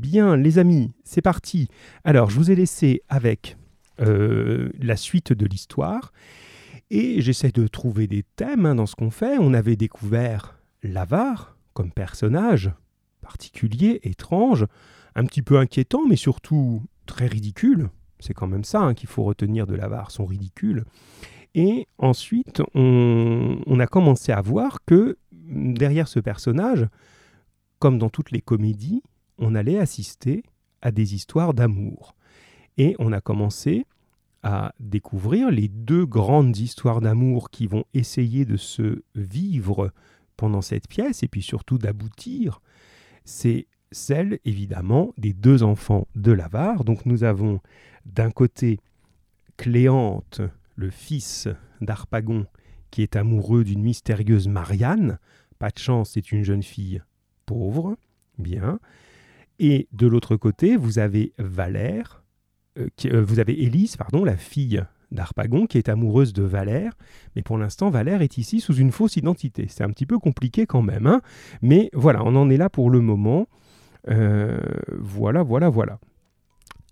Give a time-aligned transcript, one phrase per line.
[0.00, 1.68] Bien, les amis, c'est parti.
[2.04, 3.58] Alors, je vous ai laissé avec
[4.00, 6.14] euh, la suite de l'histoire
[6.90, 9.36] et j'essaie de trouver des thèmes hein, dans ce qu'on fait.
[9.38, 12.72] On avait découvert l'avare comme personnage
[13.20, 14.66] particulier, étrange,
[15.14, 17.90] un petit peu inquiétant, mais surtout très ridicule.
[18.20, 20.86] C'est quand même ça hein, qu'il faut retenir de l'avare, son ridicule.
[21.54, 26.88] Et ensuite, on, a commencé à voir que derrière ce personnage,
[27.78, 29.02] comme dans toutes les comédies,
[29.40, 30.42] on allait assister
[30.82, 32.14] à des histoires d'amour.
[32.76, 33.86] Et on a commencé
[34.42, 39.92] à découvrir les deux grandes histoires d'amour qui vont essayer de se vivre
[40.36, 42.62] pendant cette pièce et puis surtout d'aboutir.
[43.24, 46.84] C'est celle évidemment des deux enfants de l'avare.
[46.84, 47.60] Donc nous avons
[48.06, 48.80] d'un côté
[49.56, 50.40] Cléante,
[50.76, 51.48] le fils
[51.82, 52.46] d'Arpagon,
[52.90, 55.18] qui est amoureux d'une mystérieuse Marianne.
[55.58, 57.02] Pas de chance, c'est une jeune fille
[57.44, 57.96] pauvre.
[58.38, 58.80] Bien.
[59.62, 62.24] Et de l'autre côté, vous avez Valère,
[62.78, 66.96] euh, euh, vous avez Élise, pardon, la fille d'Arpagon, qui est amoureuse de Valère.
[67.36, 69.66] Mais pour l'instant, Valère est ici sous une fausse identité.
[69.68, 71.06] C'est un petit peu compliqué quand même.
[71.06, 71.20] Hein
[71.60, 73.48] Mais voilà, on en est là pour le moment.
[74.08, 74.58] Euh,
[74.98, 76.00] voilà, voilà, voilà.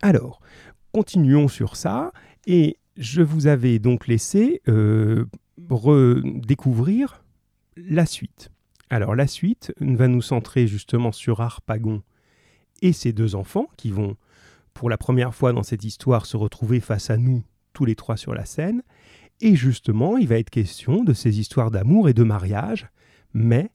[0.03, 0.43] Alors,
[0.93, 2.13] continuons sur ça.
[2.47, 4.61] Et je vous avais donc laissé
[5.71, 7.25] redécouvrir
[7.79, 8.51] la suite.
[8.91, 12.03] Alors la suite va nous centrer justement sur Harpagon
[12.83, 14.17] et ses deux enfants qui vont
[14.75, 18.17] pour la première fois dans cette histoire se retrouver face à nous tous les trois
[18.17, 18.83] sur la scène.
[19.41, 22.89] Et justement, il va être question de ces histoires d'amour et de mariage,
[23.35, 23.71] mais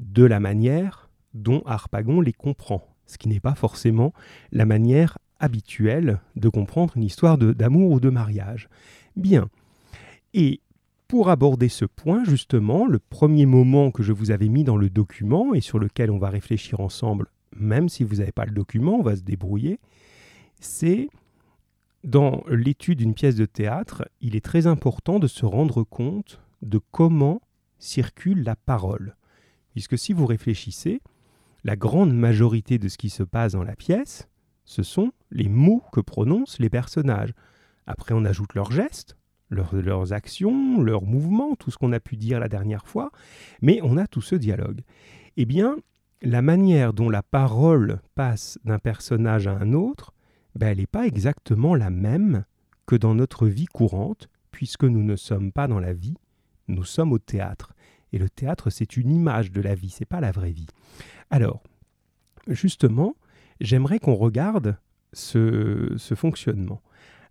[0.00, 4.12] de la manière dont Harpagon les comprend, ce qui n'est pas forcément
[4.52, 8.68] la manière habituelle de comprendre une histoire d'amour ou de mariage.
[9.16, 9.48] Bien.
[10.34, 10.60] Et
[11.06, 14.90] pour aborder ce point, justement, le premier moment que je vous avais mis dans le
[14.90, 18.98] document et sur lequel on va réfléchir ensemble, même si vous n'avez pas le document,
[18.98, 19.80] on va se débrouiller,
[20.60, 21.08] c'est
[22.04, 26.80] dans l'étude d'une pièce de théâtre, il est très important de se rendre compte de
[26.90, 27.40] comment
[27.78, 29.16] circule la parole.
[29.72, 31.00] Puisque si vous réfléchissez,
[31.64, 34.28] la grande majorité de ce qui se passe dans la pièce,
[34.64, 37.32] ce sont les mots que prononcent les personnages.
[37.86, 39.16] Après, on ajoute leurs gestes,
[39.50, 43.10] leurs, actions, leurs mouvements, tout ce qu'on a pu dire la dernière fois,
[43.62, 44.82] mais on a tout ce dialogue.
[45.36, 45.76] Eh bien,
[46.22, 50.14] la manière dont la parole passe d'un personnage à un autre,
[50.54, 52.44] ben, elle n'est pas exactement la même
[52.86, 56.16] que dans notre vie courante, puisque nous ne sommes pas dans la vie,
[56.66, 57.74] nous sommes au théâtre.
[58.12, 60.66] Et le théâtre, c'est une image de la vie, c'est pas la vraie vie.
[61.30, 61.62] Alors,
[62.48, 63.14] justement,
[63.60, 64.76] j'aimerais qu'on regarde
[65.12, 66.82] ce, fonctionnement.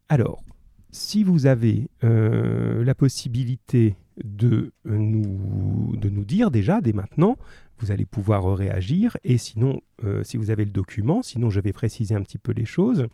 [0.09, 0.43] Alors,
[0.91, 7.37] si vous avez euh, la possibilité de nous, de nous dire déjà dès maintenant,
[7.79, 9.17] vous allez pouvoir réagir.
[9.23, 12.51] Et sinon, euh, si vous avez le document, sinon je vais préciser un petit peu
[12.51, 13.07] les choses.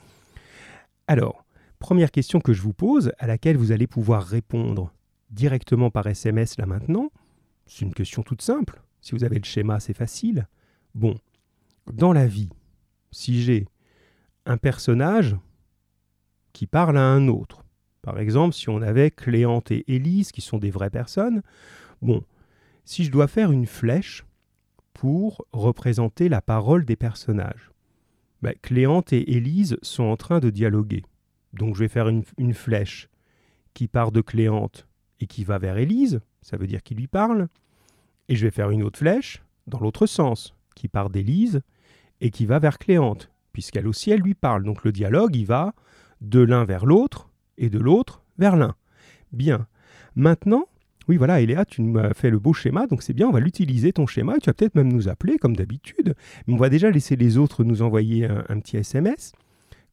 [1.07, 1.46] Alors,
[1.79, 4.94] première question que je vous pose, à laquelle vous allez pouvoir répondre
[5.29, 7.12] directement par SMS là maintenant,
[7.66, 8.81] c'est une question toute simple.
[9.02, 10.47] Si vous avez le schéma, c'est facile.
[10.96, 11.16] Bon,
[11.91, 12.50] dans la vie,
[13.12, 13.68] si j'ai
[14.46, 15.35] un personnage
[16.53, 17.63] qui parle à un autre,
[18.02, 21.41] par exemple, si on avait Cléante et Élise, qui sont des vraies personnes,
[22.02, 22.23] bon,
[22.85, 24.25] si je dois faire une flèche
[24.94, 27.72] pour représenter la parole des personnages,
[28.42, 31.04] ben, Cléante et Élise sont en train de dialoguer.
[31.54, 33.09] Donc je vais faire une, une flèche
[33.74, 34.88] qui part de Cléante
[35.20, 37.48] et qui va vers Élise, ça veut dire qu'il lui parle,
[38.28, 41.62] et je vais faire une autre flèche dans l'autre sens, qui part d'Élise
[42.22, 44.64] et qui va vers Cléante, puisqu'elle aussi elle lui parle.
[44.64, 45.74] Donc le dialogue, il va
[46.22, 48.76] de l'un vers l'autre, et de l'autre vers l'un.
[49.32, 49.68] Bien.
[50.16, 50.68] Maintenant,
[51.08, 53.91] oui, voilà, Eléa, tu m'as fait le beau schéma, donc c'est bien, on va l'utiliser,
[53.91, 56.16] ton schéma, tu vas peut-être même nous appeler, comme d'habitude,
[56.47, 59.34] mais on va déjà laisser les autres nous envoyer un, petit SMS.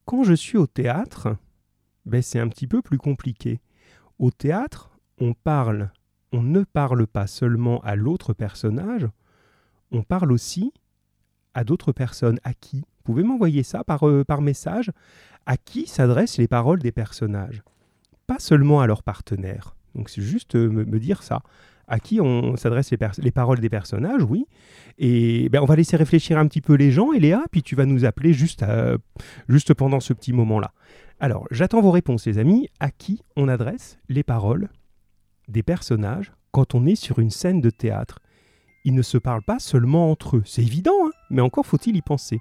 [0.04, 1.36] Quand je suis au théâtre,
[2.06, 3.60] ben, c'est un petit peu plus compliqué.
[4.18, 5.90] Au théâtre, on parle,
[6.32, 9.08] on ne parle pas seulement à l'autre personnage,
[9.90, 10.72] on parle aussi
[11.54, 12.38] à d'autres personnes.
[12.44, 12.78] À qui?
[12.78, 14.92] Vous pouvez m'envoyer ça par, euh, par message
[15.46, 17.62] à qui s'adressent les paroles des personnages?
[18.26, 19.74] Pas seulement à leurs partenaires.
[19.94, 21.42] Donc c'est juste euh, me, dire ça.
[21.88, 24.46] À qui on s'adresse les, paroles des personnages, oui.
[24.98, 27.84] Et ben, on va laisser réfléchir un petit peu les gens, et puis tu vas
[27.84, 28.64] nous appeler juste,
[29.48, 30.72] juste pendant ce petit moment-là.
[31.18, 32.68] Alors, j'attends vos réponses, les amis.
[32.78, 34.68] À qui on adresse les paroles
[35.48, 38.20] des personnages quand on est sur une scène de théâtre?
[38.84, 40.42] Ils ne se parlent pas seulement entre eux.
[40.46, 42.40] C'est évident, hein mais encore faut-il y penser.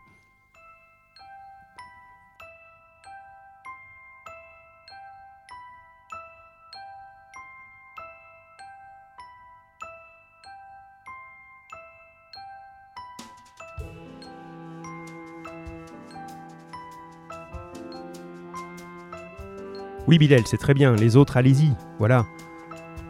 [20.10, 20.96] Oui, Bilal, c'est très bien.
[20.96, 21.72] Les autres, allez-y.
[22.00, 22.26] Voilà.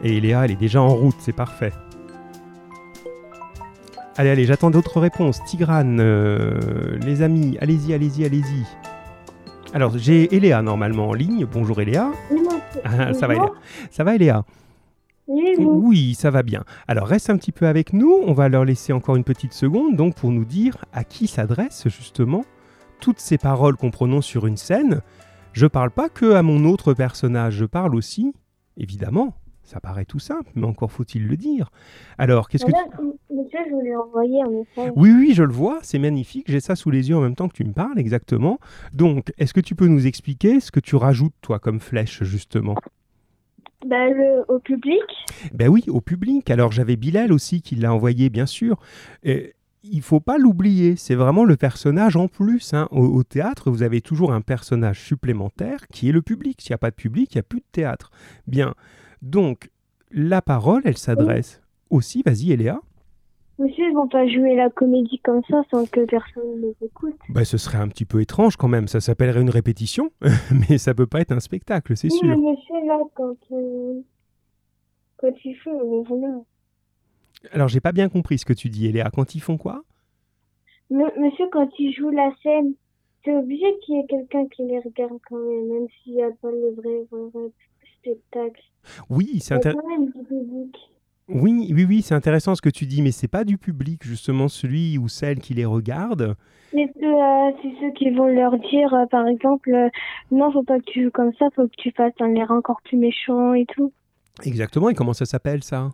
[0.02, 1.72] Et Léa, elle est déjà en route, c'est parfait.
[4.18, 5.42] Allez, allez, j'attends d'autres réponses.
[5.44, 8.66] Tigrane, euh, les amis, allez-y, allez-y, allez-y.
[9.72, 11.46] Alors, j'ai Eléa normalement en ligne.
[11.50, 12.10] Bonjour Eléa.
[12.84, 13.50] Ah, ça va, Eléa.
[13.90, 14.44] Ça va, Eléa
[15.26, 16.64] Oui, ça va bien.
[16.86, 18.12] Alors, reste un petit peu avec nous.
[18.26, 21.88] On va leur laisser encore une petite seconde donc pour nous dire à qui s'adressent
[21.88, 22.44] justement
[23.00, 25.00] toutes ces paroles qu'on prononce sur une scène.
[25.52, 28.32] Je parle pas que à mon autre personnage, je parle aussi,
[28.76, 31.70] évidemment, ça paraît tout simple, mais encore faut-il le dire.
[32.18, 32.86] Alors, qu'est-ce que Voilà,
[33.30, 34.92] monsieur, je voulais envoyer un message.
[34.96, 37.48] Oui, oui, je le vois, c'est magnifique, j'ai ça sous les yeux en même temps
[37.48, 38.58] que tu me parles, exactement.
[38.92, 42.76] Donc, est-ce que tu peux nous expliquer ce que tu rajoutes, toi, comme flèche, justement?
[43.84, 45.02] Le, au public?
[45.54, 46.50] Ben oui, au public.
[46.50, 48.76] Alors, j'avais Bilal aussi qui l'a envoyé, bien sûr.
[49.22, 52.74] Et il faut pas l'oublier, c'est vraiment le personnage en plus.
[52.74, 52.88] hein.
[52.90, 56.60] Au, au théâtre, vous avez toujours un personnage supplémentaire qui est le public.
[56.60, 58.10] S'il n'y a pas de public, il n'y a plus de théâtre.
[58.46, 58.74] Bien,
[59.22, 59.70] donc,
[60.10, 62.80] la parole, elle s'adresse aussi, vas-y, Eléa.
[63.58, 67.14] Monsieur, ils vont pas jouer la comédie comme ça sans que personne les écoute.
[67.28, 68.88] Bah, ce serait un petit peu étrange quand même.
[68.88, 70.10] Ça s'appellerait une répétition,
[70.70, 72.38] mais ça peut pas être un spectacle, c'est Oui, mais sûr.
[72.50, 74.00] monsieur, là, quand, euh,
[75.18, 76.40] quand euh, voilà.
[77.52, 79.10] Alors, j'ai pas bien compris ce que tu dis, Eléa.
[79.10, 79.82] Quand ils font quoi?
[80.90, 82.74] Monsieur, quand ils jouent la scène,
[83.24, 86.30] c'est obligé qu'il y ait quelqu'un qui les regarde quand même, même s'il n'y a
[86.42, 87.48] pas le vrai, vrai
[87.98, 88.62] spectacle.
[89.08, 90.76] Oui, c'est Il y a intér- quand même du public.
[91.28, 94.48] oui, oui, oui, c'est intéressant ce que tu dis, mais c'est pas du public justement
[94.48, 96.34] celui ou celle qui les regarde.
[96.74, 99.88] Mais euh, c'est ceux qui vont leur dire, euh, par exemple, euh,
[100.32, 102.80] non, faut pas que tu joues comme ça, faut que tu fasses un air encore
[102.82, 103.92] plus méchant et tout.
[104.44, 104.88] Exactement.
[104.88, 105.84] Et comment ça s'appelle ça?
[105.84, 105.90] Euh,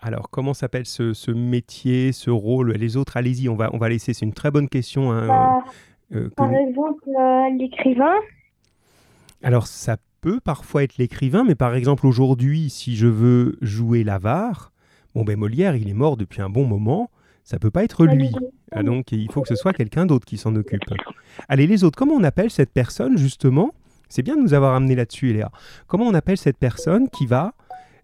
[0.00, 2.72] Alors, comment s'appelle ce, ce métier, ce rôle?
[2.72, 4.14] Les autres, allez-y, on va, on va laisser.
[4.14, 5.12] C'est une très bonne question.
[5.12, 5.64] hein, bah,
[6.14, 8.14] euh, que par exemple, euh, l'écrivain,
[9.42, 14.72] Alors, ça peut parfois être l'écrivain, mais par exemple, aujourd'hui, si je veux jouer l'avare,
[15.14, 17.10] bon, ben Molière, il est mort depuis un bon moment,
[17.44, 18.30] ça peut pas être lui.
[18.70, 20.82] Ah, donc, il faut que ce soit quelqu'un d'autre qui s'en occupe.
[21.48, 23.72] Allez, les autres, comment on appelle cette personne, justement?
[24.08, 25.50] C'est bien de nous avoir amené là-dessus, Eléa.
[25.86, 27.54] Comment on appelle cette personne qui va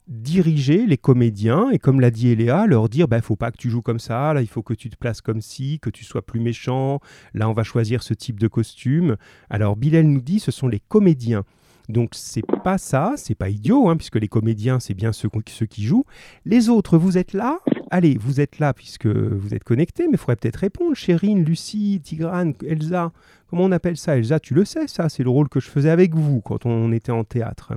[0.08, 3.70] diriger les comédiens et, comme l'a dit Eléa, leur dire bah, faut pas que tu
[3.70, 6.25] joues comme ça, là, il faut que tu te places comme ci, que tu sois
[6.25, 7.00] plus méchant,
[7.34, 9.16] là, on va choisir ce type de costume.
[9.50, 11.44] Alors, Bilal nous dit ce sont les comédiens.
[11.88, 15.29] Donc, c'est pas ça, c'est pas idiot, hein, puisque les comédiens, c'est bien ceux,
[15.69, 16.05] qui jouent.
[16.44, 17.58] Les autres, vous êtes là?
[17.90, 20.94] Allez, vous êtes là puisque vous êtes connectés, mais il faudrait peut-être répondre.
[20.94, 23.12] Chérine, Lucie, Tigrane, Elsa,
[23.49, 24.19] comment on appelle ça?
[24.19, 26.93] Elsa, tu le sais, ça, c'est le rôle que je faisais avec vous quand on
[26.93, 27.73] était en théâtre.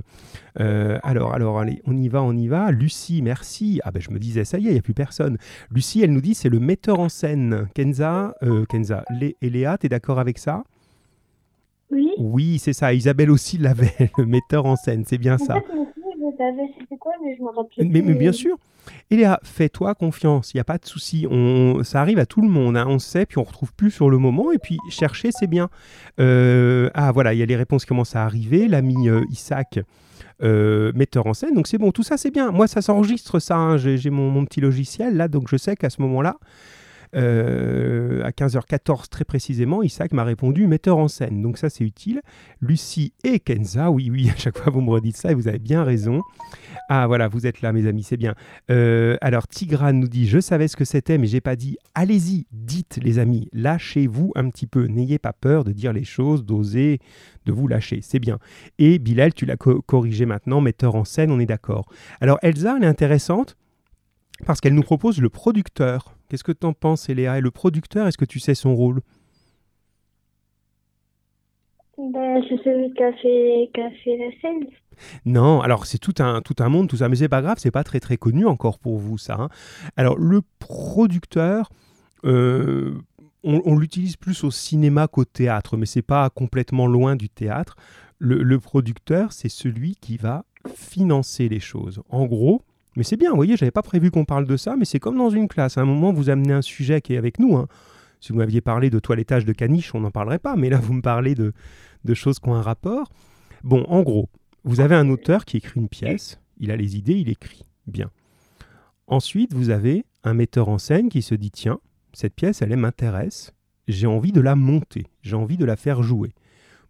[0.60, 2.70] Euh, alors, alors, allez, on y va, on y va.
[2.70, 3.80] Lucie, merci.
[3.84, 5.38] Ah ben, je me disais, ça y est, il n'y a plus personne.
[5.70, 7.68] Lucie, elle nous dit, c'est le metteur en scène.
[7.74, 10.64] Kenza, euh, Kenza, Lé et Léa, t'es d'accord avec ça?
[11.92, 12.10] Oui.
[12.18, 12.92] Oui, c'est ça.
[12.94, 15.54] Isabelle aussi l'avait, le metteur en scène, c'est bien En ça.
[15.54, 15.62] fait,
[16.90, 18.14] je quoi, mais je me rappelle Mais, mais plus.
[18.14, 18.56] bien sûr.
[19.10, 21.26] Et Léa, fais-toi confiance, il n'y a pas de souci.
[21.30, 22.86] On, ça arrive à tout le monde, hein.
[22.88, 24.50] on sait, puis on retrouve plus sur le moment.
[24.50, 25.68] Et puis chercher, c'est bien.
[26.18, 28.66] Euh, ah voilà, il y a les réponses qui commencent à arriver.
[28.66, 29.78] L'ami euh, Isaac,
[30.42, 31.54] euh, metteur en scène.
[31.54, 32.50] Donc c'est bon, tout ça c'est bien.
[32.50, 33.56] Moi, ça s'enregistre ça.
[33.56, 33.76] hein.
[33.76, 36.36] J'ai j'ai mon, mon petit logiciel là, donc je sais qu'à ce moment-là,
[37.14, 41.42] euh, à 15h14 très précisément, Isaac m'a répondu metteur en scène.
[41.42, 42.20] Donc ça c'est utile.
[42.60, 45.58] Lucie et Kenza, oui, oui, à chaque fois vous me redites ça et vous avez
[45.58, 46.20] bien raison.
[46.88, 48.34] Ah voilà, vous êtes là mes amis, c'est bien.
[48.70, 51.76] Euh, alors Tigrane nous dit, je savais ce que c'était mais j'ai pas dit.
[51.94, 54.86] Allez-y, dites les amis, lâchez-vous un petit peu.
[54.86, 56.98] N'ayez pas peur de dire les choses, d'oser,
[57.46, 58.38] de vous lâcher, c'est bien.
[58.78, 61.86] Et Bilal, tu l'as co- corrigé maintenant, metteur en scène, on est d'accord.
[62.20, 63.56] Alors Elsa, elle est intéressante
[64.46, 66.14] parce qu'elle nous propose le producteur.
[66.32, 69.02] Qu'est-ce que tu en penses, Eléa Et le producteur, est-ce que tu sais son rôle?
[71.98, 74.66] Ben, c'est celui qui a fait, qui a fait la scène.
[75.26, 77.70] Non, alors c'est tout un, tout un monde, tout ça, mais c'est pas grave, c'est
[77.70, 79.34] pas très très connu encore pour vous, ça.
[79.38, 79.48] hein.
[79.98, 81.68] Alors le producteur,
[82.24, 82.94] euh,
[83.44, 87.76] on, on l'utilise plus au cinéma qu'au théâtre, mais c'est pas complètement loin du théâtre.
[88.18, 92.00] Le, le producteur, c'est celui qui va financer les choses.
[92.08, 92.62] En gros,
[92.96, 95.16] mais c'est bien, vous voyez, j'avais pas prévu qu'on parle de ça, mais c'est comme
[95.16, 95.78] dans une classe.
[95.78, 97.56] À un moment, vous amenez un sujet qui est avec nous.
[97.56, 97.66] hein.
[98.20, 100.92] Si vous m'aviez parlé de toilettage de caniche, on n'en parlerait pas, mais là, vous
[100.92, 101.52] me parlez de,
[102.04, 103.10] de choses qui ont un rapport.
[103.64, 104.28] Bon, en gros,
[104.64, 107.62] vous avez un auteur qui écrit une pièce, il a les idées, il écrit.
[107.86, 108.10] Bien.
[109.08, 111.80] Ensuite, vous avez un metteur en scène qui se dit tiens,
[112.12, 113.52] cette pièce, elle elle m'intéresse,
[113.88, 116.32] j'ai envie de la monter, j'ai envie de la faire jouer.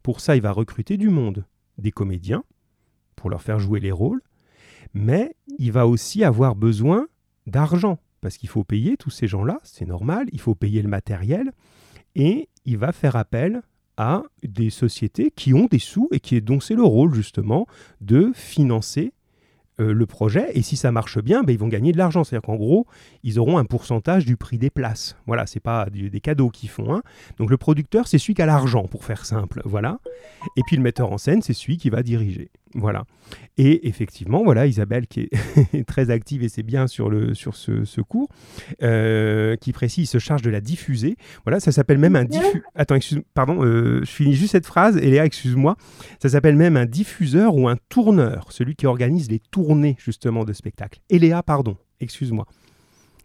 [0.02, 1.46] Pour ça, il va recruter du monde,
[1.78, 2.44] des comédiens,
[3.16, 4.20] pour leur faire jouer les rôles,
[4.94, 7.06] mais il va aussi avoir besoin
[7.46, 11.52] d'argent, parce qu'il faut payer tous ces gens-là, c'est normal, il faut payer le matériel,
[12.14, 13.62] et il va faire appel
[13.96, 17.66] à des sociétés qui ont des sous et qui donc c'est le rôle justement
[18.00, 19.12] de financer
[19.80, 20.50] euh, le projet.
[20.54, 22.24] Et si ça marche bien, ben, ils vont gagner de l'argent.
[22.24, 22.86] C'est-à-dire qu'en gros,
[23.22, 25.16] ils auront un pourcentage du prix des places.
[25.26, 26.94] Voilà, c'est pas des cadeaux qu'ils font.
[26.94, 27.02] Hein.
[27.38, 29.62] Donc le producteur, c'est celui qui a l'argent, pour faire simple.
[29.64, 29.98] Voilà.
[30.56, 32.50] Et puis le metteur en scène, c'est celui qui va diriger.
[32.74, 33.04] Voilà.
[33.58, 38.00] Et effectivement, voilà, Isabelle qui est très active et c'est bien sur, le, sur ce,
[38.00, 38.28] cours,
[38.82, 41.16] euh, qui précise, se charge de la diffuser.
[41.44, 42.62] Voilà, ça s'appelle même un diffuseur.
[42.74, 44.96] Attends, excuse pardon, euh, je finis juste cette phrase.
[44.96, 45.76] Et Léa, excuse-moi.
[46.20, 50.52] Ça s'appelle même un diffuseur ou un tourneur, celui qui organise les tournées justement de
[50.52, 51.00] spectacles.
[51.10, 52.46] Et Léa, pardon, excuse-moi.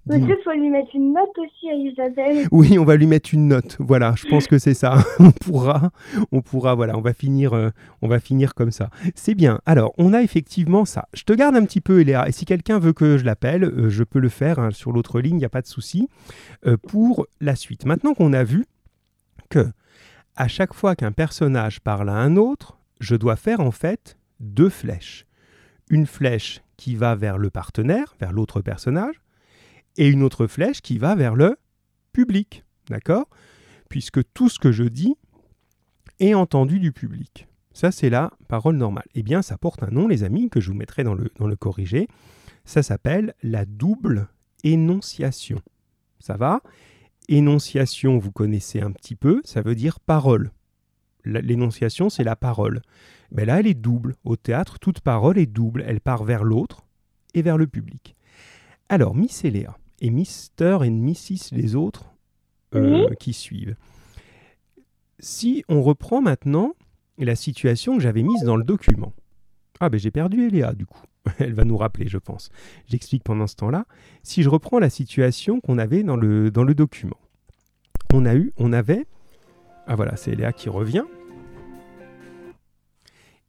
[0.07, 2.47] Peut-être faut lui mettre une note aussi à Isabelle.
[2.51, 3.77] Oui, on va lui mettre une note.
[3.79, 4.97] Voilà, je pense que c'est ça.
[5.19, 5.91] on pourra,
[6.31, 7.69] on pourra, voilà, on va finir, euh,
[8.01, 8.89] on va finir comme ça.
[9.15, 9.59] C'est bien.
[9.65, 11.07] Alors, on a effectivement ça.
[11.13, 12.27] Je te garde un petit peu, Eléa.
[12.27, 15.19] Et si quelqu'un veut que je l'appelle, euh, je peux le faire hein, sur l'autre
[15.19, 15.35] ligne.
[15.35, 16.07] Il n'y a pas de souci
[16.65, 17.85] euh, pour la suite.
[17.85, 18.65] Maintenant qu'on a vu
[19.49, 19.65] que
[20.35, 24.69] à chaque fois qu'un personnage parle à un autre, je dois faire en fait deux
[24.69, 25.25] flèches.
[25.89, 29.15] Une flèche qui va vers le partenaire, vers l'autre personnage,
[29.97, 31.57] et une autre flèche qui va vers le
[32.13, 32.63] public.
[32.89, 33.27] D'accord?
[33.89, 35.15] Puisque tout ce que je dis
[36.19, 37.47] est entendu du public.
[37.73, 39.05] Ça, c'est la parole normale.
[39.13, 41.53] Eh bien, ça porte un nom, les amis, que je vous mettrai dans le, dans
[41.55, 42.07] corrigé.
[42.65, 44.29] Ça s'appelle la double
[44.63, 45.61] énonciation.
[46.19, 46.61] Ça va?
[47.29, 50.51] Énonciation, vous connaissez un petit peu, ça veut dire parole.
[51.23, 52.81] L'énonciation, c'est la parole.
[53.31, 54.15] Mais là, elle est double.
[54.23, 55.83] Au théâtre, toute parole est double.
[55.85, 56.85] Elle part vers l'autre
[57.33, 58.15] et vers le public.
[58.89, 61.51] Alors, Miss Eléa, et Mister et Mrs.
[61.51, 62.05] les autres
[62.75, 63.75] euh, qui suivent.
[65.19, 66.73] Si on reprend maintenant
[67.17, 69.13] la situation que j'avais mise dans le document.
[69.79, 71.01] Ah ben j'ai perdu Eléa du coup.
[71.39, 72.49] Elle va nous rappeler, je pense.
[72.87, 73.85] J'explique pendant ce temps-là.
[74.23, 77.17] Si je reprends la situation qu'on avait dans le, dans le document.
[78.13, 79.05] On a eu, on avait...
[79.87, 81.03] Ah voilà, c'est Eléa qui revient.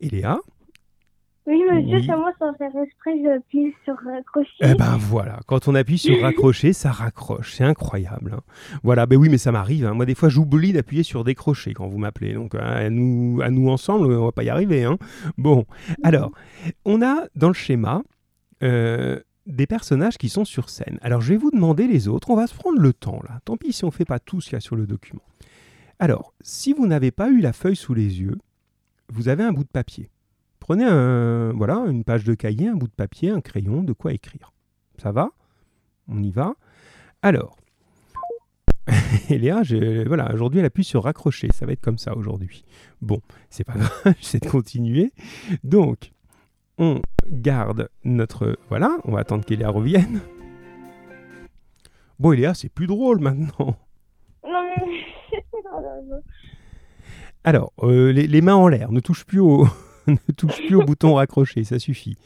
[0.00, 0.38] Eléa,
[1.49, 4.50] oui, monsieur, c'est moi, sans faire esprit, j'appuie sur raccrocher.
[4.61, 7.55] Eh ben voilà, quand on appuie sur raccrocher, ça raccroche.
[7.55, 8.35] C'est incroyable.
[8.37, 8.43] Hein.
[8.83, 9.87] Voilà, ben oui, mais ça m'arrive.
[9.87, 9.95] Hein.
[9.95, 12.35] Moi, des fois, j'oublie d'appuyer sur décrocher quand vous m'appelez.
[12.35, 14.87] Donc, hein, à, nous, à nous ensemble, on va pas y arriver.
[15.38, 15.64] Bon,
[16.02, 16.33] alors,
[16.85, 18.02] on a dans le schéma
[18.62, 20.99] euh, des personnages qui sont sur scène.
[21.00, 22.28] Alors, je vais vous demander les autres.
[22.28, 23.40] On va se prendre le temps, là.
[23.47, 25.23] Tant pis si on ne fait pas tout ce qu'il y a sur le document.
[25.99, 28.37] Alors, si vous n'avez pas eu la feuille sous les yeux,
[29.09, 30.11] vous avez un bout de papier.
[30.69, 34.13] Prenez un, voilà, une page de cahier, un bout de papier, un crayon, de quoi
[34.13, 34.53] écrire.
[34.99, 35.31] Ça va?
[36.09, 36.57] On y va?
[37.23, 37.57] Alors,
[39.31, 39.63] Léa,
[40.07, 42.67] voilà, aujourd'hui elle appuie sur raccrocher, ça va être comme ça aujourd'hui.
[43.01, 45.11] Bon, c'est pas grave, j'essaie de continuer.
[45.65, 46.13] Donc,
[46.77, 48.59] on garde notre...
[48.69, 50.21] Voilà, on va attendre qu'Eléa revienne.
[52.19, 53.75] Bon, Léa, c'est plus drôle maintenant.
[54.47, 55.07] Non, mais...
[57.45, 59.67] Alors, euh, les, les, mains en l'air, ne touche plus au,
[60.29, 62.17] ne touche plus au bouton raccroché, ça suffit.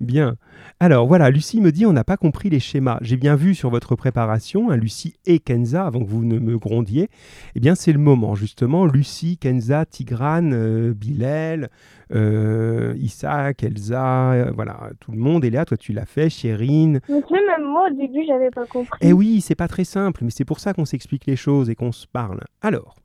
[0.00, 0.36] Bien.
[0.80, 2.98] Alors voilà, Lucie me dit on n'a pas compris les schémas.
[3.02, 6.58] J'ai bien vu sur votre préparation, hein, Lucie et Kenza, avant que vous ne me
[6.58, 7.08] grondiez.
[7.54, 8.86] Eh bien, c'est le moment, justement.
[8.86, 11.70] Lucie, Kenza, Tigrane, euh, Bilal,
[12.14, 15.64] euh, Isaac, Elsa, euh, voilà, tout le monde est là.
[15.64, 17.00] Toi, tu l'as fait, Chérine.
[17.08, 18.98] même moi, au début, j'avais pas compris.
[19.00, 21.74] Eh oui, c'est pas très simple, mais c'est pour ça qu'on s'explique les choses et
[21.74, 22.40] qu'on se parle.
[22.60, 22.96] Alors,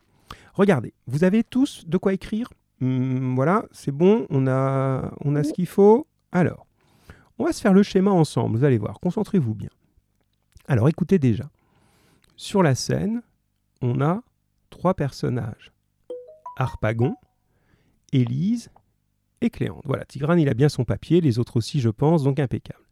[0.53, 2.50] regardez, vous avez tous de quoi écrire?
[2.79, 6.07] Hmm, voilà, c'est bon, on a, on a ce qu'il faut.
[6.31, 6.67] Alors,
[7.39, 9.69] on va se faire le schéma ensemble, vous allez voir, concentrez-vous bien.
[10.67, 11.50] Alors écoutez déjà,
[12.36, 13.22] sur la scène,
[13.81, 14.22] on a
[14.69, 15.72] trois personnages.
[16.57, 17.15] Harpagon,
[18.12, 18.69] Élise
[19.41, 19.84] et Cléante.
[19.86, 22.84] Voilà, Tigrane, il a bien son papier, les autres aussi, je pense, donc impeccable.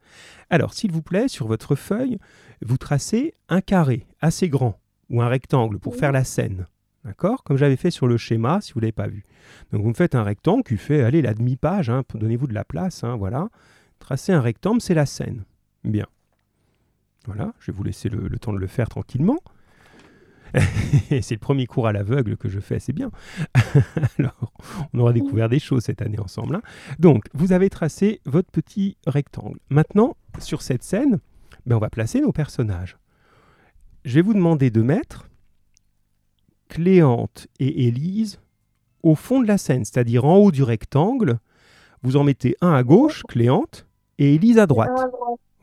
[0.50, 2.20] Alors, s'il vous plaît, sur votre feuille,
[2.62, 6.68] vous tracez un carré assez grand ou un rectangle pour faire la scène.
[7.06, 7.44] D'accord?
[7.44, 9.24] Comme j'avais fait sur le schéma, si vous ne l'avez pas vu.
[9.72, 12.66] Donc vous me faites un rectangle qui fait, allez, la demi-page, hein, donnez-vous de la
[12.66, 13.50] place, hein, voilà.
[14.00, 15.44] Tracez un rectangle, c'est la scène.
[15.84, 16.08] Bien.
[17.28, 19.38] Voilà, je vais vous laisser le, temps de le faire tranquillement.
[21.10, 23.12] c'est le premier cours à l'aveugle que je fais, c'est bien.
[24.20, 24.52] Alors,
[24.94, 26.56] on aura découvert des choses cette année ensemble.
[26.56, 26.62] Hein.
[26.98, 29.60] Donc, vous avez tracé votre petit rectangle.
[29.70, 31.20] Maintenant, sur cette scène,
[31.68, 32.98] ben, on va placer nos personnages.
[34.06, 35.30] Je vais vous demander de mettre
[36.68, 38.40] Cléante et Élise
[39.04, 41.40] au fond de la scène, c'est-à-dire en haut du rectangle.
[42.02, 44.92] Vous en mettez un à gauche, Cléante, et Élise à droite.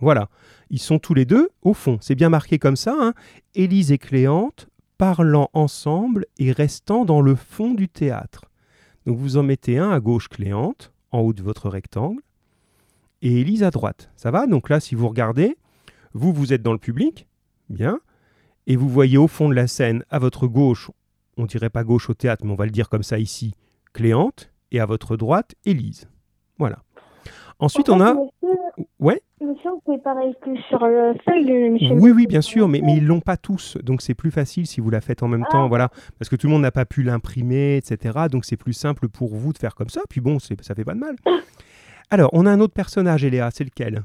[0.01, 0.29] Voilà.
[0.71, 1.99] Ils sont tous les deux au fond.
[2.01, 2.95] C'est bien marqué comme ça.
[2.99, 3.15] Hein.
[3.55, 8.45] Élise et Cléante parlant ensemble et restant dans le fond du théâtre.
[9.05, 12.23] Donc vous en mettez un à gauche, Cléante, en haut de votre rectangle,
[13.21, 14.11] et Élise à droite.
[14.17, 14.47] Ça va?
[14.47, 15.57] Donc là, si vous regardez,
[16.15, 17.27] vous, vous êtes dans le public,
[17.69, 18.01] bien,
[18.67, 20.91] et vous voyez au fond de la scène, à votre gauche,
[21.37, 23.55] on dirait pas gauche au théâtre, mais on va le dire comme ça ici,
[23.93, 26.09] Cléante, et à votre droite, Élise.
[26.59, 26.79] Voilà.
[27.59, 28.15] Ensuite, on a...
[28.99, 29.21] Ouais?
[29.41, 33.21] Monsieur, c'est pareil que sur le feuille Oui, oui, bien sûr, mais, mais ils l'ont
[33.21, 35.69] pas tous, donc c'est plus facile si vous la faites en même temps, Ah.
[35.69, 38.27] voilà, parce que tout le monde n'a pas pu l'imprimer, etc.
[38.31, 40.95] Donc c'est plus simple pour vous de faire comme ça, puis bon, ça fait pas
[40.95, 41.17] de mal.
[42.11, 43.97] Alors, on a un autre personnage, Eléa, c'est lequel?
[43.97, 44.01] Euh,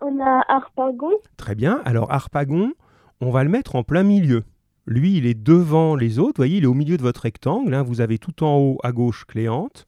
[0.00, 1.10] on a Harpagon.
[1.36, 1.80] Très bien.
[1.84, 2.72] Alors Harpagon,
[3.20, 4.44] on va le mettre en plein milieu.
[4.86, 6.34] Lui, il est devant les autres.
[6.36, 7.74] Vous voyez, il est au milieu de votre rectangle.
[7.74, 7.82] hein.
[7.82, 9.86] Vous avez tout en haut à gauche Cléante,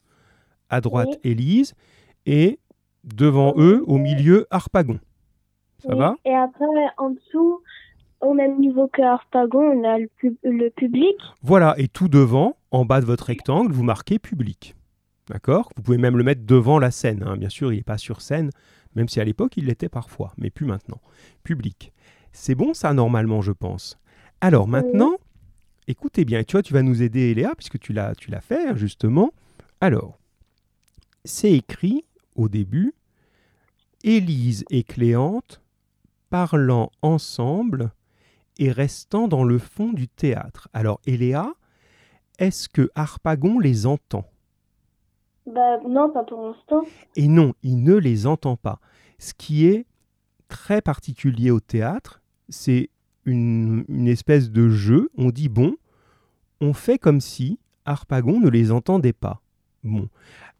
[0.69, 1.73] à droite Élise,
[2.25, 2.59] et
[3.05, 4.99] devant eux, au milieu, Harpagon.
[5.79, 5.99] Ça Oui.
[5.99, 6.15] va?
[6.25, 6.65] Et après,
[6.97, 7.61] en dessous,
[8.19, 11.15] au même niveau que Harpagon, on a le, pub- le public.
[11.41, 11.75] Voilà.
[11.77, 14.75] Et tout devant, en bas de votre rectangle, vous marquez public.
[15.29, 15.69] D'accord?
[15.77, 17.23] Vous pouvez même le mettre devant la scène.
[17.25, 17.37] hein.
[17.37, 18.49] Bien sûr, il n'est pas sur scène,
[18.95, 21.01] même si à l'époque, il l'était parfois, mais plus maintenant.
[21.43, 21.93] Public.
[22.31, 23.97] C'est bon ça, normalement, je pense.
[24.41, 25.17] Alors maintenant,
[25.87, 28.69] écoutez bien, tu vois, tu vas nous aider, Léa, puisque tu l'as, tu l'as fait,
[28.69, 29.31] hein, justement.
[29.81, 30.19] Alors,
[31.25, 32.05] c'est écrit
[32.35, 32.93] au début,
[34.03, 35.61] Élise et Cléante
[36.29, 37.91] parlant ensemble
[38.57, 40.69] et restant dans le fond du théâtre.
[40.73, 41.53] Alors, Eléa,
[42.37, 44.28] est-ce que Harpagon les entend?
[45.53, 46.83] Bah non, pas pour l'instant.
[47.15, 48.79] Et non, il ne les entend pas.
[49.17, 49.85] Ce qui est
[50.47, 52.89] très particulier au théâtre, c'est
[53.25, 55.09] une, une espèce de jeu.
[55.17, 55.75] On dit, bon,
[56.61, 59.41] on fait comme si Harpagon ne les entendait pas.
[59.83, 60.09] Bon.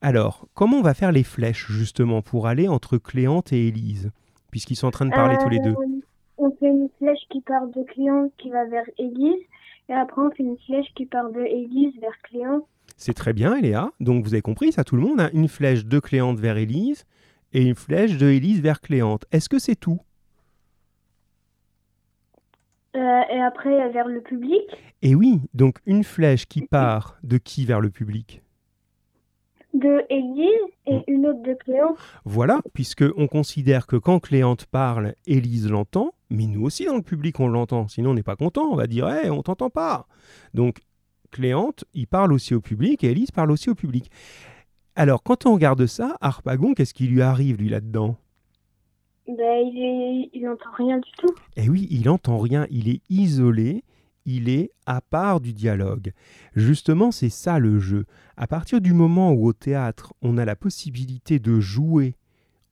[0.02, 4.12] Alors, comment on va faire les flèches, justement, pour aller entre Cléante et Élise
[4.50, 5.72] Puisqu'ils sont en train de parler tous les deux?
[5.72, 6.02] Euh,
[6.38, 9.44] On fait une flèche qui part de Cléant qui va vers Élise.
[9.90, 12.66] Et après, on fait une flèche qui part de Élise vers Cléant.
[12.98, 13.92] C'est très bien, Eléa.
[14.00, 15.22] Donc, vous avez compris, ça, tout le monde.
[15.22, 17.06] hein une flèche de Cléante vers Élise
[17.54, 19.26] et une flèche de Élise vers Cléante.
[19.32, 20.00] Est-ce que c'est tout?
[22.96, 24.62] Euh, et après, vers le public?
[25.02, 28.42] Et oui, donc une flèche qui part de qui vers le public?
[29.76, 30.50] De Élise
[30.88, 31.04] et Mm.
[31.08, 31.96] une autre de Cléant.
[32.26, 37.04] Voilà, puisque on considère que quand Cléante parle, Élise l'entend, mais nous aussi dans le
[37.04, 37.88] public on l'entend.
[37.88, 40.08] Sinon on n'est pas content, on va dire "Hé, on t'entend pas."
[40.56, 40.80] Donc
[41.32, 44.10] Cléante, il parle aussi au public et Élise parle aussi au public.
[44.96, 48.18] Alors quand on regarde ça, Harpagon, qu'est-ce qui lui arrive lui là-dedans?
[49.28, 50.30] Ben, il, est...
[50.34, 51.34] il entend rien du tout.
[51.56, 53.84] Eh oui, il entend rien, il est isolé,
[54.26, 56.14] il est à part du dialogue.
[56.56, 58.06] Justement, c'est ça le jeu.
[58.38, 62.16] À partir du moment où au théâtre, on a la possibilité de jouer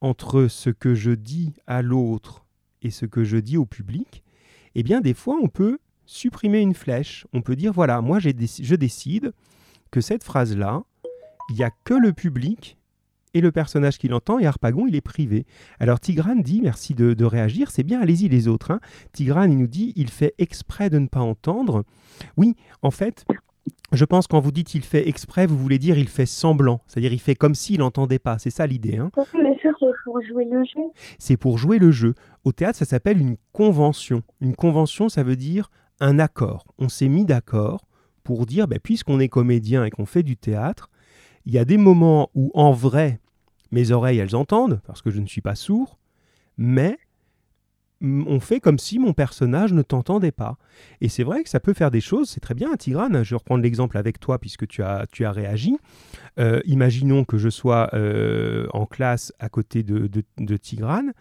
[0.02, 2.46] entre ce que je dis à l'autre
[2.82, 4.24] et ce que je dis au public,
[4.76, 7.28] eh bien des fois on peut supprimer une flèche.
[7.34, 9.34] On peut dire voilà, moi déc- je décide
[9.91, 10.82] que cette phrase-là,
[11.52, 12.78] il n'y a que le public
[13.34, 15.46] et le personnage qui l'entend, et Harpagon, il est privé.
[15.80, 18.72] Alors Tigrane dit, merci de, de réagir, c'est bien, allez-y les autres.
[18.72, 18.80] hein.
[19.13, 21.84] Tigrane, il nous dit, il fait exprès de ne pas entendre.
[22.38, 23.26] Oui, en fait,
[23.91, 27.13] je pense quand vous dites il fait exprès, vous voulez dire il fait semblant, c'est-à-dire
[27.13, 28.98] il fait comme s'il n'entendait pas, c'est ça l'idée.
[28.98, 29.12] hein.
[29.36, 30.82] Mais ça, c'est pour jouer le jeu.
[31.20, 32.15] C'est pour jouer le jeu.
[32.43, 34.24] Au théâtre, ça s'appelle une convention.
[34.41, 36.65] Une convention, ça veut dire un accord.
[36.77, 37.88] On s'est mis d'accord
[38.23, 40.89] pour dire, ben, puisqu'on est comédien et qu'on fait du théâtre,
[41.45, 43.19] il y a des moments où, en vrai,
[43.71, 45.97] mes oreilles, elles entendent, parce que je ne suis pas sourd,
[46.57, 46.97] mais
[48.01, 50.57] on fait comme si mon personnage ne t'entendait pas.
[51.01, 53.38] Et c'est vrai que ça peut faire des choses, c'est très bien, Tigrane, je vais
[53.38, 55.77] reprendre l'exemple avec toi puisque tu as, tu as réagi.
[56.39, 61.13] Euh, imaginons que je sois euh, en classe à côté de, de, de Tigrane,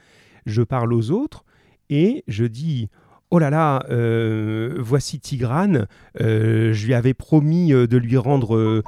[0.45, 1.45] je parle aux autres
[1.89, 2.91] et je dis
[3.31, 5.87] Oh là là, euh, voici Tigrane,
[6.21, 8.83] euh, je lui avais promis euh, de lui rendre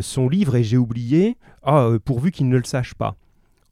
[0.00, 3.14] son livre et j'ai oublié, Ah, pourvu qu'il ne le sache pas.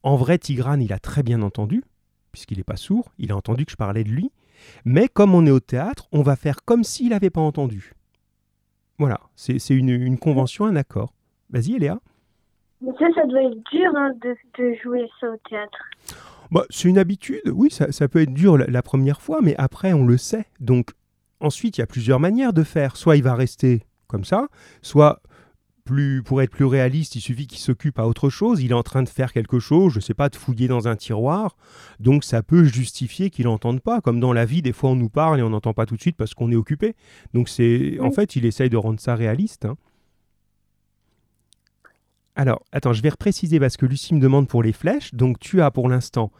[0.05, 1.83] En vrai, Tigrane, il a très bien entendu,
[2.31, 4.31] puisqu'il n'est pas sourd, il a entendu que je parlais de lui,
[4.85, 7.93] mais comme on est au théâtre, on va faire comme s'il n'avait pas entendu.
[8.99, 11.13] Voilà, c'est une, convention, un accord.
[11.51, 11.99] Vas-y, Léa.
[12.81, 15.79] Mais ça, ça doit être dur hein, de jouer ça au théâtre.
[16.51, 19.55] Bah, c'est une habitude, oui, ça, ça peut être dur la, la première fois, mais
[19.57, 20.47] après, on le sait.
[20.61, 20.91] Donc,
[21.41, 22.97] ensuite, il y a plusieurs manières de faire.
[22.97, 24.49] Soit il va rester comme ça,
[24.83, 25.21] soit,
[25.85, 28.61] plus, pour être plus réaliste, il suffit qu'il s'occupe à autre chose.
[28.61, 30.89] Il est en train de faire quelque chose, je ne sais pas, de fouiller dans
[30.89, 31.57] un tiroir.
[32.01, 34.01] Donc, ça peut justifier qu'il n'entende pas.
[34.01, 36.01] Comme dans la vie, des fois, on nous parle et on n'entend pas tout de
[36.01, 36.97] suite parce qu'on est occupé.
[37.35, 39.65] Donc, c'est, en fait, il essaye de rendre ça réaliste.
[39.65, 39.77] hein.
[42.37, 45.15] Alors, attends, je vais repréciser parce que Lucie me demande pour les flèches.
[45.15, 46.31] Donc, tu as pour l'instant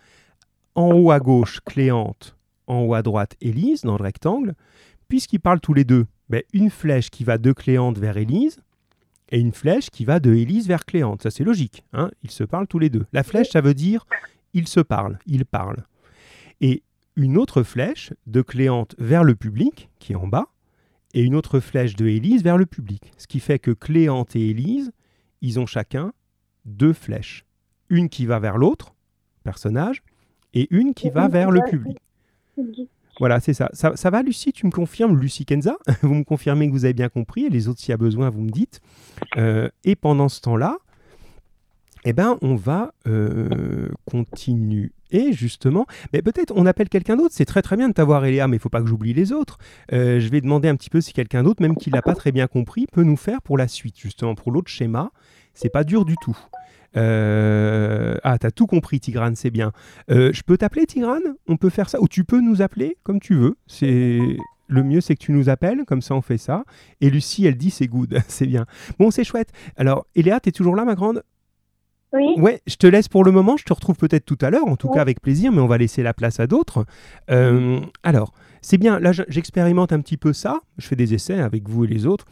[0.75, 4.55] en haut à gauche Cléante, en haut à droite Élise dans le rectangle.
[5.09, 8.59] Puisqu'ils parlent tous les deux, ben, une flèche qui va de Cléante vers Élise
[9.31, 11.23] et une flèche qui va de Élise vers Cléante.
[11.23, 11.85] Ça, c'est logique.
[11.95, 13.07] Hein ils se parlent tous les deux.
[13.13, 14.07] La flèche, ça veut dire
[14.53, 15.85] ils se parlent, ils parlent.
[16.61, 16.83] Et
[17.17, 20.47] une autre flèche de Cléante vers le public, qui est en bas,
[21.15, 23.13] et une autre flèche de Élise vers le public.
[23.17, 24.93] Ce qui fait que Cléante et Élise,
[25.43, 26.13] ils ont chacun
[26.65, 27.45] deux flèches.
[27.89, 28.95] Une qui va vers l'autre,
[29.45, 30.03] personnage,
[30.55, 31.99] et une qui va vers le public.
[33.19, 33.71] Voilà, c'est ça.
[33.73, 34.11] ça.
[34.11, 34.53] va, Lucie?
[34.53, 35.77] Tu me confirmes, Lucie Kenza?
[36.03, 38.29] Vous me confirmez que vous avez bien compris, et les autres, s'il y a besoin,
[38.29, 38.81] vous me dites.
[39.37, 40.77] Euh, et pendant ce temps-là,
[42.09, 44.93] eh ben, on va euh, continuer
[45.33, 45.87] justement.
[46.13, 47.35] Mais peut-être on appelle quelqu'un d'autre.
[47.35, 49.59] C'est très très bien de t'avoir, Eléa, mais il faut pas que j'oublie les autres.
[49.93, 52.31] Euh, je vais demander un petit peu si quelqu'un d'autre, même qui l'a pas très
[52.31, 55.11] bien compris, peut nous faire pour la suite, justement, pour l'autre schéma.
[55.53, 56.37] C'est pas dur du tout.
[56.97, 58.17] Euh...
[58.23, 59.73] Ah, t'as tout compris, Tigrane, c'est bien.
[60.09, 61.35] Je peux t'appeler, Tigrane?
[61.49, 63.57] On peut faire ça Ou tu peux nous appeler comme tu veux.
[63.67, 64.21] C'est
[64.69, 66.65] le mieux, c'est que tu nous appelles, comme ça on fait ça.
[67.01, 68.67] Et Lucie, elle dit c'est good, c'est bien.
[68.99, 69.53] Bon, c'est chouette.
[69.77, 71.23] Alors, Eléa, t'es toujours là, ma grande?
[72.17, 72.35] Oui.
[72.39, 73.57] Ouais, je te laisse pour le moment.
[73.57, 75.79] Je te retrouve peut-être tout à l'heure, en tout cas avec plaisir, mais on va
[75.79, 76.87] laisser la place à d'autres.
[77.31, 78.99] Euh, alors, c'est bien.
[78.99, 80.61] Là, j'expérimente un petit peu ça.
[80.79, 82.25] Je fais des essais avec vous et les autres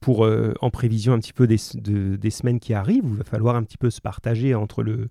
[0.00, 3.56] pour, euh, en prévision un petit peu des, des, semaines qui arrivent, il va falloir
[3.56, 5.08] un petit peu se partager entre le,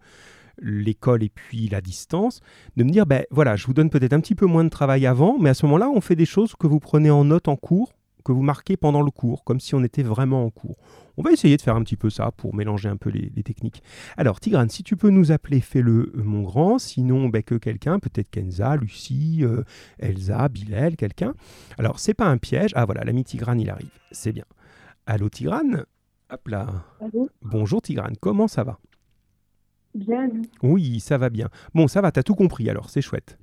[0.61, 2.41] l'école et puis la distance,
[2.77, 5.05] de me dire, ben voilà, je vous donne peut-être un petit peu moins de travail
[5.05, 7.55] avant, mais à ce moment-là, on fait des choses que vous prenez en note en
[7.55, 7.93] cours,
[8.25, 10.77] que vous marquez pendant le cours, comme si on était vraiment en cours.
[11.15, 13.81] On va essayer de faire un petit peu ça pour mélanger un peu les, techniques.
[14.17, 16.79] Alors, Tigrane, si tu peux nous appeler, fais-le, euh, mon grand.
[16.79, 19.63] Sinon, ben, que quelqu'un, peut-être Kenza, Lucie, euh,
[19.99, 21.35] Elsa, Bilal, quelqu'un.
[21.77, 22.71] Alors, c'est pas un piège.
[22.75, 23.91] Ah voilà, l'ami Tigrane, il arrive.
[24.11, 24.45] C'est bien.
[25.05, 25.85] Allô Tigrane?
[26.31, 26.67] Hop là.
[27.43, 28.79] Bonjour Tigrane, comment ça va?
[29.93, 30.29] Bien.
[30.63, 31.49] Oui, ça va bien.
[31.75, 33.37] Bon, ça va, t'as tout compris alors, c'est chouette.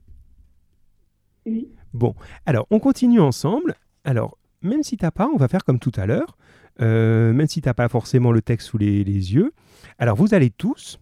[1.47, 1.69] Oui.
[1.95, 2.15] Bon,
[2.45, 3.77] alors on continue ensemble.
[4.05, 6.37] Alors, même si t'as pas, on va faire comme tout à l'heure,
[6.81, 9.53] euh, même si t'as pas forcément le texte sous les, les yeux.
[9.99, 10.99] Alors, vous allez tous,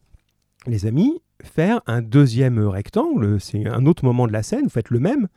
[0.67, 3.41] les amis, faire un deuxième rectangle.
[3.41, 5.29] C'est un autre moment de la scène, vous faites le même.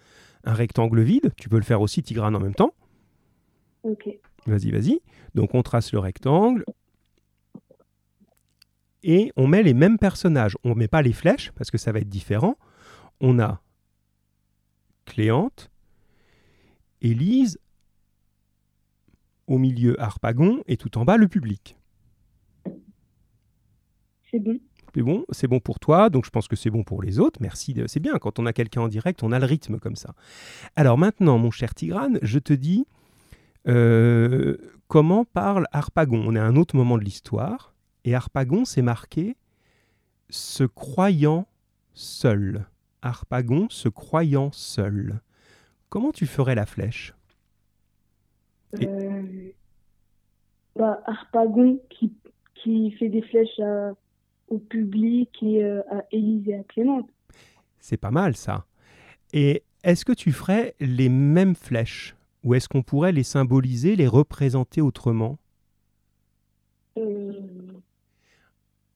[0.44, 2.74] Un rectangle vide, tu peux le faire aussi Tigrane en même temps.
[3.84, 4.10] Ok.
[4.46, 5.02] Vas-y, vas-y.
[5.36, 6.66] Donc on trace le rectangle.
[9.04, 10.58] Et on met les mêmes personnages.
[10.64, 12.58] On ne met pas les flèches parce que ça va être différent.
[13.20, 13.62] On a
[15.06, 15.70] Cléante,
[17.02, 17.60] Élise,
[19.48, 21.78] au milieu Harpagon et tout en bas le public.
[24.30, 24.60] C'est bon.
[24.96, 27.40] C'est bon, c'est bon pour toi, donc je pense que c'est bon pour les autres.
[27.42, 30.14] Merci, c'est bien, quand on a quelqu'un en direct, on a le rythme comme ça.
[30.76, 32.86] Alors maintenant, mon cher Tigrane, je te dis,
[33.68, 34.56] euh,
[34.88, 36.24] comment parle Harpagon?
[36.28, 37.74] On est à un autre moment de l'histoire,
[38.06, 39.36] et Harpagon s'est marqué
[40.30, 41.48] se croyant
[41.94, 42.68] seul.
[43.02, 45.22] Harpagon se croyant seul.
[45.90, 47.16] Comment tu ferais la flèche?
[48.82, 49.22] Euh,
[50.76, 52.12] bah, Harpagon qui,
[52.56, 53.60] qui fait des flèches
[54.54, 57.08] au public et euh, à Élise et à Clément.
[57.80, 58.66] C'est pas mal ça.
[59.34, 64.08] Et est-ce que tu ferais les mêmes flèches ou est-ce qu'on pourrait les symboliser, les
[64.08, 65.38] représenter autrement?
[66.98, 67.34] Euh,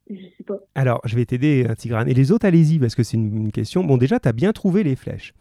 [0.09, 0.59] Je sais pas.
[0.75, 2.07] Alors, je vais t'aider, hein, Tigrane.
[2.07, 3.83] Et les autres, allez-y, parce que c'est une, question.
[3.83, 5.33] Bon, déjà, tu as bien trouvé les flèches.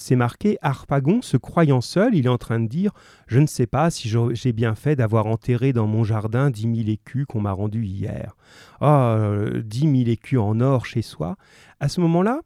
[0.00, 2.92] C'est marqué Harpagon, se croyant seul, il est en train de dire
[3.26, 6.88] Je ne sais pas si j'ai bien fait d'avoir enterré dans mon jardin dix mille
[6.88, 8.34] écus qu'on m'a rendus hier.
[8.80, 9.14] Oh,
[9.62, 11.36] dix mille écus en or chez soi.
[11.80, 12.40] À ce moment-là,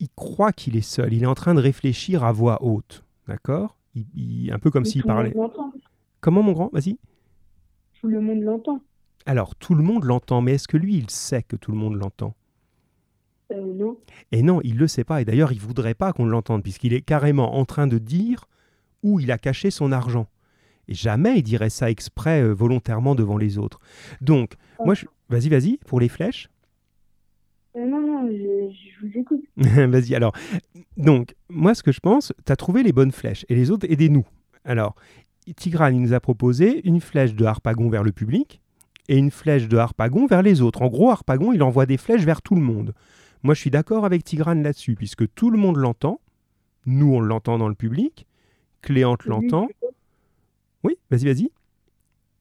[0.00, 1.12] il croit qu'il est seul.
[1.12, 3.04] Il est en train de réfléchir à voix haute.
[3.28, 3.76] D'accord?
[4.50, 5.32] Un peu comme s'il parlait.
[6.20, 6.70] Comment, mon grand?
[6.72, 6.98] Vas-y.
[8.00, 8.80] Tout le monde l'entend.
[9.26, 11.94] Alors, tout le monde l'entend, mais est-ce que lui, il sait que tout le monde
[11.94, 12.34] l'entend?
[13.52, 13.96] Euh, Non.
[14.32, 15.20] Et non, il ne le sait pas.
[15.20, 18.48] Et d'ailleurs, il voudrait pas qu'on l'entende, puisqu'il est carrément en train de dire
[19.02, 20.26] où il a caché son argent.
[20.88, 23.80] Et jamais il dirait ça exprès, euh, volontairement devant les autres.
[24.20, 24.54] Donc,
[24.84, 25.06] moi, je...
[25.28, 26.48] vas-y, vas-y, pour les flèches.
[27.76, 29.42] Euh, non, non, je, vous écoute.
[29.56, 30.32] Vas-y, alors.
[30.96, 33.44] Donc, moi, ce que je pense, tu as trouvé les bonnes flèches.
[33.48, 34.26] Et les autres, aidez-nous.
[34.64, 34.94] Alors,
[35.54, 38.60] Tigran, il nous a proposé une flèche de Harpagon vers le public
[39.08, 40.82] et une flèche de Harpagon vers les autres.
[40.82, 42.92] En gros, Harpagon, il envoie des flèches vers tout le monde.
[43.42, 46.20] Moi, je suis d'accord avec Tigran là-dessus, puisque tout le monde l'entend.
[46.86, 48.26] Nous, on l'entend dans le public.
[48.82, 49.68] Cléante l'entend.
[50.84, 51.50] Oui, vas-y, vas-y.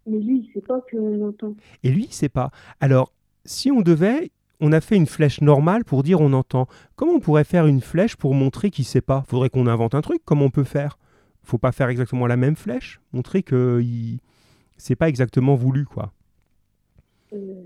[0.08, 1.56] Mais lui, il ne sait pas qu'on l'entend.
[1.84, 2.52] Et lui, il ne sait pas.
[2.80, 3.12] Alors,
[3.44, 6.68] si on devait, on a fait une flèche normale pour dire on entend.
[6.96, 9.24] Comment on pourrait faire une flèche pour montrer qu'il ne sait pas?
[9.28, 10.22] Faudrait qu'on invente un truc.
[10.26, 11.00] Comment on peut faire?
[11.44, 13.00] Faut pas faire exactement la même flèche.
[13.14, 14.20] Montrer que il...
[14.78, 16.14] c'est pas exactement voulu, quoi.
[17.34, 17.64] Euh.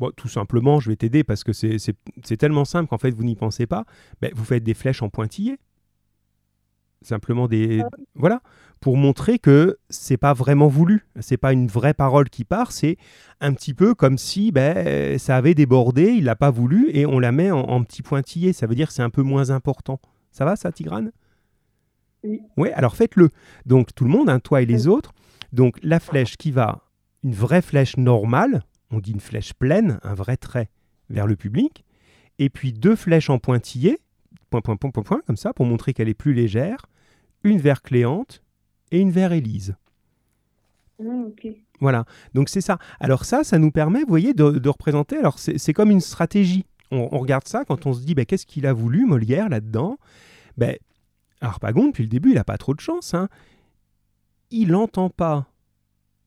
[0.00, 3.36] Bon, tout simplement, je vais t'aider parce que c'est tellement simple qu'en fait vous n'y
[3.36, 3.84] pensez pas.
[4.20, 5.58] Ben, vous faites des flèches en pointillés.
[7.02, 7.82] Simplement des.
[7.82, 8.42] Ah voilà
[8.80, 12.96] pour montrer que c'est pas vraiment voulu, c'est pas une vraie parole qui part, c'est
[13.40, 17.18] un petit peu comme si ben, ça avait débordé, il l'a pas voulu et on
[17.18, 18.54] la met en, petit pointillé.
[18.54, 20.00] Ça veut dire que c'est un peu moins important.
[20.32, 21.12] Ça va ça, Tigrane?
[22.24, 22.40] Oui.
[22.56, 23.28] Ouais, alors faites-le.
[23.66, 25.12] Donc tout le monde, hein, toi et les autres.
[25.52, 26.80] Donc la flèche qui va,
[27.22, 30.70] une vraie flèche normale, on dit une flèche pleine, un vrai trait
[31.08, 31.84] vers le public,
[32.38, 33.98] et puis deux flèches en pointillé,
[34.50, 36.86] point, point, point, point, point, comme ça, pour montrer qu'elle est plus légère,
[37.44, 38.42] une vers Cléante
[38.90, 39.76] et une vers Élise.
[41.02, 41.26] Ah.
[41.80, 42.78] Voilà, donc c'est ça.
[42.98, 46.00] Alors ça, ça nous permet, vous voyez, de, de représenter, alors c'est c'est comme une
[46.00, 46.66] stratégie.
[46.90, 49.96] On, on regarde ça quand on se dit, ben, qu'est-ce qu'il a voulu, Molière, là-dedans?
[50.58, 50.76] Ben,
[51.40, 53.14] Harpagon, depuis le début, il n'a pas trop de chance.
[53.14, 53.28] hein.
[54.50, 55.46] Il n'entend pas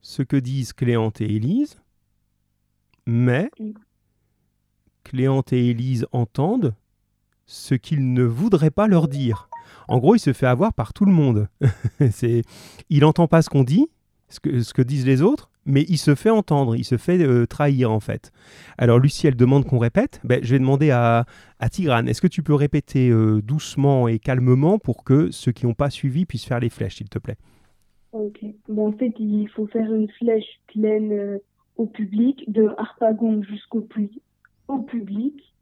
[0.02, 1.82] ce que disent Cléante et Élise,
[3.06, 3.72] mais Mm.
[5.04, 6.74] Cléante et Élise entendent
[7.46, 9.50] ce qu'il ne voudrait pas leur dire.
[9.88, 11.50] En gros, il se fait avoir par tout le monde.
[12.12, 12.42] c'est,
[12.90, 13.88] il n'entend pas ce qu'on dit,
[14.30, 17.22] ce que, ce que disent les autres, mais il se fait entendre, il se fait
[17.22, 18.32] euh, trahir en fait.
[18.78, 20.20] Alors Lucie, elle demande qu'on répète.
[20.24, 21.26] Ben, je vais demander à,
[21.60, 25.66] à Tigrane, est-ce que tu peux répéter euh, doucement et calmement pour que ceux qui
[25.66, 27.38] n'ont pas suivi puissent faire les flèches, s'il te plaît?
[28.14, 28.46] Ok.
[28.70, 31.38] Bon, en fait, il faut faire une flèche pleine euh,
[31.78, 33.88] au public, de Harpagon jusqu'au
[34.68, 35.54] au public.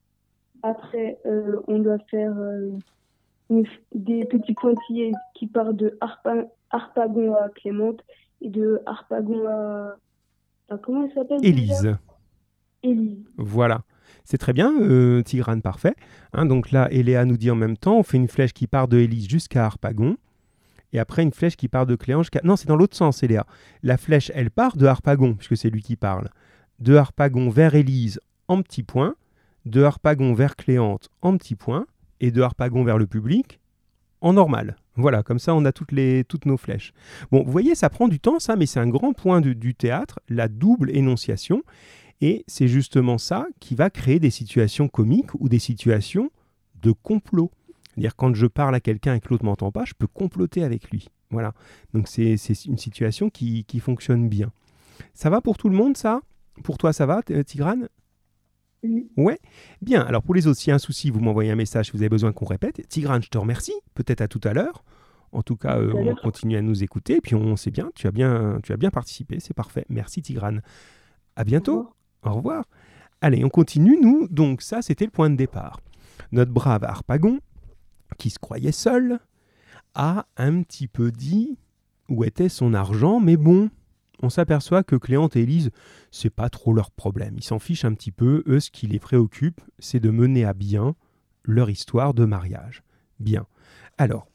[0.63, 2.69] Après, euh, on doit faire euh,
[3.49, 8.01] une des petits pointillés qui partent de Harpa- Harpagon à Clémente
[8.41, 9.95] et de Harpagon à,
[10.69, 11.95] à- comment elle s'appelle Élise.
[12.83, 13.23] Élise.
[13.37, 13.81] Voilà.
[14.23, 15.95] C'est très bien, euh, Tigrane, parfait.
[16.33, 18.87] Hein, donc là, Eléa nous dit en même temps, on fait une flèche qui part
[18.87, 20.15] de Élise jusqu'à Harpagon.
[20.93, 22.41] Et après, une flèche qui part de jusqu'à...
[22.43, 23.45] Non, c'est dans l'autre sens, Eléa.
[23.83, 26.29] La flèche, elle part de Harpagon, puisque c'est lui qui parle.
[26.79, 29.15] De Harpagon vers Élise en petits points.
[29.65, 31.85] De Harpagon vers Cléante en petits points.
[32.19, 33.59] Et de Harpagon vers le public
[34.21, 34.77] en normal.
[34.95, 36.93] Voilà, comme ça, on a toutes, les, toutes nos flèches.
[37.31, 40.19] Bon, vous voyez, ça prend du temps, ça, mais c'est un grand point du théâtre,
[40.29, 41.63] la double énonciation.
[42.21, 46.29] Et c'est justement ça qui va créer des situations comiques ou des situations
[46.81, 47.51] de complot.
[48.01, 50.89] C'est-à-dire quand je parle à quelqu'un et que l'autre m'entend pas, je peux comploter avec
[50.89, 51.09] lui.
[51.29, 51.53] Voilà.
[51.93, 54.51] Donc c'est c'est une situation qui, qui fonctionne bien.
[55.13, 56.21] Ça va pour tout le monde, ça?
[56.63, 57.89] Pour toi, ça va, T- Tigrane?
[58.83, 59.07] Oui.
[59.17, 59.37] Ouais.
[59.83, 60.01] Bien.
[60.01, 61.99] Alors pour les autres, s'il y a un souci, vous m'envoyez un message si vous
[61.99, 62.87] avez besoin qu'on répète.
[62.87, 63.75] Tigrane, je te remercie.
[63.93, 64.83] Peut-être à tout à l'heure.
[65.31, 67.21] En tout cas, euh, on continue à nous écouter.
[67.21, 69.39] Puis on sait bien, tu as bien, tu as bien participé.
[69.39, 69.85] C'est parfait.
[69.89, 70.63] Merci, Tigrane.
[71.35, 71.93] À bientôt.
[72.23, 72.65] Au revoir.
[73.21, 74.27] Allez, on continue, nous.
[74.29, 75.79] Donc ça, c'était le point de départ.
[76.31, 77.39] Notre brave Harpagon,
[78.17, 79.19] qui se croyait seul,
[79.95, 81.57] a un petit peu dit
[82.09, 83.69] où était son argent, mais bon,
[84.21, 85.71] on s'aperçoit que Cléante et Élise,
[86.11, 87.35] c'est pas trop leur problème.
[87.37, 88.43] Ils s'en fichent un petit peu.
[88.47, 90.95] Eux, ce qui les préoccupe, c'est de mener à bien
[91.43, 92.83] leur histoire de mariage.
[93.19, 93.47] Bien.
[93.97, 94.27] Alors,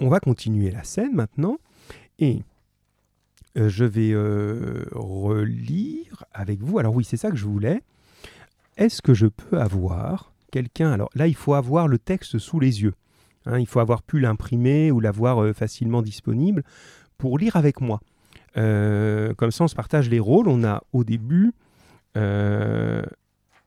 [0.00, 1.58] on va continuer la scène maintenant.
[2.18, 2.42] Et
[3.56, 6.78] euh, je vais euh, relire avec vous.
[6.78, 7.82] Alors oui, c'est ça que je voulais.
[8.76, 12.82] Est-ce que je peux avoir quelqu'un Alors là, il faut avoir le texte sous les
[12.82, 12.94] yeux.
[13.44, 16.62] Hein, il faut avoir pu l'imprimer ou l'avoir euh, facilement disponible
[17.18, 18.00] pour lire avec moi.
[18.56, 20.48] Euh, comme ça, on se partage les rôles.
[20.48, 21.52] On a au début...
[22.16, 23.02] euh,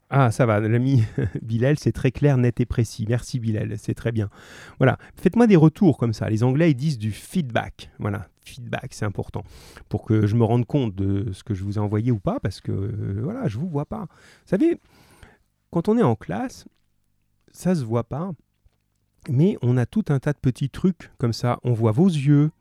[0.10, 1.04] Ah, ça va, l'ami
[1.42, 3.06] Bilal, c'est très clair, net et précis.
[3.10, 4.30] Merci Bilal, c'est très bien.
[4.78, 6.30] Voilà, faites-moi des retours comme ça.
[6.30, 7.92] Les Anglais, ils disent du feedback.
[8.00, 9.44] Voilà, feedback, c'est important.
[9.90, 12.40] Pour que je me rende compte de ce que je vous ai envoyé ou pas,
[12.40, 12.72] parce que,
[13.22, 14.08] voilà, je vous vois pas.
[14.10, 14.80] Vous savez,
[15.72, 16.66] quand on est en classe,
[17.52, 18.32] ça se voit pas,
[19.30, 21.60] mais on a tout un tas de petits trucs comme ça.
[21.64, 22.52] On voit vos yeux,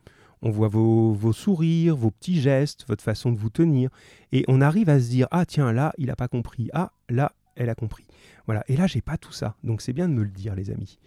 [0.42, 3.90] on voit vos, sourires, vos petits gestes, votre façon de vous tenir,
[4.33, 7.33] et on arrive à se dire ah tiens là il a pas compris, ah là
[7.57, 8.07] elle a compris.
[8.46, 8.62] Voilà.
[8.68, 10.99] Et là j'ai pas tout ça, donc c'est bien de me le dire les amis.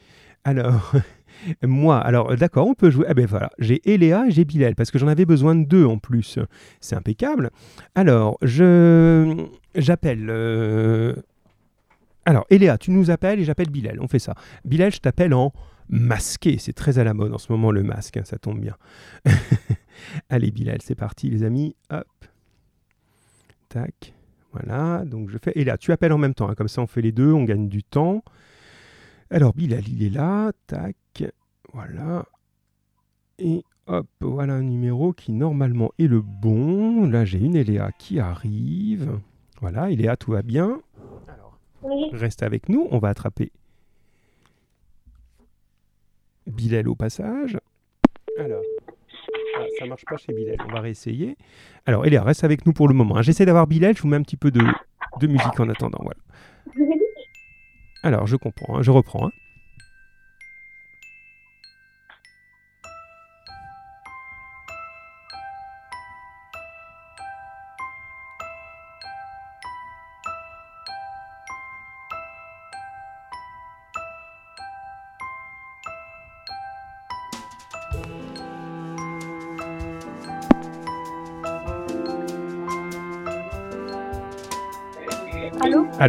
[0.44, 0.94] Alors
[1.63, 3.06] moi, alors d'accord, on peut jouer.
[3.10, 5.86] Ah ben voilà, j'ai Eléa et j'ai Bilal parce que j'en avais besoin de deux
[5.86, 6.39] en plus.
[6.80, 7.52] C'est impeccable.
[7.96, 10.28] Alors je j'appelle.
[10.30, 11.15] euh,
[12.30, 14.00] Alors Eléa, tu nous appelles et j'appelle Bilal.
[14.00, 14.36] On fait ça.
[14.63, 15.52] Bilal, je t'appelle en
[15.89, 16.60] masqué.
[16.60, 18.78] C'est très à la mode en ce moment le masque, hein, ça tombe bien.
[20.30, 21.76] Allez Bilal, c'est parti les amis.
[21.89, 22.06] Hop.
[23.68, 24.13] Tac.
[24.52, 25.63] Voilà, donc je fais.
[25.63, 27.68] Là, tu appelles en même temps, hein, comme ça on fait les deux, on gagne
[27.68, 28.24] du temps.
[29.32, 31.24] Alors Bilal, il est là, tac,
[31.74, 32.26] voilà.
[33.39, 37.08] Et hop, voilà un numéro qui normalement est le bon.
[37.10, 39.20] Là, j'ai une Eléa qui arrive.
[39.62, 40.80] Voilà, Eléa, tout va bien.
[41.28, 41.49] Alors,
[41.84, 42.10] Oui.
[42.13, 43.52] reste avec nous, on va attraper
[46.48, 47.58] Bilal au passage.
[48.38, 48.62] Alors,
[49.58, 51.38] ah, ça marche pas chez Bilal, on va réessayer.
[51.86, 53.18] Alors, Eléa, reste avec nous pour le moment.
[53.18, 53.22] hein.
[53.22, 54.62] J'essaie d'avoir Bilal, je vous mets un petit peu de,
[55.20, 56.00] de musique en attendant.
[56.02, 56.20] Voilà.
[58.04, 59.28] Alors, je comprends, hein, je reprends.
[59.28, 59.32] hein.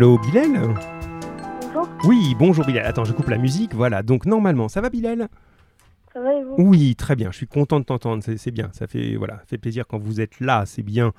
[0.00, 0.78] Allô Bilal?
[1.60, 2.86] Bonjour, Oui, bonjour Bilal.
[2.86, 3.74] Attends, je coupe la musique.
[3.74, 5.28] Voilà, donc normalement, ça va Bilal?
[6.14, 6.54] Ça va et vous?
[6.56, 7.30] Oui, très bien.
[7.30, 8.22] Je suis content de t'entendre.
[8.24, 8.70] C'est c'est bien.
[8.72, 10.64] Ça fait voilà, fait plaisir quand vous êtes là.
[10.64, 11.12] C'est bien.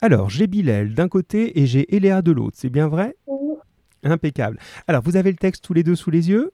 [0.00, 2.56] Alors, j'ai Bilal d'un côté et j'ai Eléa de l'autre.
[2.58, 3.14] C'est bien vrai?
[3.28, 3.54] Oui.
[4.02, 4.58] Impeccable.
[4.88, 6.50] Alors, vous avez le texte tous les deux sous les yeux?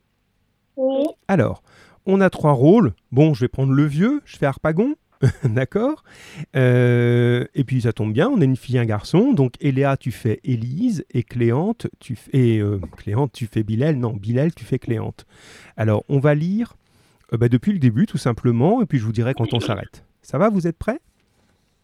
[0.77, 1.07] Oui.
[1.29, 1.63] Alors,
[2.05, 2.93] on a trois rôles.
[3.11, 4.21] Bon, je vais prendre le vieux.
[4.27, 4.97] Je fais Harpagon.
[5.45, 6.03] D'accord
[6.57, 8.29] Euh, Et puis, ça tombe bien.
[8.29, 9.33] On a une fille et un garçon.
[9.33, 11.05] Donc, Eléa, tu fais Élise.
[11.11, 12.31] Et Cléante, tu fais.
[12.33, 13.97] Et, euh, Cléante, tu fais Bilal.
[13.97, 15.27] Non, Bilal, tu fais Cléante.
[15.77, 16.77] Alors, on va lire
[17.33, 18.81] euh, bah, depuis le début, tout simplement.
[18.83, 20.05] Et puis, je vous dirai quand on s'arrête.
[20.23, 21.01] Ça va Vous êtes prêts?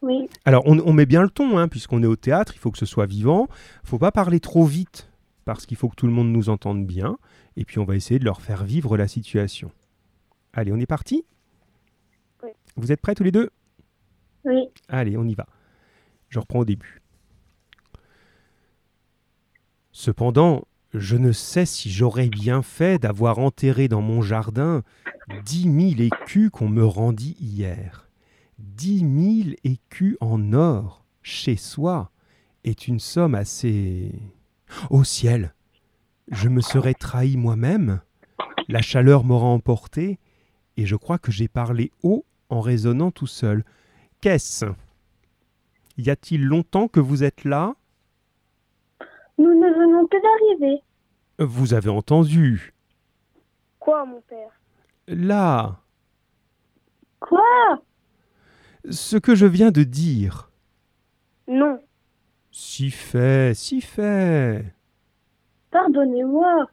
[0.03, 0.29] Oui.
[0.44, 2.79] Alors, on, on met bien le ton, hein, puisqu'on est au théâtre, il faut que
[2.79, 3.49] ce soit vivant.
[3.83, 5.11] faut pas parler trop vite,
[5.44, 7.18] parce qu'il faut que tout le monde nous entende bien.
[7.57, 9.70] Et puis, on va essayer de leur faire vivre la situation.
[10.53, 11.25] Allez, on est parti?
[12.76, 13.50] Vous êtes prêts tous les deux?
[14.44, 14.68] Oui.
[14.88, 15.46] Allez, on y va.
[16.28, 17.00] Je reprends au début.
[19.92, 24.82] Cependant, je ne sais si j'aurais bien fait d'avoir enterré dans mon jardin
[25.44, 28.08] dix mille écus qu'on me rendit hier.
[28.58, 32.10] Dix mille écus en or, chez soi,
[32.64, 34.12] est une somme assez...
[34.90, 35.54] Au ciel
[36.28, 38.00] Je me serais trahi moi-même,
[38.68, 40.18] la chaleur m'aura emporté,
[40.76, 43.64] et je crois que j'ai parlé haut en raisonnant tout seul.
[44.20, 44.66] Qu'est-ce?
[45.98, 47.74] Y a-t-il longtemps que vous êtes là?
[49.38, 50.82] Nous ne venons que d'arriver.
[51.38, 52.74] Vous avez entendu.
[53.78, 54.50] Quoi, mon père?
[55.09, 55.80] Là,
[57.20, 57.82] Quoi?
[58.88, 60.50] Ce que je viens de dire.
[61.48, 61.80] Non.
[62.52, 64.64] Si fait, si fait.
[65.70, 66.66] Pardonnez-moi.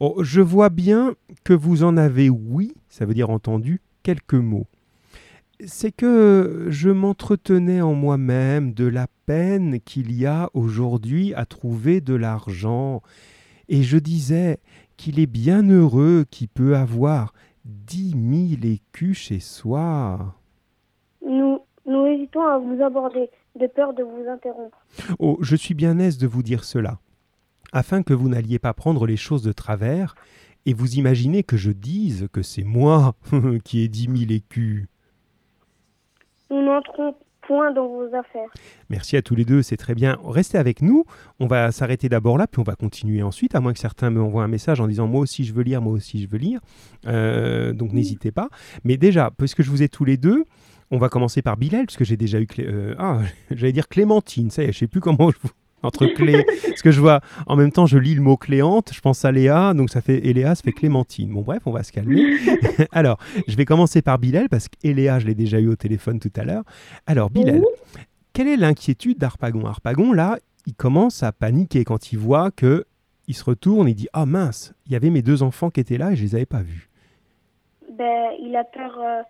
[0.00, 1.14] Oh, je vois bien
[1.44, 4.66] que vous en avez oui, ça veut dire entendu, quelques mots.
[5.66, 12.00] C'est que je m'entretenais en moi-même de la peine qu'il y a aujourd'hui à trouver
[12.00, 13.02] de l'argent,
[13.68, 14.58] et je disais
[14.96, 17.32] qu'il est bien heureux qui peut avoir
[17.64, 20.34] dix mille écus chez soi.
[21.26, 24.78] Nous, nous hésitons à vous aborder, de peur de vous interrompre.
[25.18, 26.98] Oh, je suis bien aise de vous dire cela,
[27.72, 30.14] afin que vous n'alliez pas prendre les choses de travers
[30.66, 33.14] et vous imaginez que je dise que c'est moi
[33.64, 34.86] qui ai dix mille écus.
[36.50, 38.48] Nous n'entrons point dans vos affaires.
[38.90, 40.18] Merci à tous les deux, c'est très bien.
[40.24, 41.04] Restez avec nous,
[41.40, 44.20] on va s'arrêter d'abord là, puis on va continuer ensuite, à moins que certains me
[44.20, 46.60] envoient un message en disant moi aussi je veux lire, moi aussi je veux lire.
[47.06, 48.48] Euh, donc n'hésitez pas.
[48.84, 50.44] Mais déjà, puisque je vous ai tous les deux,
[50.90, 52.46] on va commencer par Bilal, parce que j'ai déjà eu...
[52.58, 55.50] Euh, ah, j'allais dire Clémentine, ça y est, je sais plus comment je vous...
[55.82, 56.44] Entre Clé...
[56.68, 59.32] parce que je vois, en même temps, je lis le mot Cléante, je pense à
[59.32, 61.32] Léa, donc ça fait ça fait Clémentine.
[61.32, 62.36] Bon, bref, on va se calmer.
[62.92, 66.32] Alors, je vais commencer par Bilal, parce qu'Eléa, je l'ai déjà eu au téléphone tout
[66.36, 66.64] à l'heure.
[67.06, 67.62] Alors, Bilal,
[68.32, 69.66] quelle est l'inquiétude d'Arpagon?
[69.66, 72.84] Arpagon, là, il commence à paniquer quand il voit que
[73.26, 75.98] il se retourne, il dit Ah mince, il y avait mes deux enfants qui étaient
[75.98, 76.90] là et je les avais pas vus.
[77.96, 79.22] Ben, il a peur euh,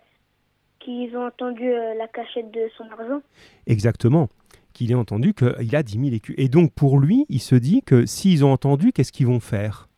[0.79, 3.21] qu'ils ont entendu euh, la cachette de son argent.
[3.67, 4.27] Exactement.
[4.73, 6.35] Qu'il ait entendu qu'il a 10 000 écus.
[6.37, 9.89] Et donc, pour lui, il se dit que s'ils ont entendu, qu'est-ce qu'ils vont faire?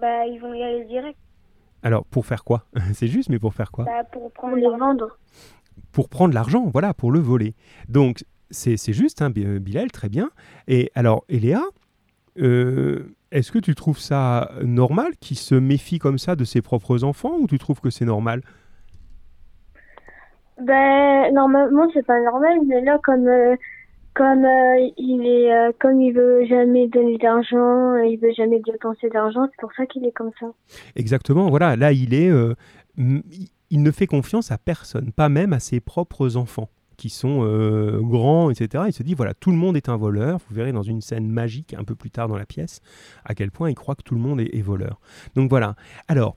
[0.00, 1.18] Ben, ils vont y aller direct.
[1.82, 2.66] Alors, pour faire quoi?
[2.92, 3.84] C'est juste, mais pour faire quoi?
[3.84, 5.18] Ben, pour prendre les vendre.
[5.92, 7.54] Pour prendre l'argent, voilà, pour le voler.
[7.88, 10.30] Donc, c'est c'est juste, hein, Bi- Bilal, très bien.
[10.66, 11.62] Et alors, Eléa,
[12.38, 17.04] euh, est-ce que tu trouves ça normal qu'il se méfie comme ça de ses propres
[17.04, 18.42] enfants ou tu trouves que c'est normal?
[20.62, 23.54] Ben, normalement, c'est pas normal, mais là, comme, euh,
[24.14, 29.08] comme, euh, il est, euh, comme il veut jamais donner d'argent, il veut jamais dépenser
[29.10, 30.46] d'argent, c'est pour ça qu'il est comme ça.
[30.96, 32.30] Exactement, voilà, là, il est...
[32.96, 33.48] il-
[33.82, 37.44] ne fait confiance à personne, pas même à ses propres enfants, qui sont
[38.00, 38.84] grands, etc.
[38.88, 40.38] Il se dit, voilà, tout le monde est un voleur.
[40.48, 42.80] Vous verrez dans une scène magique un peu plus tard dans la pièce,
[43.24, 44.98] à quel point il croit que tout le monde est voleur.
[45.36, 45.76] Donc voilà.
[46.08, 46.34] Alors,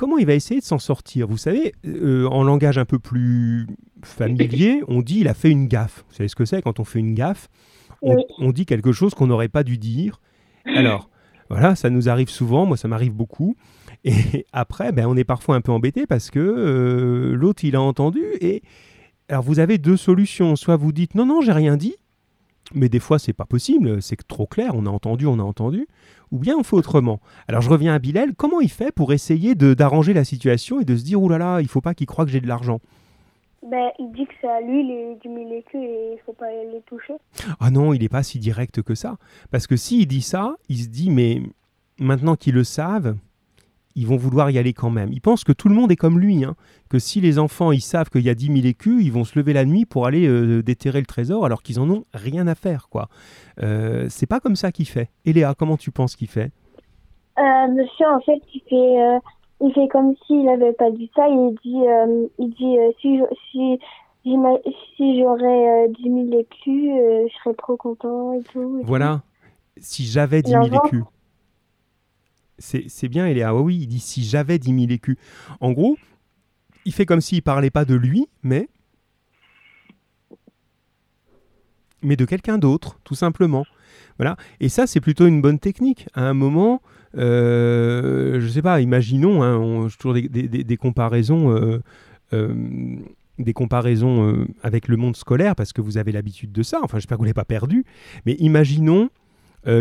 [0.00, 1.28] comment il va essayer de s'en sortir?
[1.28, 3.66] Vous savez, euh, en langage un peu plus
[4.02, 6.06] familier, on dit, il a fait une gaffe.
[6.08, 6.62] Vous savez ce que c'est?
[6.62, 7.48] Quand on fait une gaffe
[8.00, 8.22] on, Oui.
[8.38, 10.22] on dit quelque chose qu'on n'aurait pas dû dire.
[10.64, 11.10] Alors,
[11.50, 13.56] voilà, ça nous arrive souvent, moi ça m'arrive beaucoup.
[14.04, 17.82] Et après, ben, on est parfois un peu embêté parce que euh, l'autre, il a
[17.82, 18.22] entendu.
[18.40, 18.62] Et
[19.28, 20.56] alors, vous avez deux solutions.
[20.56, 21.96] Soit vous dites non, non, j'ai rien dit.
[22.74, 24.00] Mais des fois, c'est pas possible.
[24.00, 24.72] C'est trop clair.
[24.74, 25.88] On a entendu, on a entendu.
[26.30, 27.20] Ou bien on fait autrement.
[27.48, 28.34] Alors, je reviens à Bilal.
[28.34, 31.60] Comment il fait pour essayer d'arranger la situation et de se dire, oulala, là là,
[31.60, 32.80] il faut pas qu'il croie que j'ai de l'argent?
[33.68, 36.46] Ben, il dit que c'est à lui les 10 000 écus et il faut pas
[36.50, 37.14] les toucher.
[37.60, 39.18] Ah non, il n'est pas si direct que ça.
[39.50, 41.42] Parce que s'il dit ça, il se dit, mais
[41.98, 43.16] maintenant qu'ils le savent,
[43.96, 45.10] ils vont vouloir y aller quand même.
[45.12, 46.54] Ils pensent que tout le monde est comme lui, hein.
[46.88, 49.38] que si les enfants ils savent qu'il y a 10 000 écus, ils vont se
[49.38, 52.54] lever la nuit pour aller euh, déterrer le trésor alors qu'ils en ont rien à
[52.54, 52.88] faire.
[52.88, 53.08] quoi.
[53.62, 55.10] Euh, c'est pas comme ça qu'il fait.
[55.24, 56.50] Et Léa, comment tu penses qu'il fait?
[57.38, 59.18] Euh, monsieur, en fait, il fait, euh,
[59.62, 61.26] il fait comme s'il n'avait pas dit ça.
[61.28, 61.76] Il dit,
[62.38, 63.78] il dit si, je-
[64.96, 68.78] si, j'aurais euh, 10 000 écus, euh, je serais trop content et tout.
[68.78, 68.86] et tout.
[68.86, 69.22] Voilà.
[69.78, 71.02] Si j'avais 10 000 L'enfant- écus.
[72.60, 73.54] C'est bien, Eléa.
[73.54, 75.16] Oui, oui, il dit si j'avais 10 000 écus.
[75.60, 75.96] En gros,
[76.84, 78.68] il fait comme s'il parlait pas de lui, mais.
[82.02, 83.66] Mais de quelqu'un d'autre, tout simplement.
[84.18, 84.36] Voilà.
[84.60, 86.06] Et ça, c'est plutôt une bonne technique.
[86.14, 86.80] À un moment,
[87.16, 91.50] euh, je sais pas, imaginons, hein, on- toujours des, des- des- comparaisons.
[91.54, 91.82] euh,
[92.32, 92.54] euh,
[93.38, 96.78] des comparaisons euh, avec le monde scolaire parce que vous avez l'habitude de ça.
[96.82, 97.84] Enfin, j'espère que vous ne l'avez pas perdu.
[98.26, 99.08] Mais imaginons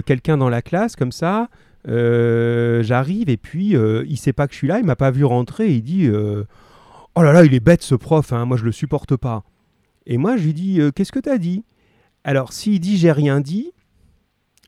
[0.06, 1.50] quelqu'un dans la classe comme ça.
[1.88, 5.12] Euh, J'arrive et puis euh, il sait pas que je suis là, il m'a pas
[5.12, 5.74] vu rentrer.
[5.74, 6.44] Il dit euh,
[7.16, 9.44] Oh là là, il est bête ce prof, hein, moi je le supporte pas.
[10.06, 11.64] Et moi je lui dis Euh, Qu'est-ce que tu as dit?
[12.24, 13.72] Alors s'il dit J'ai rien dit,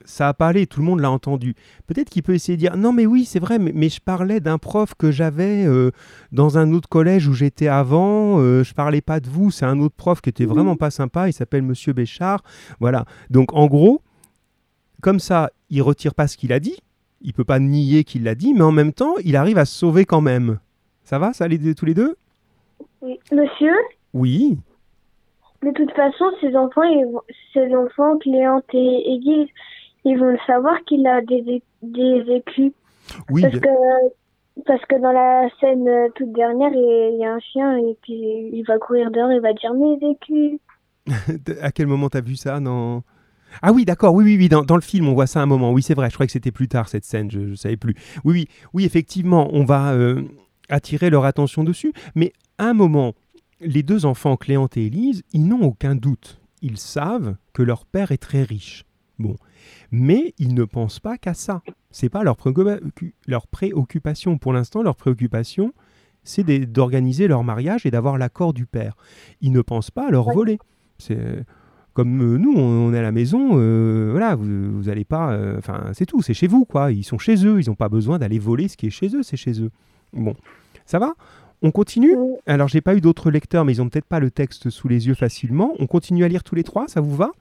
[0.05, 1.55] ça a parlé, tout le monde l'a entendu.
[1.87, 4.39] Peut-être qu'il peut essayer de dire Non, mais oui, c'est vrai, mais, mais je parlais
[4.39, 5.91] d'un prof que j'avais euh,
[6.31, 8.39] dans un autre collège où j'étais avant.
[8.39, 11.29] euh, je parlais pas de vous, c'est un autre prof qui était vraiment pas sympa.
[11.29, 12.41] Il s'appelle Monsieur Béchard.
[12.79, 13.05] Voilà.
[13.29, 14.01] Donc en gros,
[15.01, 16.77] comme ça, il retire pas ce qu'il a dit.
[17.23, 19.77] Il peut pas nier qu'il l'a dit, mais en même temps, il arrive à se
[19.77, 20.59] sauver quand même.
[21.03, 22.15] Ça va, ça, les deux- tous les deux?
[23.01, 23.19] Oui.
[23.31, 23.73] Monsieur,
[24.13, 24.57] Oui.
[25.63, 27.21] de toute façon, ces enfants, ils vont-
[27.53, 29.47] ces enfants, Cléante et Église,
[30.05, 32.71] ils vont le savoir qu'il a des, des écus.
[33.29, 33.41] Oui.
[33.43, 33.69] Parce que,
[34.65, 38.49] parce que dans la scène euh, toute dernière, il y a un chien et puis
[38.53, 40.59] il va courir dehors, il va dire mes écus.
[41.61, 43.01] à quel moment t'as vu ça non
[43.61, 45.47] Ah oui, d'accord, oui, oui, oui, dans, dans le film, on voit ça à un
[45.47, 45.71] moment.
[45.71, 47.95] Oui, c'est vrai, je croyais que c'était plus tard cette scène, je ne savais plus.
[48.23, 50.23] Oui, oui, oui, effectivement, on va euh,
[50.69, 53.13] attirer leur attention dessus, mais à un moment,
[53.59, 56.41] les deux enfants, Cléante et Élise, ils n'ont aucun doute.
[56.61, 58.85] Ils savent que leur père est très riche.
[59.19, 59.35] Bon.
[59.91, 61.61] Mais ils ne pensent pas qu'à ça.
[61.91, 62.37] C'est pas leur,
[63.27, 64.37] leur préoccupation.
[64.37, 65.73] Pour l'instant, leur préoccupation,
[66.23, 68.95] c'est d'organiser leur mariage et d'avoir l'accord du père.
[69.41, 70.59] Ils ne pensent pas à leur voler.
[70.97, 71.45] C'est
[71.93, 75.57] comme euh, nous, on, est à la maison, euh, voilà, vous, vous allez pas, euh,
[75.57, 76.91] enfin, c'est tout, c'est chez vous, quoi.
[76.91, 79.23] Ils sont chez eux, ils n'ont pas besoin d'aller voler ce qui est chez eux,
[79.23, 79.71] c'est chez eux.
[80.13, 80.35] Bon,
[80.85, 81.13] ça va?
[81.61, 82.15] On continue?
[82.47, 85.07] Alors, j'ai pas eu d'autres lecteurs, mais ils ont peut-être pas le texte sous les
[85.07, 85.73] yeux facilement.
[85.79, 87.31] On continue à lire tous les trois, ça vous va?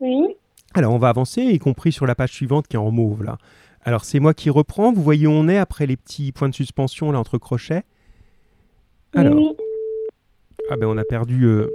[0.00, 0.36] Oui.
[0.74, 3.38] alors, on va avancer, y compris sur la page suivante qui est en mauve, là.
[3.84, 4.92] Alors, c'est moi qui reprends.
[4.92, 7.82] Vous voyez où on est après les petits points de suspension, là, entre crochets?
[9.14, 9.56] Alors, Oui.
[10.70, 11.44] ah ben, on a perdu...
[11.44, 11.68] euh,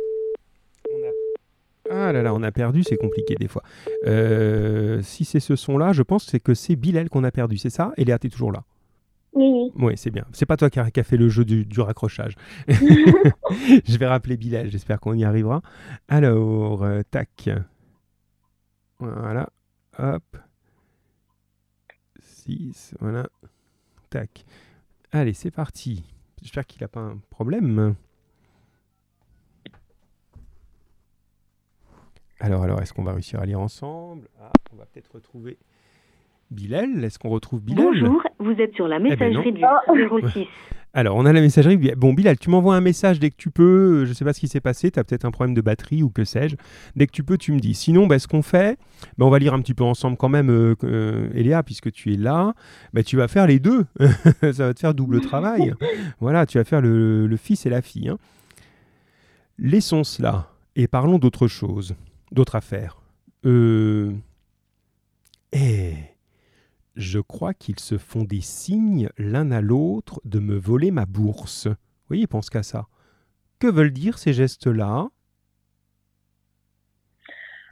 [1.90, 3.64] Ah là là, on a perdu, c'est compliqué des fois.
[4.06, 7.58] Euh, si c'est ce son-là, je pense que c'est que c'est Bilal qu'on a perdu,
[7.58, 7.94] c'est ça?
[7.98, 8.64] Et Léa, t'es toujours là?
[9.34, 9.72] Oui.
[9.76, 10.26] Oui, c'est bien.
[10.34, 12.36] C'est pas toi qui a, qui a fait le jeu du, du raccrochage.
[12.68, 15.62] je vais rappeler Bilal, j'espère qu'on y arrivera.
[16.08, 17.50] Alors, euh, tac.
[19.00, 19.50] Voilà.
[20.00, 20.24] Hop.
[22.20, 23.28] 6, voilà.
[24.10, 24.46] Tac.
[25.12, 26.04] Allez, c'est parti.
[26.42, 27.96] J'espère qu'il n'a pas un problème.
[32.40, 34.28] Alors, alors, est-ce qu'on va réussir à lire ensemble?
[34.42, 35.58] Ah, On va peut-être retrouver
[36.52, 37.04] Bilal.
[37.04, 37.86] Est-ce qu'on retrouve Bilal?
[37.86, 40.22] Bonjour, vous êtes sur la ben messagerie non.
[40.22, 40.46] du 06.
[40.94, 41.78] Alors, on a la messagerie.
[41.98, 44.06] Bon, Bilal, tu m'envoies un message dès que tu peux.
[44.06, 44.90] Je ne sais pas ce qui s'est passé.
[44.90, 46.56] Tu as peut-être un problème de batterie ou que sais-je.
[46.96, 47.74] Dès que tu peux, tu me dis.
[47.74, 48.80] Sinon, bah, ce qu'on fait,
[49.18, 52.14] bah, on va lire un petit peu ensemble quand même, euh, euh, Eléa, puisque tu
[52.14, 52.54] es là.
[52.94, 53.86] Bah, tu vas faire les deux.
[54.54, 55.74] Ça va te faire double travail.
[56.20, 58.10] voilà, tu vas faire le, le fils et la fille.
[58.10, 58.18] hein.
[59.60, 61.96] Laissons cela et parlons d'autre chose,
[62.32, 63.02] d'autres affaires.
[63.46, 64.14] Euh...
[65.54, 65.94] Eh,
[66.96, 71.68] je crois qu'ils se font des signes l'un à l'autre de me voler ma bourse.
[72.10, 72.88] Oui, pense qu'à ça.
[73.60, 75.10] Que veulent dire ces gestes-là?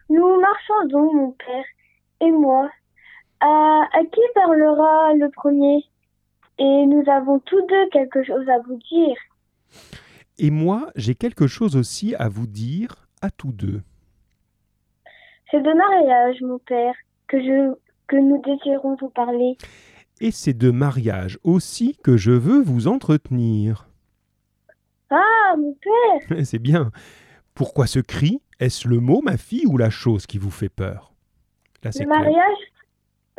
[0.10, 1.66] Nous marchandons, mon père
[2.22, 2.70] et moi.
[3.41, 5.84] À, à qui parlera le premier?
[6.58, 9.18] Et nous avons tous deux quelque chose à vous dire.
[10.38, 13.82] Et moi, j'ai quelque chose aussi à vous dire à tous deux.
[15.51, 16.93] C'est de mariage, mon père,
[17.27, 17.73] que je
[18.07, 19.57] que nous désirons vous parler.
[20.21, 23.87] Et c'est de mariage aussi que je veux vous entretenir.
[25.09, 26.91] Ah, mon père C'est bien.
[27.53, 28.41] Pourquoi ce cri?
[28.59, 31.13] Est-ce le mot, ma fille, ou la chose qui vous fait peur?
[31.83, 32.07] Là, Le clair.
[32.07, 32.57] mariage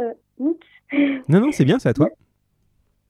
[0.00, 0.66] euh, oups.
[1.28, 2.09] Non, non, c'est bien, c'est à toi.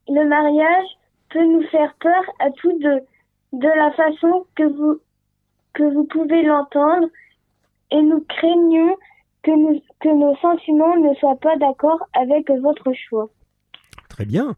[0.08, 0.86] Le mariage
[1.30, 3.00] peut nous faire peur à tous deux,
[3.52, 5.00] de la façon que vous
[5.74, 7.06] que vous pouvez l'entendre,
[7.90, 8.96] et nous craignons
[9.42, 13.28] que, nous, que nos sentiments ne soient pas d'accord avec votre choix.
[14.08, 14.54] Très bien.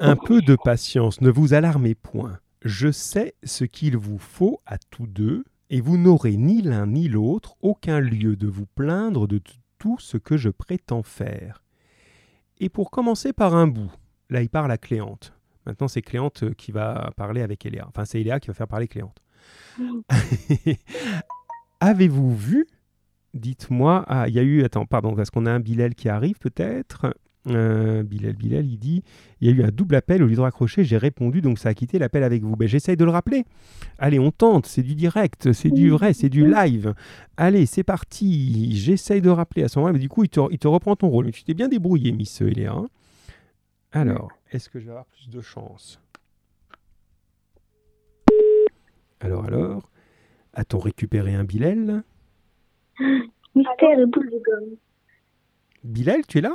[0.00, 2.38] Un peu de patience, ne vous alarmez point.
[2.62, 7.08] Je sais ce qu'il vous faut à tous deux, et vous n'aurez ni l'un ni
[7.08, 9.40] l'autre aucun lieu de vous plaindre de
[9.78, 11.62] tout ce que je prétends faire.
[12.58, 13.92] Et pour commencer par un bout,
[14.28, 15.32] là il parle à Cléante.
[15.66, 17.86] Maintenant c'est Cléante qui va parler avec Eléa.
[17.88, 19.22] Enfin c'est Eléa qui va faire parler Cléante.
[21.80, 22.66] Avez-vous vu
[23.34, 24.04] Dites-moi.
[24.08, 24.64] Ah, il y a eu.
[24.64, 27.14] Attends, pardon, parce qu'on a un Bilal qui arrive peut-être.
[27.46, 29.02] Euh, Bilal, Bilal, il dit
[29.40, 30.84] il y a eu un double appel au lieu de raccrocher.
[30.84, 32.54] J'ai répondu, donc ça a quitté l'appel avec vous.
[32.56, 33.44] Ben, J'essaye de le rappeler.
[33.98, 34.66] Allez, on tente.
[34.66, 36.92] C'est du direct, c'est du vrai, c'est du live.
[37.36, 38.76] Allez, c'est parti.
[38.76, 39.92] J'essaye de rappeler à ce moment-là.
[39.94, 41.30] Mais du coup, il te, il te reprend ton rôle.
[41.30, 42.72] Tu t'es bien débrouillé, Miss Eléa.
[42.72, 42.88] hein.
[43.92, 45.98] Alors, est-ce que je vais avoir plus de chance?
[49.20, 49.89] Alors, alors
[50.54, 52.02] A-t-on récupéré un Bilal?
[53.54, 54.76] Mystère et boule de gomme.
[55.84, 56.54] Bilal, tu es là?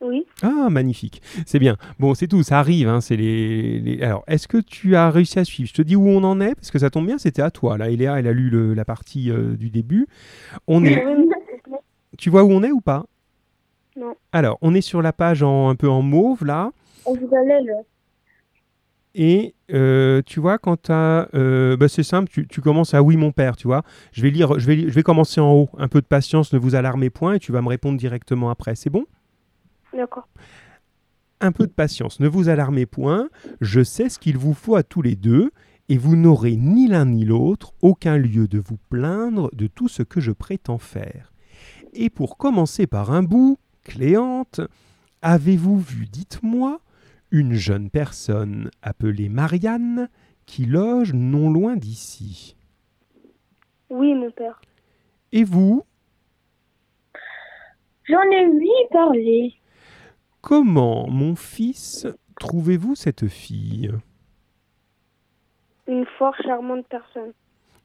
[0.00, 0.26] Oui.
[0.42, 1.22] Ah, magnifique.
[1.46, 1.76] C'est bien.
[2.00, 2.88] Bon, c'est tout, ça arrive.
[2.88, 5.68] Hein, c'est les, les- Alors, est-ce que tu as réussi à suivre?
[5.68, 7.78] Je te dis où on en est, parce que ça tombe bien, c'était à toi.
[7.78, 10.06] Là, Eléa, elle a lu le- la partie euh, du début.
[10.66, 11.04] On est...
[12.18, 13.06] Tu vois où on est ou pas?
[13.96, 14.14] Non.
[14.32, 16.70] Alors, on est sur la page en, un peu en mauve, là.
[17.06, 17.72] On vous allait le.
[19.14, 21.28] Et euh, tu vois, quand tu as.
[21.88, 23.82] c'est simple, tu, tu commences à oui, mon père, tu vois.
[24.12, 25.68] Je vais, lire, je, vais, je vais commencer en haut.
[25.78, 28.74] Un peu de patience, ne vous alarmez point, et tu vas me répondre directement après.
[28.74, 29.04] C'est bon?
[29.94, 30.26] D'accord.
[31.42, 33.28] un peu de patience, ne vous alarmez point,
[33.60, 35.50] je sais ce qu'il vous faut à tous les deux,
[35.88, 40.02] et vous n'aurez ni l'un ni l'autre aucun lieu de vous plaindre de tout ce
[40.02, 41.32] que je prétends faire.
[41.92, 44.60] Et pour commencer par un bout, Cléante,
[45.20, 46.80] avez-vous vu, dites-moi,
[47.32, 50.08] une jeune personne appelée Marianne
[50.46, 52.56] qui loge non loin d'ici
[53.90, 54.60] Oui, mon père.
[55.32, 55.82] Et vous,
[58.04, 59.54] J'en ai oui parlé.
[60.40, 62.06] comment, mon fils,
[62.38, 63.90] trouvez-vous cette fille?
[65.86, 67.32] Une fort charmante personne.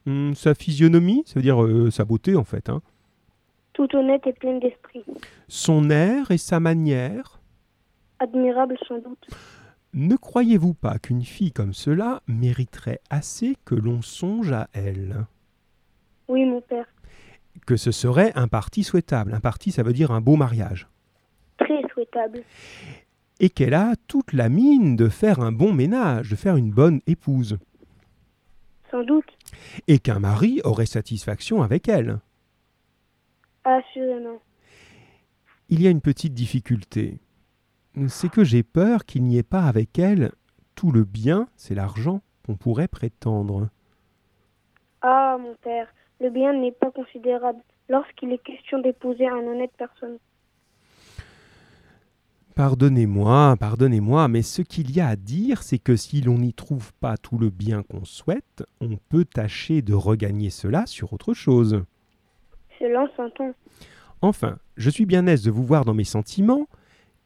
[0.06, 2.82] Hmm, Sa physionomie, ça veut dire euh, sa beauté en fait, hein.
[3.74, 5.04] Tout honnête et pleine d'esprit.
[5.48, 7.37] son air et sa manière.
[8.20, 9.28] Admirable sans doute.
[9.94, 15.26] Ne croyez-vous pas qu'une fille comme cela mériterait assez que l'on songe à elle?
[16.28, 16.86] Oui, mon père.
[17.66, 19.34] Que ce serait un parti souhaitable.
[19.34, 20.88] Un parti, ça veut dire un beau mariage.
[21.58, 22.44] Très souhaitable.
[23.40, 27.02] Et qu'elle a toute la mine de faire un bon ménage, de faire une bonne
[27.08, 27.58] épouse.
[28.92, 29.30] Sans doute.
[29.88, 32.20] Et qu'un mari aurait satisfaction avec elle.
[33.64, 34.42] Assurément.
[35.70, 37.20] Il y a une petite difficulté.
[38.08, 40.32] C'est que j'ai peur qu'il n'y ait pas avec elle
[40.76, 43.70] tout le bien, c'est l'argent, qu'on pourrait prétendre.
[45.02, 45.88] Ah, mon père.
[46.22, 50.18] Le bien n'est pas considérable lorsqu'il est question d'épouser un honnête personne.
[52.56, 56.92] Pardonnez-moi, pardonnez-moi, mais ce qu'il y a à dire, c'est que si l'on n'y trouve
[56.94, 61.84] pas tout le bien qu'on souhaite, on peut tâcher de regagner cela sur autre chose.
[62.80, 63.52] Cela s'entend.
[64.22, 66.68] Enfin, je suis bien aise de vous voir dans mes sentiments,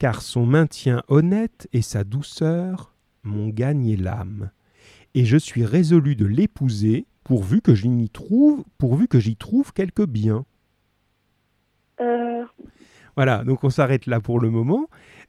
[0.01, 4.49] car son maintien honnête et sa douceur m'ont gagné l'âme.
[5.13, 10.01] Et je suis résolu de l'épouser, pourvu que j'y trouve, pourvu que j'y trouve quelque
[10.01, 10.43] bien.
[11.99, 12.45] Euh,
[13.15, 14.87] Voilà, donc on s'arrête là pour le moment.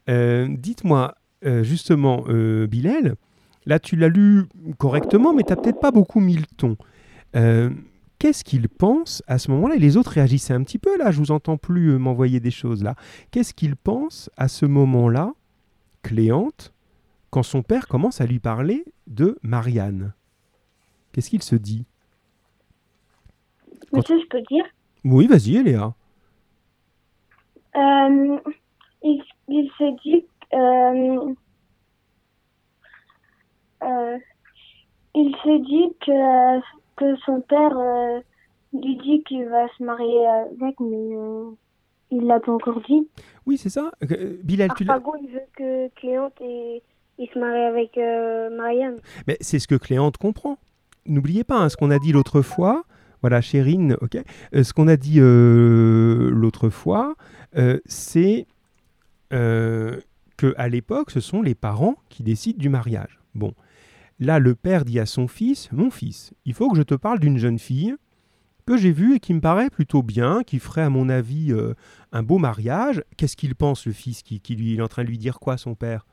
[0.09, 1.13] Euh, Dites-moi,
[1.45, 2.25] euh, justement,
[2.67, 3.13] Bilal,
[3.67, 4.45] là tu l'as lu
[4.79, 6.77] correctement, mais tu n'as peut-être pas beaucoup mis le ton.
[8.23, 9.75] Qu'est-ce qu'il pense à ce moment-là?
[9.75, 12.51] Et les autres réagissaient un petit peu, là, je vous entends plus euh, m'envoyer des
[12.51, 12.95] choses là.
[13.31, 15.33] Qu'est-ce qu'il pense à ce moment-là,
[16.03, 16.73] Cléante,
[17.31, 20.13] quand son père commence à lui parler de Marianne?
[21.11, 21.85] Qu'est-ce qu'il se dit?
[23.91, 24.63] Quand- monsieur, je peux dire?
[25.03, 25.93] Oui, vas-y, Léa.
[27.75, 28.39] Euh,
[29.03, 31.33] il, il se dit euh,
[33.83, 34.17] euh,
[35.13, 36.61] il se dit que,
[36.95, 38.19] que son père euh,
[38.73, 41.51] lui dit qu'il va se marier avec, mais euh,
[42.11, 43.07] il l'a pas encore dit.
[43.45, 43.91] Oui, c'est ça.
[44.11, 46.81] Euh, Bilal, tu il veut que Cléante et,
[47.19, 48.97] il se marie avec euh, Marianne.
[49.27, 50.57] Mais c'est ce que Cléante comprend.
[51.05, 52.83] N'oubliez pas hein, ce qu'on a dit l'autre fois.
[53.21, 54.17] Voilà, Chérine, ok.
[54.55, 57.15] Euh, ce qu'on a dit l'autre fois,
[57.85, 58.47] c'est
[59.29, 63.19] que à l'époque, ce sont les parents qui décident du mariage.
[63.35, 63.53] Bon,
[64.23, 67.19] là, le père dit à son fils "Mon fils, il faut que je te parle
[67.19, 67.95] d'une jeune fille
[68.65, 71.73] que j'ai vue et qui me paraît plutôt bien, qui ferait à mon avis euh,
[72.11, 75.03] un beau mariage." Qu'est-ce qu'il pense, le fils, qui, qui lui il est en train
[75.03, 76.05] de lui dire quoi, son père?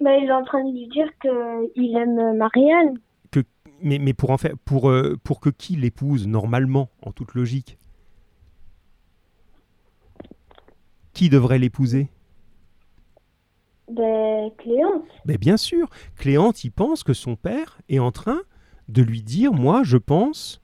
[0.00, 2.98] Ben, il est en train de lui dire qu'il aime Marianne.
[3.82, 7.78] mais, mais pour en faire pour, euh, pour que qui l'épouse normalement en toute logique?
[11.12, 12.08] Qui devrait l'épouser?
[13.90, 15.04] Ben, Cléante.
[15.24, 18.40] Mais bien sûr, Cléante, il pense que son père est en train
[18.88, 20.60] de lui dire, moi, je pense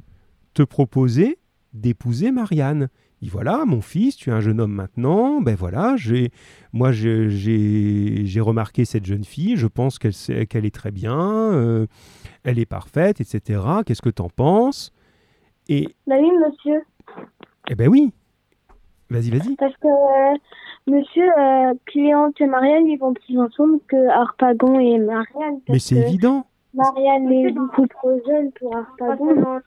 [0.55, 1.39] te proposer
[1.73, 2.89] d'épouser Marianne.
[3.21, 6.31] Il dit, voilà, mon fils, tu es un jeune homme maintenant, ben voilà, j'ai,
[6.73, 11.87] moi j'ai, remarqué cette jeune fille, je pense qu'elle est très bien, euh,
[12.43, 13.63] elle est parfaite, etc.
[13.87, 14.93] Qu'est-ce que t'en penses?
[15.69, 16.83] Et, Ben oui, monsieur.
[17.71, 18.13] eh ben oui,
[19.11, 19.57] vas-y, vas-y.
[19.57, 20.37] Parce que, euh,
[20.87, 25.61] monsieur, euh, Cléante et Marianne, ils vont plus ensemble que Harpagon et Marianne.
[25.69, 26.47] Mais c'est évident.
[26.75, 29.61] Marianne est beaucoup trop jeune pour Harpagon.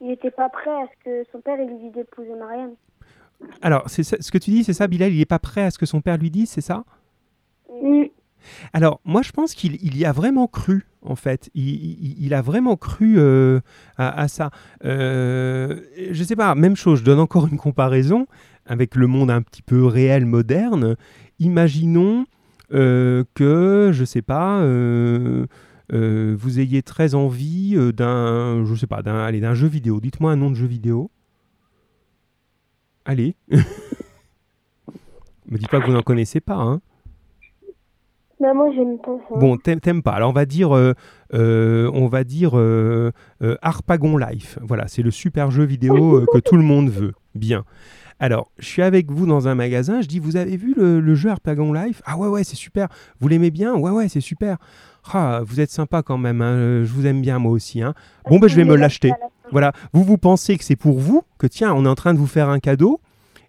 [0.00, 2.74] Il était pas prêt à ce que son père lui dise d'épouser Marianne.
[3.62, 5.78] Alors, c'est ce que tu dis, c'est ça, Bilal, il n'est pas prêt à ce
[5.78, 6.84] que son père lui dise, c'est ça?
[7.70, 8.04] Mm.
[8.72, 11.50] Alors, moi, je pense qu'il il y a vraiment cru, en fait.
[11.54, 13.60] Il, a vraiment cru euh,
[13.96, 14.50] à, ça.
[14.84, 15.80] Euh,
[16.10, 18.26] je sais pas, même chose, je donne encore une comparaison
[18.66, 20.96] avec le monde un petit peu réel, moderne.
[21.38, 22.26] Imaginons
[22.72, 25.46] euh, que, je sais pas, euh,
[25.90, 30.00] vous ayez très envie d'un, je sais pas, d'un, d'un jeu vidéo.
[30.00, 31.10] Dites-moi un nom de jeu vidéo.
[33.04, 33.36] Allez.
[35.50, 36.82] Me dites pas que vous n'en connaissez pas, hein.
[38.40, 39.38] Ben, moi, j'aime pas ça.
[39.38, 40.12] Bon, t'aimes pas.
[40.12, 40.94] Alors on va dire, euh,
[41.34, 43.10] euh, on va dire euh,
[43.62, 44.58] Harpagon Life.
[44.62, 47.14] Voilà, c'est le super jeu vidéo que tout le monde veut.
[47.34, 47.64] Bien.
[48.20, 50.00] Alors, je suis avec vous dans un magasin.
[50.00, 52.02] Je dis, vous avez vu le, le jeu Harpagon Life?
[52.04, 52.88] Ah ouais, ouais, c'est super.
[53.20, 53.74] Vous l'aimez bien?
[53.76, 54.56] Ouais, ouais, c'est super.
[55.12, 56.42] Ah, vous êtes sympa quand même.
[56.42, 56.84] hein.
[56.84, 57.80] Je vous aime bien moi aussi.
[57.82, 57.94] hein.
[58.28, 59.12] Bon, ben je vais me l'acheter.
[59.50, 62.18] Voilà, vous vous pensez que c'est pour vous, que tiens, on est en train de
[62.18, 63.00] vous faire un cadeau,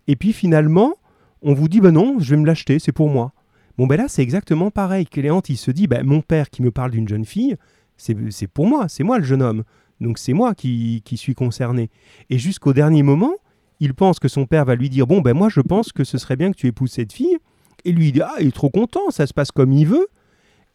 [0.07, 0.93] et puis finalement,
[1.41, 3.33] on vous dit, ben non, je vais me l'acheter, c'est pour moi.
[3.79, 5.05] Bon, ben là, c'est exactement pareil.
[5.05, 7.55] Cléante, il se dit, ben mon père qui me parle d'une jeune fille,
[7.95, 9.63] c'est pour moi, c'est moi le jeune homme.
[10.01, 11.89] Donc c'est moi qui, qui suis concerné.
[12.29, 13.31] Et jusqu'au dernier moment,
[13.79, 16.17] il pense que son père va lui dire, bon, ben moi, je pense que ce
[16.17, 17.37] serait bien que tu épouses cette fille.
[17.85, 20.09] Et lui, il dit, ah, il est trop content, ça se passe comme il veut.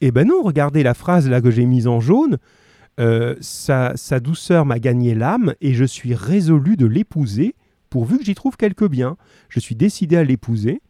[0.01, 2.39] Et ben non, regardez la phrase là que j'ai mise en jaune.
[2.99, 7.53] Euh, sa, sa douceur m'a gagné l'âme et je suis résolu de l'épouser
[7.91, 9.15] pourvu que j'y trouve quelque bien.
[9.49, 10.81] Je suis décidé à l'épouser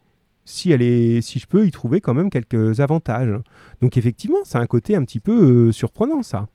[0.46, 3.38] si, elle est, si je peux y trouver quand même quelques avantages.
[3.82, 6.48] Donc effectivement, c'est un côté un petit peu euh, surprenant ça.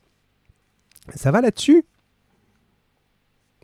[1.13, 1.83] Ça va là-dessus?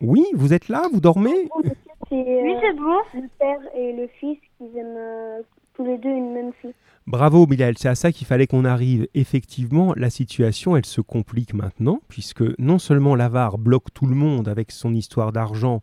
[0.02, 1.50] Oui, vous êtes là, vous dormez?
[1.64, 3.00] C'est Oui, euh, c'est bon.
[3.22, 5.42] le père et le fils qui aiment euh,
[5.74, 6.74] tous les deux une même fille.
[7.08, 9.08] Bravo Bilal, c'est à ça qu'il fallait qu'on arrive.
[9.14, 14.50] Effectivement, la situation, elle se complique maintenant, puisque non seulement l'avare bloque tout le monde
[14.50, 15.82] avec son histoire d'argent,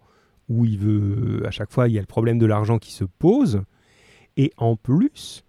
[0.51, 3.05] où il veut, à chaque fois, il y a le problème de l'argent qui se
[3.05, 3.63] pose,
[4.37, 5.45] et en plus,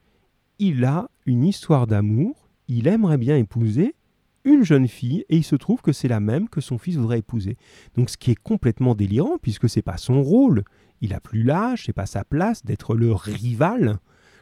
[0.60, 3.96] il a une histoire d'amour, il aimerait bien épouser
[4.44, 7.20] une jeune fille, et il se trouve que c'est la même que son fils voudrait
[7.20, 7.58] épouser.
[7.96, 10.64] Donc ce qui est complètement délirant, puisque c'est pas son rôle,
[11.02, 14.00] il a plus l'âge, c'est pas sa place d'être le rival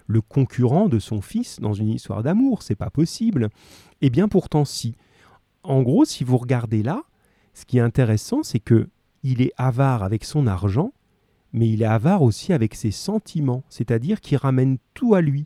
[0.07, 2.63] le concurrent de son fils dans une histoire d'amour.
[2.63, 3.49] C'est pas possible.
[4.01, 4.95] Et bien pourtant, si.
[5.63, 7.03] En gros, si vous regardez là,
[7.53, 8.89] ce qui est intéressant, c'est que
[9.23, 10.91] il est avare avec son argent,
[11.53, 15.45] mais il est avare aussi avec ses sentiments, c'est-à-dire qu'il ramène tout à lui.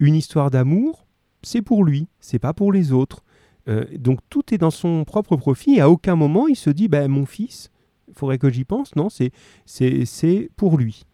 [0.00, 1.06] Une histoire d'amour,
[1.42, 3.22] c'est pour lui, c'est pas pour les autres.
[3.68, 6.88] Euh, donc tout est dans son propre profit et à aucun moment il se dit
[6.88, 7.70] ben mon fils,
[8.08, 8.96] il faudrait que j'y pense.
[8.96, 9.30] Non, c'est
[9.66, 11.04] c'est c'est pour lui.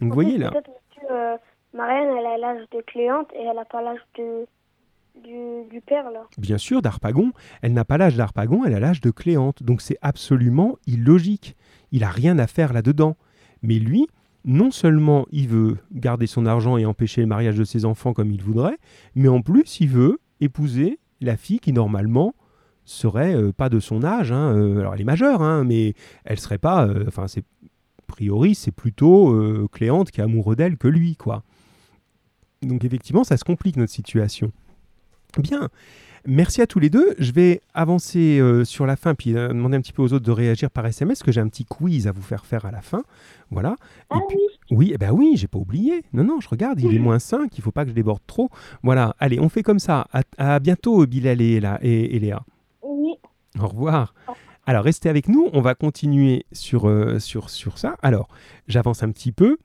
[0.00, 0.50] Donc, vous voyez là.
[0.50, 1.36] Peut-être que euh,
[1.72, 4.46] Marianne, elle a l'âge de Cléante et elle a pas l'âge de
[5.22, 6.24] du, du père là.
[6.38, 7.30] bien sûr, d'Harpagon.
[7.62, 9.62] Elle n'a pas l'âge d'Harpagon, elle a l'âge de Cléante.
[9.62, 11.56] Donc c'est absolument illogique.
[11.92, 13.16] Il n'a rien à faire là-dedans.
[13.66, 14.06] Mais lui,
[14.44, 18.30] non seulement il veut garder son argent et empêcher le mariage de ses enfants comme
[18.30, 18.76] il voudrait,
[19.14, 22.34] mais en plus il veut épouser la fille qui normalement
[22.84, 24.32] serait euh, pas de son âge.
[24.32, 24.54] hein.
[24.54, 25.94] Euh, alors elle est majeure, hein, mais
[26.26, 26.86] elle serait pas.
[26.86, 29.34] euh, Enfin, c'est a priori, c'est plutôt
[29.72, 31.42] Cléante qui est amoureux d'elle que lui, quoi.
[32.62, 34.52] Donc effectivement, ça se complique notre situation.
[35.38, 35.68] Bien.
[36.26, 37.14] Merci à tous les deux.
[37.18, 40.24] Je vais avancer euh, sur la fin, puis euh, demander un petit peu aux autres
[40.24, 42.80] de réagir par SMS, que j'ai un petit quiz à vous faire faire à la
[42.80, 43.02] fin.
[43.50, 43.76] Voilà.
[44.08, 44.38] Ah puis-
[44.70, 46.02] oui, eh ben oui, j'ai pas oublié.
[46.14, 48.48] Non, non, je regarde, il est moins 5, il faut pas que je déborde trop.
[48.82, 50.06] Voilà, allez, on fait comme ça.
[50.14, 52.42] À, à bientôt, Bilal et, Ella- et- et Léa.
[52.82, 53.12] Oui.
[53.60, 54.14] Au revoir.
[54.66, 57.96] Alors, restez avec nous, on va continuer sur, euh, sur, sur ça.
[58.02, 58.28] Alors,
[58.66, 59.58] j'avance un petit peu.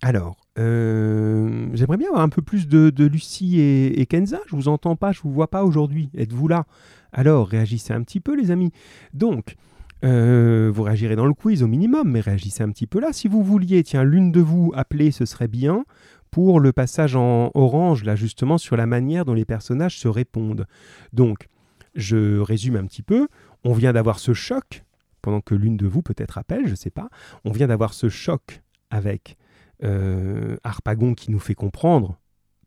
[0.00, 4.40] Alors, euh, j'aimerais bien avoir un peu plus de, Lucie et, Kenza.
[4.48, 6.10] Je vous entends pas, je vous vois pas aujourd'hui.
[6.16, 6.66] Êtes-vous là?
[7.12, 8.72] Alors, réagissez un petit peu, les amis.
[9.14, 9.56] Donc,
[10.04, 13.12] euh, vous réagirez dans le quiz au minimum, mais réagissez un petit peu là.
[13.12, 15.84] Si vous vouliez, tiens, l'une de vous appeler, ce serait bien
[16.30, 20.66] pour le passage en orange, là, justement, sur la manière dont les personnages se répondent.
[21.12, 21.48] Donc,
[21.94, 23.28] je résume un petit peu.
[23.64, 24.84] On vient d'avoir ce choc,
[25.22, 27.08] pendant que l'une de vous peut-être appelle, je ne sais pas.
[27.44, 29.36] On vient d'avoir ce choc avec
[29.82, 32.18] Harpagon qui nous fait comprendre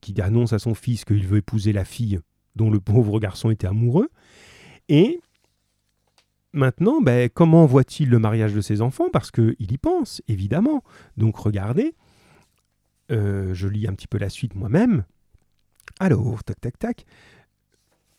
[0.02, 2.20] qui annonce à son fils qu'il veut épouser la fille
[2.56, 4.10] dont le pauvre garçon était amoureux.
[4.90, 5.22] Et
[6.52, 9.10] maintenant, ben, comment voit-il le mariage de ses enfants?
[9.14, 10.84] Parce qu'il y pense, évidemment.
[11.16, 11.96] Donc regardez,
[13.12, 15.06] euh, je lis un petit peu la suite moi-même.
[16.00, 17.06] Alors, tac, tac, tac.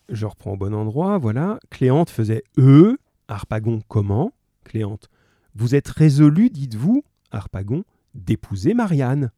[0.09, 1.59] Je reprends au bon endroit, voilà.
[1.71, 2.97] Cléante faisait E,
[3.29, 4.33] Harpagon comment?
[4.65, 5.09] Cléante,
[5.55, 7.85] vous êtes résolu, dites-vous, Harpagon,
[8.15, 9.31] d'épouser Marianne.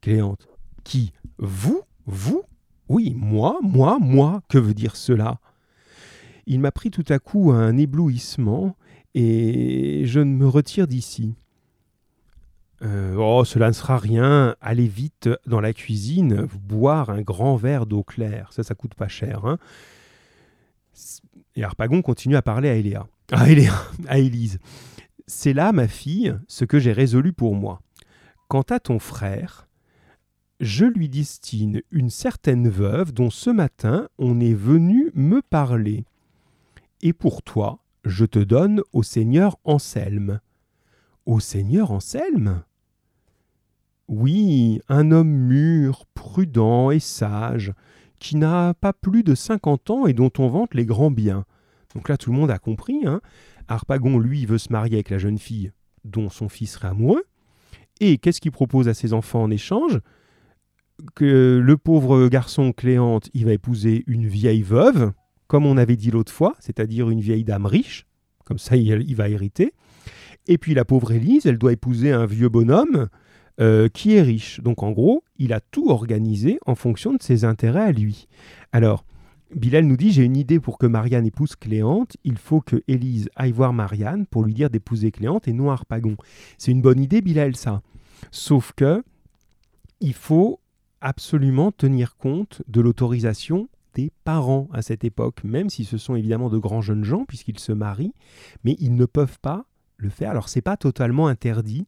[0.00, 0.48] Cléante,
[0.84, 2.42] qui Vous Vous
[2.88, 5.38] Oui, moi, moi, moi, que veut dire cela?
[6.46, 8.76] Il m'a pris tout à coup un éblouissement,
[9.14, 11.34] et je ne me retire d'ici.
[12.82, 14.56] Euh, oh, cela ne sera rien.
[14.60, 18.52] Allez vite dans la cuisine, boire un grand verre d'eau claire.
[18.52, 19.44] Ça, ça coûte pas cher.
[19.44, 19.58] Hein.
[21.56, 23.06] Et Harpagon continue à parler à Eléa.
[23.32, 23.74] À Eléa,
[24.08, 24.58] à Élise.
[25.26, 27.80] C'est là, ma fille, ce que j'ai résolu pour moi.
[28.50, 29.68] Quant à ton frère,
[30.58, 36.04] je lui destine une certaine veuve dont ce matin on est venu me parler.
[37.00, 40.40] Et pour toi, je te donne au seigneur Anselme.
[41.26, 42.64] Au seigneur Anselme?
[44.08, 47.72] Oui, un homme mûr, prudent et sage,
[48.18, 51.44] qui n'a pas plus de cinquante ans et dont on vante les grands biens.
[51.94, 53.06] Donc là, tout le monde a compris.
[53.06, 53.20] Hein
[53.68, 55.70] Harpagon, lui, veut se marier avec la jeune fille
[56.02, 57.22] dont son fils serait amoureux.
[58.00, 60.00] Et qu'est-ce qu'il propose à ses enfants en échange?
[61.14, 65.12] Que le pauvre garçon Cléante, il va épouser une vieille veuve,
[65.46, 68.06] comme on avait dit l'autre fois, c'est-à-dire une vieille dame riche,
[68.44, 69.72] comme ça il, va hériter.
[70.46, 73.08] Et puis la pauvre Élise, elle doit épouser un vieux bonhomme
[73.60, 74.60] euh, qui est riche.
[74.60, 78.28] Donc en gros, il a tout organisé en fonction de ses intérêts à lui.
[78.72, 79.04] Alors,
[79.54, 82.16] Bilal nous dit J'ai une idée pour que Marianne épouse Cléante.
[82.24, 86.16] Il faut que Élise aille voir Marianne pour lui dire d'épouser Cléante et non Harpagon.
[86.58, 87.82] C'est une bonne idée, Bilal, ça.
[88.30, 89.02] Sauf que
[90.00, 90.60] il faut
[91.00, 96.48] absolument tenir compte de l'autorisation des parents à cette époque, même si ce sont évidemment
[96.48, 98.14] de grands jeunes gens puisqu'ils se marient,
[98.64, 100.30] mais ils ne peuvent pas le faire.
[100.30, 101.86] Alors c'est pas totalement interdit,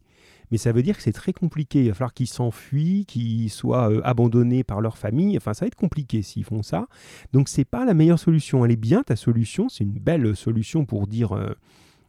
[0.52, 1.80] mais ça veut dire que c'est très compliqué.
[1.80, 5.36] Il va falloir qu'ils s'enfuient, qu'ils soient euh, abandonnés par leur famille.
[5.36, 6.86] Enfin, ça va être compliqué s'ils font ça.
[7.32, 8.64] Donc, c'est pas la meilleure solution.
[8.64, 9.70] Elle est bien ta solution.
[9.70, 11.32] C'est une belle solution pour dire.
[11.32, 11.54] Euh,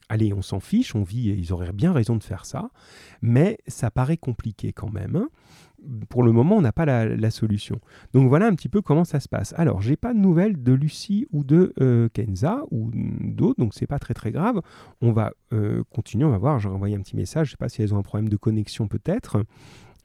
[0.10, 2.70] allez, on s'en fiche, on vit, et ils auraient bien raison de faire ça,
[3.22, 5.26] mais ça paraît compliqué quand même.
[6.10, 7.80] Pour le moment, on n'a pas la, solution.
[8.14, 9.54] Donc voilà un petit peu comment ça se passe.
[9.58, 13.88] Alors, j'ai pas de nouvelles de Lucie ou de euh, Kenza ou d'autres, donc c'est
[13.88, 14.62] pas très très grave.
[15.02, 16.60] On va euh, continuer, on va voir.
[16.60, 17.48] J'ai envoyé un petit message.
[17.48, 19.44] Je sais pas si elles ont un problème de connexion peut-être.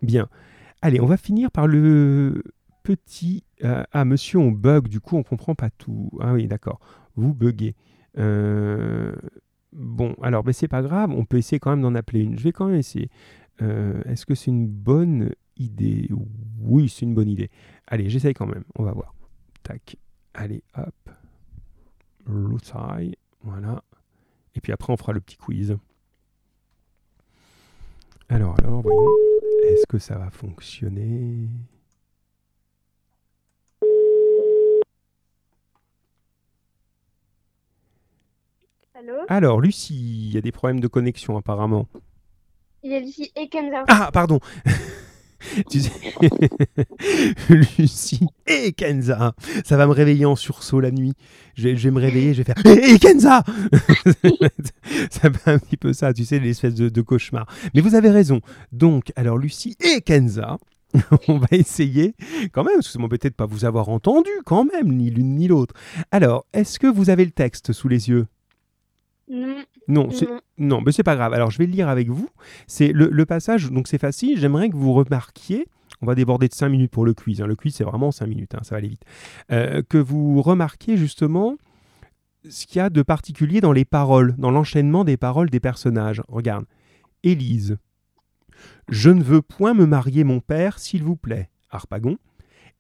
[0.03, 0.29] Bien.
[0.83, 2.43] Allez, on va finir par le
[2.83, 3.45] petit.
[3.65, 4.89] Euh, ah, monsieur, on bug.
[4.89, 6.11] Du coup, on comprend pas tout.
[6.21, 6.81] Ah oui, d'accord.
[7.17, 7.75] Vous buguez.
[8.17, 11.11] bon, alors, ben, c'est pas grave.
[11.11, 12.39] On peut essayer quand même d'en appeler une.
[12.39, 13.11] Je vais quand même essayer.
[13.61, 16.09] Est-ce que c'est une bonne idée.
[16.61, 17.51] Oui, c'est une bonne idée.
[17.87, 18.65] Allez, j'essaye quand même.
[18.77, 19.15] On va voir.
[19.63, 19.97] Tac.
[20.35, 21.11] Allez, hop.
[22.27, 23.17] L'outside.
[23.43, 23.83] Voilà.
[24.55, 25.77] Et puis après, on fera le petit quiz.
[28.29, 29.09] Alors, alors, voyons.
[29.65, 31.49] Est-ce que ça va fonctionner?
[38.95, 39.15] Allô?
[39.29, 41.87] Alors, Lucie, il y a des problèmes de connexion apparemment.
[42.83, 43.85] Il y a Lucie et Kenza.
[43.89, 44.41] Ah, pardon
[45.71, 45.93] tu sais,
[47.79, 49.35] Lucie et Kenza,
[49.65, 51.15] ça va me réveiller en sursaut la nuit.
[51.55, 53.43] Je, vais me réveiller, je vais faire et Kenza
[55.11, 57.47] Ça fait un petit peu ça, tu sais, l'espèce de, de cauchemar.
[57.75, 58.41] Mais vous avez raison.
[58.73, 60.59] Donc, alors Lucie et Kenza,
[61.29, 62.15] on va essayer
[62.53, 65.49] quand même, parce que c'est peut-être pas vous avoir entendu quand même, ni l'une ni
[65.49, 65.75] l'autre.
[66.11, 68.27] Alors, est-ce que vous avez le texte sous les yeux?
[69.31, 69.63] Non.
[69.89, 70.11] Non,
[70.59, 71.33] non, mais c'est pas grave.
[71.33, 72.29] Alors je vais le lire avec vous.
[72.67, 74.39] C'est le, passage, donc c'est facile.
[74.39, 75.67] J'aimerais que vous remarquiez.
[76.03, 77.41] On va déborder de 5 minutes pour le quiz.
[77.41, 77.47] Hein.
[77.47, 79.03] Le quiz, c'est vraiment 5 minutes, hein, ça va aller vite.
[79.51, 81.57] Euh, que vous remarquiez justement
[82.49, 86.23] ce qu'il y a de particulier dans les paroles, dans l'enchaînement des paroles des personnages.
[86.29, 86.67] Regarde.
[87.25, 87.79] Élise.
[88.89, 91.51] Je ne veux point me marier, mon père, s'il vous plaît.
[91.71, 92.19] Harpagon.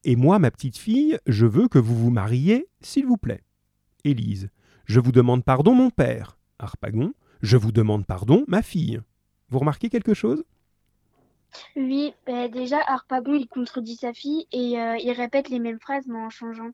[0.05, 3.43] Et moi, ma petite fille, je veux que vous vous mariez, s'il vous plaît.
[4.05, 4.49] Élise.
[4.85, 6.38] Je vous demande pardon, mon père.
[6.59, 9.01] Harpagon, je vous demande pardon, ma fille.
[9.51, 10.45] Vous remarquez quelque chose?
[11.77, 16.07] Oui, bah, déjà, Harpagon, il contredit sa fille et euh, il répète les mêmes phrases,
[16.07, 16.71] mais en changeant.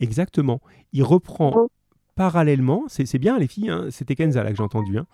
[0.00, 0.60] Exactement.
[0.92, 1.70] Il reprend oh.
[2.16, 3.86] parallèlement, c'est bien les filles, hein.
[3.90, 5.06] c'était Kenza là que j'ai entendu, hein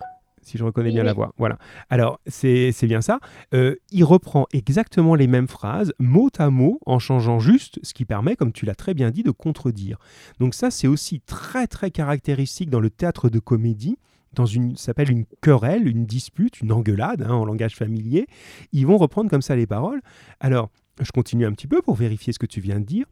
[0.43, 1.33] si je reconnais bien la voix.
[1.37, 1.57] Voilà.
[1.89, 3.19] Alors, c'est bien ça.
[3.53, 8.05] Euh, il reprend exactement les mêmes phrases, mot à mot, en changeant juste, ce qui
[8.05, 9.97] permet, comme tu l'as très bien dit, de contredire.
[10.39, 13.97] Donc ça, c'est aussi très, très caractéristique dans le théâtre de comédie
[14.33, 18.27] dans une s'appelle une querelle, une dispute, une engueulade hein, en langage familier,
[18.71, 20.01] ils vont reprendre comme ça les paroles.
[20.39, 20.69] Alors,
[21.01, 23.05] je continue un petit peu pour vérifier ce que tu viens de dire.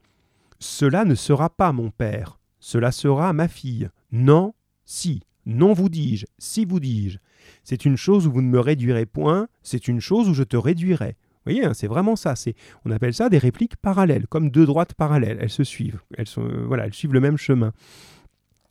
[0.59, 3.89] Cela ne sera pas mon père, cela sera ma fille.
[4.11, 4.53] Non,
[4.85, 5.21] si.
[5.45, 7.17] Non vous dis-je, si vous dis-je.
[7.63, 10.57] C'est une chose où vous ne me réduirez point, c'est une chose où je te
[10.57, 11.15] réduirai.
[11.43, 12.35] Vous voyez, hein, c'est vraiment ça.
[12.35, 12.53] C'est,
[12.85, 15.39] on appelle ça des répliques parallèles, comme deux droites parallèles.
[15.41, 15.99] Elles se suivent.
[16.15, 17.73] Elles, sont, euh, voilà, elles suivent le même chemin.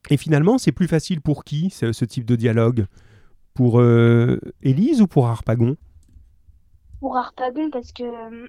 [0.08, 2.86] Et finalement, c'est plus facile pour qui ce, type de dialogue?
[3.54, 5.76] Pour euh, Élise ou pour Harpagon?
[7.00, 8.46] Pour Harpagon, parce que euh,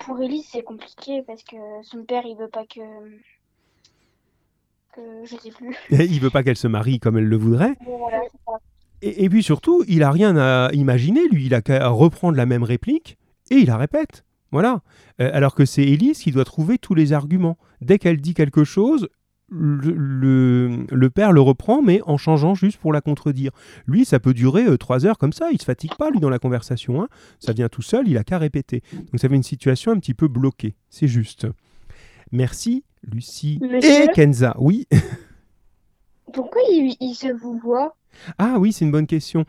[0.00, 2.80] pour Élise, c'est compliqué, parce que son père, il veut pas que.
[4.94, 5.76] que je sais plus.
[5.90, 7.76] il veut pas qu'elle se marie comme elle le voudrait.
[9.02, 11.46] et, et, puis surtout, il a rien à imaginer, lui.
[11.46, 13.18] Il a qu'à reprendre la même réplique
[13.50, 14.24] et il la répète.
[14.52, 14.82] Voilà.
[15.20, 17.58] Euh, alors que c'est Élise qui doit trouver tous les arguments.
[17.80, 19.08] Dès qu'elle dit quelque chose,
[19.52, 23.52] le, père le reprend, mais en changeant juste pour la contredire.
[23.86, 26.30] Lui, ça peut durer euh, trois heures comme ça, il se fatigue pas, lui, dans
[26.30, 27.02] la conversation.
[27.02, 27.08] Hein.
[27.38, 28.82] Ça vient tout seul, il a qu'à répéter.
[28.92, 31.46] Donc ça fait une situation un petit peu bloquée, c'est juste.
[32.30, 33.60] Merci, Lucie.
[33.82, 34.86] Et Kenza, oui.
[36.32, 37.96] Pourquoi il, il se vous voit?
[38.38, 39.44] Ah oui, c'est une bonne question.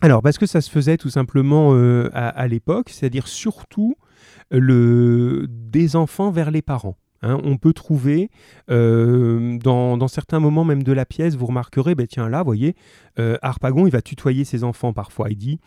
[0.00, 3.96] Alors, parce que ça se faisait tout simplement euh, à, l'époque, c'est-à-dire surtout
[4.50, 6.96] le, des enfants vers les parents.
[7.26, 7.40] Hein.
[7.44, 8.30] on peut trouver
[8.70, 12.76] euh, dans, certains moments même de la pièce, vous remarquerez, ben tiens là, voyez,
[13.18, 15.30] euh, Harpagon, il va tutoyer ses enfants parfois.
[15.30, 15.60] Il dit,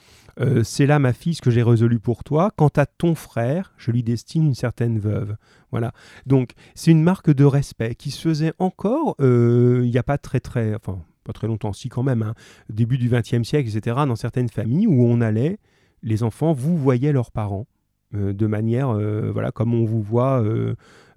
[0.63, 2.51] c'est là ma fille ce que j'ai résolu pour toi.
[2.55, 5.35] Quant à ton frère, je lui destine une certaine veuve.
[5.71, 5.91] Voilà.
[6.25, 10.39] Donc c'est une marque de respect qui se faisait encore, il n'y a pas très
[10.39, 12.33] très, enfin pas très longtemps, si quand même, hein,
[12.69, 15.59] début du XXe siècle, etc., dans certaines familles où on allait,
[16.01, 17.67] les enfants vous voyaient leurs parents
[18.15, 20.43] euh, de manière, euh, voilà, comme on vous voit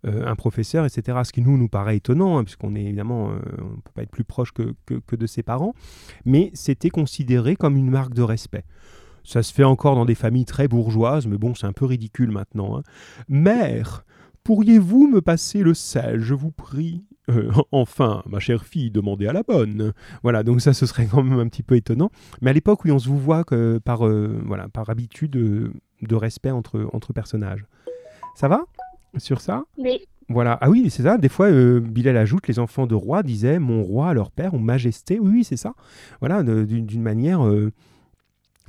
[0.06, 1.18] euh, un professeur, etc.
[1.24, 4.10] Ce qui nous nous paraît étonnant, hein, puisqu'on est évidemment, on ne peut pas être
[4.10, 5.74] plus proche que, que, de ses parents,
[6.24, 8.64] mais c'était considéré comme une marque de respect.
[9.24, 12.32] Ça se fait encore dans des familles très bourgeoises, mais bon, c'est un peu ridicule
[12.32, 12.78] maintenant.
[12.78, 12.82] Hein.
[13.28, 14.04] Mère,
[14.44, 17.04] pourriez-vous me passer le sel, je vous prie?
[17.30, 19.92] Euh, enfin, ma chère fille, demandez à la bonne.
[20.22, 22.10] Voilà, donc ça, ce serait quand même un petit peu étonnant.
[22.40, 25.72] Mais à l'époque, oui, on se voit que par, euh, voilà, par habitude euh,
[26.02, 27.64] de respect entre, entre personnages.
[28.34, 28.64] Ça va?
[29.16, 30.00] Sur ça Oui.
[30.28, 30.56] Voilà.
[30.60, 31.18] Ah oui, c'est ça.
[31.18, 31.50] Des fois,
[31.80, 35.18] Bilal ajoute, les enfants de roi disaient mon roi à leur père ou majesté.
[35.18, 35.74] Oui, oui, c'est ça.
[36.20, 37.42] Voilà, d'une manière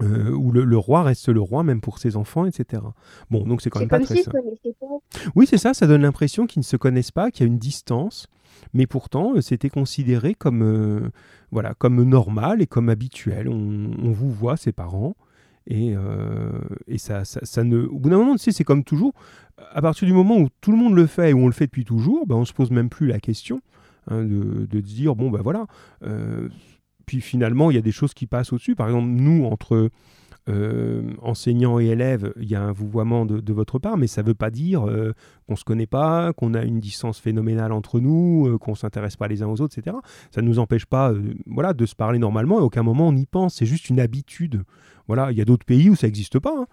[0.02, 2.82] euh, où le, roi reste le roi même pour ses enfants, etc.
[3.30, 4.38] Bon, donc c'est quand même pas très simple.
[5.36, 7.60] Oui, c'est ça, ça donne l'impression qu'ils ne se connaissent pas, qu'il y a une
[7.60, 8.28] distance,
[8.74, 11.12] mais pourtant euh, c'était considéré comme, euh,
[11.52, 13.48] voilà, comme normal et comme habituel.
[13.48, 15.16] On, vous voit, ses parents,
[15.68, 15.96] et,
[16.88, 17.84] et ça, ça, ne...
[17.84, 19.14] Au bout d'un moment, tu sais, c'est comme toujours,
[19.72, 21.66] à partir du moment où tout le monde le fait et où on le fait
[21.66, 23.62] depuis toujours, ben, on se pose même plus la question
[24.08, 25.68] hein, de, de, dire, bon, ben voilà
[27.06, 28.76] puis finalement, il y a des choses qui passent au-dessus.
[28.76, 29.90] Par exemple, nous, entre
[30.50, 34.28] euh, enseignants et élèves, il y a un vouvoiement de, votre part, mais ça ne
[34.28, 35.14] veut pas dire euh,
[35.48, 38.76] qu'on ne se connaît pas, qu'on a une distance phénoménale entre nous, euh, qu'on ne
[38.76, 39.96] s'intéresse pas les uns aux autres, etc.
[40.32, 41.14] Ça ne nous empêche pas
[41.46, 44.64] voilà, de se parler normalement, et aucun moment on y pense, c'est juste une habitude.
[45.08, 46.56] Voilà, il y a d'autres pays où ça n'existe pas.
[46.58, 46.66] Hein.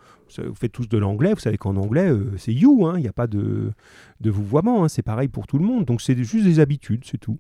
[0.45, 2.95] Vous faites tous de l'anglais, vous savez qu'en anglais, c'est you, hein.
[2.97, 3.73] il n'y a pas de,
[4.21, 4.89] de vouvoiement, hein.
[4.89, 5.85] c'est pareil pour tout le monde.
[5.85, 7.39] Donc c'est juste des habitudes, c'est tout.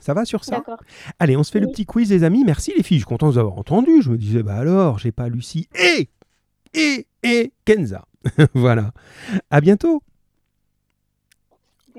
[0.00, 0.62] Ça va sur ça?
[1.18, 2.44] Allez, on se fait le petit quiz, les amis.
[2.44, 2.98] Merci, les filles.
[2.98, 4.02] Je suis content de vous avoir entendu.
[4.02, 6.08] Je me disais, bah alors, j'ai pas Lucie et,
[6.74, 8.04] et, et Kenza.
[8.54, 8.92] voilà.
[9.50, 10.02] À bientôt.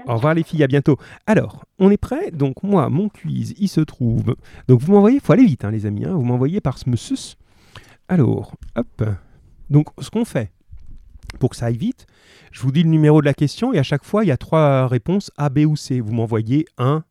[0.05, 0.97] Au revoir les filles, à bientôt.
[1.25, 4.35] Alors, on est prêt Donc moi, mon quiz, il se trouve...
[4.67, 6.13] Donc vous m'envoyez, il faut aller vite hein, les amis, hein.
[6.13, 7.15] vous m'envoyez par ce monsieur.
[8.07, 9.03] Alors, hop.
[9.69, 10.51] Donc ce qu'on fait,
[11.39, 12.05] pour que ça aille vite,
[12.51, 14.37] je vous dis le numéro de la question et à chaque fois, il y a
[14.37, 15.99] trois réponses A, B ou C.
[15.99, 17.03] Vous m'envoyez un,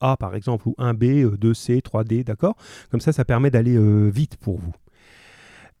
[0.00, 2.56] a par exemple, ou 1B, 2C, 3D, d'accord?
[2.90, 4.74] Comme ça, ça permet d'aller euh, vite pour vous.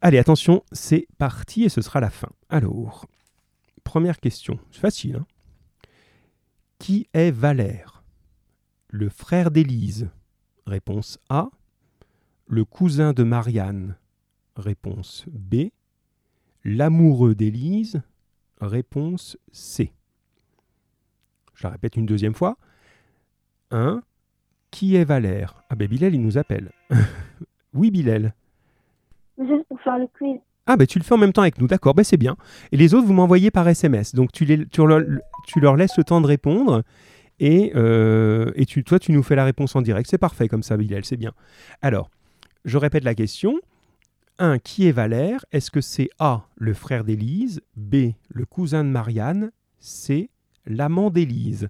[0.02, 2.30] Allez, attention, c'est parti et ce sera la fin.
[2.48, 3.06] Alors,
[3.84, 5.16] première question, c'est facile.
[5.16, 5.26] Hein?
[6.78, 8.02] Qui est Valère?
[8.88, 10.08] Le frère d'Élise?
[10.66, 11.50] Réponse A.
[12.46, 13.96] Le cousin de Marianne?
[14.56, 15.68] Réponse B.
[16.64, 18.00] L'amoureux d'Élise?
[18.60, 19.92] Réponse C.
[21.54, 22.56] Je la répète une deuxième fois.
[23.70, 24.02] 1.
[24.70, 25.62] Qui est Valère?
[25.68, 26.70] Ah ben Bilal, il nous appelle.
[27.74, 28.34] oui, Bilal.
[29.38, 30.38] Juste pour faire le quiz.
[30.66, 32.36] Ah ben tu le fais en même temps avec nous, d'accord, ben c'est bien.
[32.70, 34.14] Et les autres, vous m'envoyez par SMS.
[34.14, 35.00] Donc tu, les, tu, leur,
[35.46, 36.82] tu, leur, laisses le temps de répondre
[37.40, 40.08] et, euh, et tu, toi, tu nous fais la réponse en direct.
[40.08, 41.32] C'est parfait comme ça, Bilal, c'est bien.
[41.82, 42.10] Alors,
[42.64, 43.58] je répète la question.
[44.38, 44.58] 1.
[44.58, 45.44] Qui est Valère?
[45.52, 47.60] Est-ce que c'est A, le frère d'Élise?
[47.76, 49.50] B, le cousin de Marianne?
[49.80, 50.30] C,
[50.66, 51.68] l'amant d'Élise?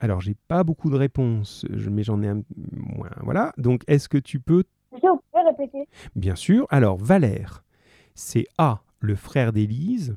[0.00, 2.42] Alors, j'ai pas beaucoup de réponses, mais j'en ai un
[2.72, 3.10] moins.
[3.22, 3.52] Voilà.
[3.56, 4.64] Donc, est-ce que tu peux.
[4.90, 5.88] Bien sûr, répéter.
[6.14, 6.66] Bien sûr.
[6.70, 7.64] Alors, Valère,
[8.14, 10.16] c'est A, le frère d'Élise.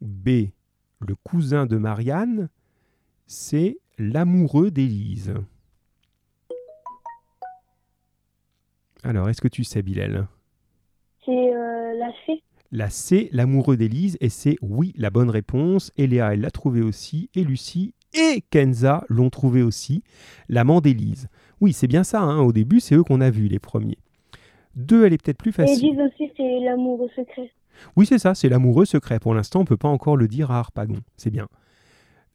[0.00, 0.50] B.
[1.00, 2.48] Le cousin de Marianne.
[3.26, 3.78] C.
[3.98, 5.34] L'amoureux d'Élise.
[9.02, 10.26] Alors, est-ce que tu sais, Bilal?
[11.24, 12.42] C'est euh, la C.
[12.72, 15.92] La C, l'amoureux d'Élise, et c'est oui, la bonne réponse.
[15.96, 20.02] Et Léa, elle l'a trouvé aussi, et Lucie et Kenza l'ont trouvé aussi,
[20.48, 21.28] l'amant d'Élise.
[21.60, 22.40] Oui, c'est bien ça, hein.
[22.40, 23.98] au début, c'est eux qu'on a vus, les premiers.
[24.76, 25.84] Deux, elle est peut-être plus facile.
[25.86, 27.50] Élise aussi, c'est l'amoureux secret.
[27.96, 29.18] Oui, c'est ça, c'est l'amoureux secret.
[29.20, 31.00] Pour l'instant, on ne peut pas encore le dire à Harpagon.
[31.16, 31.48] C'est bien.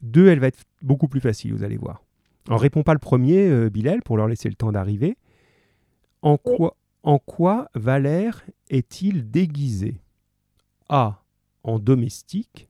[0.02, 2.02] Deux, elle va être beaucoup plus facile, vous allez voir.
[2.48, 5.16] Alors, réponds pas le premier, euh, Bilal, pour leur laisser le temps d'arriver.
[6.22, 6.56] En Oui.
[6.56, 10.00] quoi, en quoi Valère est-il déguisé?
[10.88, 11.22] A.
[11.62, 12.68] En domestique.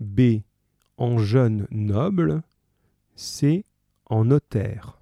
[0.00, 0.40] B.
[0.96, 2.42] En jeune noble.
[3.14, 3.64] C.
[4.06, 4.98] En notaire.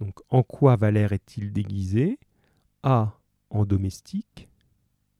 [0.00, 2.18] Donc, en quoi Valère est-il déguisé?
[2.82, 3.12] A.
[3.50, 4.48] En domestique.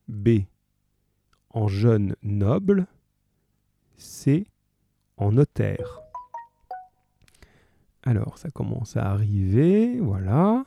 [0.08, 0.40] B.
[1.50, 2.86] En jeune noble.
[3.96, 4.46] C.
[5.16, 6.00] En notaire.
[8.04, 10.64] Alors, ça commence à arriver, voilà.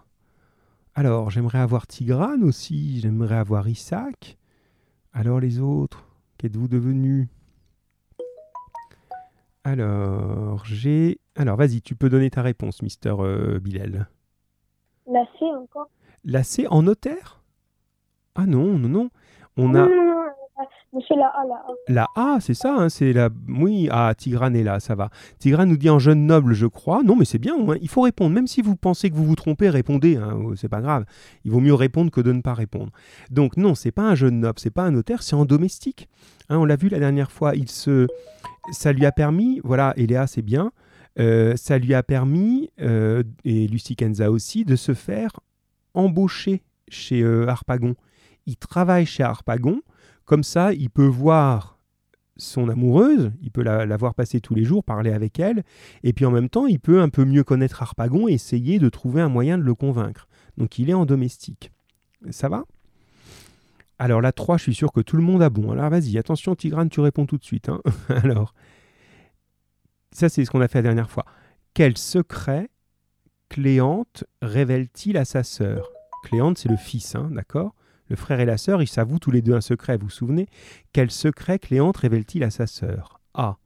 [0.93, 4.37] Alors, j'aimerais avoir Tigrane aussi, j'aimerais avoir Isaac.
[5.11, 7.27] Alors, les autres, qu'êtes-vous devenus?
[9.65, 11.19] Alors, j'ai...
[11.35, 14.07] Alors, vas-y, tu peux donner ta réponse, Mister euh, Bilal.
[15.11, 15.89] La C encore?
[16.23, 17.41] La C en notaire?
[18.35, 19.09] Ah non, non, non.
[19.57, 19.79] On a...
[19.79, 20.44] non, non, non, mais
[21.15, 21.73] la A, la A.
[21.87, 23.29] La A, c'est ça, hein, c'est la.
[23.47, 25.09] Oui, ah, Tigrane est là, ça va.
[25.39, 27.03] Tigrane nous dit en jeune noble, je crois.
[27.03, 28.33] Non, mais c'est bien, il faut répondre.
[28.33, 31.05] Même si vous pensez que vous vous trompez, répondez, hein, oh, c'est pas grave.
[31.43, 32.91] Il vaut mieux répondre que de ne pas répondre.
[33.29, 36.07] Donc, non, c'est pas un jeune noble, c'est pas un notaire, c'est en domestique.
[36.49, 38.07] Hein, on l'a vu la dernière fois, il se.
[38.71, 40.71] Ça lui a permis, voilà, et Léa, c'est bien,
[41.19, 45.39] euh, ça lui a permis, euh, et Lucie Kenza aussi, de se faire
[45.93, 47.95] embaucher chez euh, Harpagon.
[48.47, 49.81] Il travaille chez Harpagon.
[50.25, 51.79] Comme ça, il peut voir
[52.37, 55.63] son amoureuse, il peut la, voir passer tous les jours, parler avec elle,
[56.03, 58.89] et puis en même temps, il peut un peu mieux connaître Harpagon et essayer de
[58.89, 60.27] trouver un moyen de le convaincre.
[60.57, 61.71] Donc il est en domestique.
[62.31, 62.65] Ça va?
[63.99, 65.71] Alors la 3, je suis sûr que tout le monde a bon.
[65.71, 67.69] Alors vas-y, attention Tigrane, tu réponds tout de suite.
[67.69, 67.81] hein.
[68.09, 68.53] Alors,
[70.11, 71.25] ça c'est ce qu'on a fait la dernière fois.
[71.73, 72.69] Quel secret
[73.47, 75.89] Cléante révèle-t-il à sa sœur?
[76.23, 77.75] Cléante, c'est le fils, hein, d'accord?
[78.07, 80.47] Le frère et la sœur, ils s'avouent tous les deux un secret, vous vous souvenez?
[80.93, 83.19] Quel secret Cléante révèle-t-il à sa sœur?
[83.33, 83.57] A.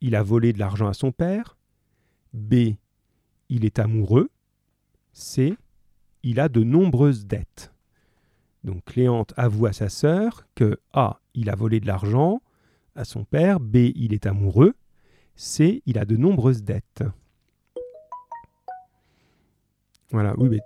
[0.00, 1.56] Il a volé de l'argent à son père.
[2.34, 2.74] B.
[3.48, 4.30] Il est amoureux.
[5.12, 5.56] C.
[6.22, 7.72] Il a de nombreuses dettes.
[8.64, 11.20] Donc Cléante avoue à sa sœur que A.
[11.34, 12.42] Il a volé de l'argent
[12.94, 13.58] à son père.
[13.58, 13.76] B.
[13.94, 14.74] Il est amoureux.
[15.34, 15.82] C.
[15.86, 17.04] Il a de nombreuses dettes.
[20.10, 20.60] Voilà, oui, mais...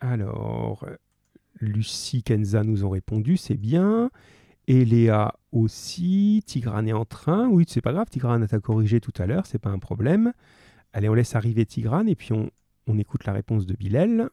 [0.00, 0.84] Alors,
[1.64, 4.10] Lucie, Kenza nous ont répondu, c'est bien.
[4.66, 6.42] Et Léa aussi.
[6.46, 7.48] Tigrane est en train.
[7.48, 10.32] Oui, c'est pas grave, Tigrane t'a corrigé tout à l'heure, c'est pas un problème.
[10.92, 12.50] Allez, on laisse arriver Tigrane et puis on,
[12.86, 14.30] on écoute la réponse de Bilal.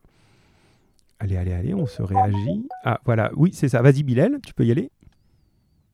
[1.20, 2.68] Allez, allez, allez, on se réagit.
[2.84, 3.82] Ah, voilà, oui, c'est ça.
[3.82, 4.90] Vas-y, Bilal, tu peux y aller.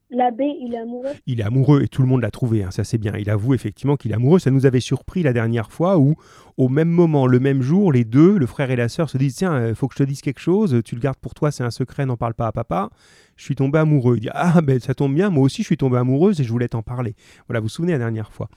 [0.09, 1.09] La B, il est amoureux.
[1.25, 3.13] Il est amoureux et tout le monde l'a trouvé, hein, ça c'est bien.
[3.17, 4.39] Il avoue effectivement qu'il est amoureux.
[4.39, 6.15] Ça nous avait surpris la dernière fois où,
[6.55, 9.35] au même moment, le même jour, les deux, le frère et la sœur, se disent
[9.35, 11.63] Tiens, il faut que je te dise quelque chose, tu le gardes pour toi, c'est
[11.63, 12.89] un secret, n'en parle pas à papa.
[13.35, 14.15] Je suis tombé amoureux.
[14.15, 16.51] Il dit Ah, ben ça tombe bien, moi aussi je suis tombé amoureuse et je
[16.51, 17.15] voulais t'en parler.
[17.47, 18.49] Voilà, vous vous souvenez la dernière fois.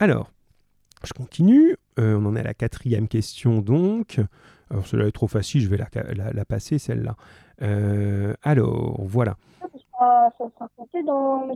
[0.00, 0.32] Alors,
[1.04, 1.76] je continue.
[2.00, 4.18] Euh, on en est à la quatrième question donc.
[4.70, 7.14] Alors, celle-là est trop facile, je vais la passer celle-là.
[7.62, 9.36] Euh, alors, voilà.
[10.76, 11.48] Compté dans.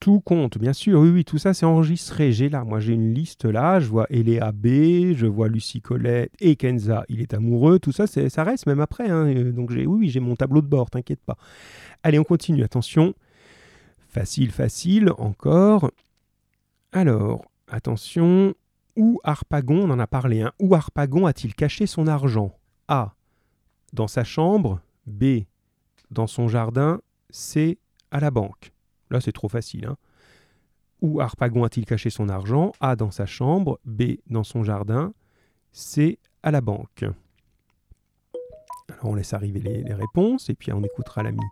[0.00, 1.00] Tout compte, bien sûr.
[1.00, 2.32] Oui, oui, tout ça, c'est enregistré.
[2.32, 3.78] J'ai là, moi, j'ai une liste là.
[3.78, 7.04] Je vois Eléa B, je vois Lucie Colette et Kenza.
[7.08, 7.78] Il est amoureux.
[7.78, 9.08] Tout ça, ça reste même après.
[9.10, 9.26] hein.
[9.26, 10.88] Euh, Donc, j'ai, oui, oui, j'ai mon tableau de bord.
[10.90, 11.36] T'inquiète pas.
[12.02, 12.62] Allez, on continue.
[12.64, 13.14] Attention.
[14.08, 15.12] Facile, facile.
[15.18, 15.90] Encore.
[16.92, 18.54] Alors, attention.
[18.96, 20.52] Où Harpagon, on en a parlé, hein.
[20.58, 22.52] Où Harpagon a-t-il caché son argent?
[22.88, 23.14] A.
[23.92, 24.80] Dans sa chambre.
[25.06, 25.42] B.
[26.10, 27.00] Dans son jardin.
[27.30, 27.78] C.
[28.10, 28.72] À la banque.
[29.10, 29.86] Là, c'est trop facile.
[29.86, 29.96] Hein.
[31.00, 32.72] Où Harpagon a-t-il caché son argent?
[32.80, 32.96] A.
[32.96, 33.78] Dans sa chambre.
[33.84, 34.14] B.
[34.28, 35.12] Dans son jardin.
[35.72, 36.18] C.
[36.42, 37.04] À la banque.
[38.90, 41.44] Alors, on laisse arriver les, les réponses et puis on écoutera l'ami,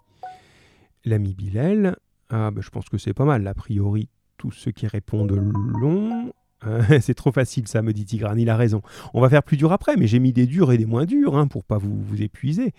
[1.05, 1.97] l'ami Bilal.
[2.31, 3.47] Ah, ben, je pense que c'est pas mal.
[3.47, 6.33] A priori, tous ceux qui répondent long.
[7.01, 8.39] C'est trop facile, ça, me dit Tigrane.
[8.39, 8.83] Il a raison.
[9.15, 11.37] On va faire plus dur après, mais j'ai mis des durs et des moins durs
[11.37, 12.73] hein, pour pas vous, vous épuiser.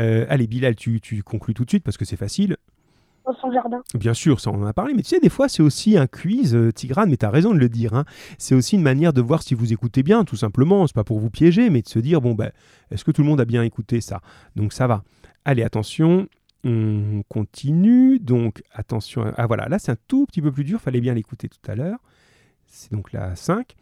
[0.00, 2.56] Euh, allez, Bilal, tu, tu conclus tout de suite parce que c'est facile.
[3.26, 3.82] Dans son jardin.
[3.94, 6.06] Bien sûr, ça on en a parlé, mais tu sais, des fois c'est aussi un
[6.06, 7.94] quiz, euh, Tigrane, mais tu as raison de le dire.
[7.94, 8.04] hein.
[8.36, 10.86] C'est aussi une manière de voir si vous écoutez bien, tout simplement.
[10.86, 12.50] C'est pas pour vous piéger, mais de se dire, bon, ben,
[12.90, 14.20] est-ce que tout le monde a bien écouté ça?
[14.56, 15.04] Donc ça va.
[15.46, 16.28] Allez, attention,
[16.64, 18.18] On continue.
[18.18, 19.32] Donc, attention.
[19.36, 20.80] Ah voilà, là c'est un tout petit peu plus dur.
[20.80, 21.98] Fallait bien l'écouter tout à l'heure.
[22.66, 23.74] C'est donc la 5.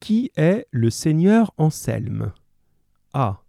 [0.00, 2.32] Qui est le seigneur Anselme?
[3.12, 3.42] A.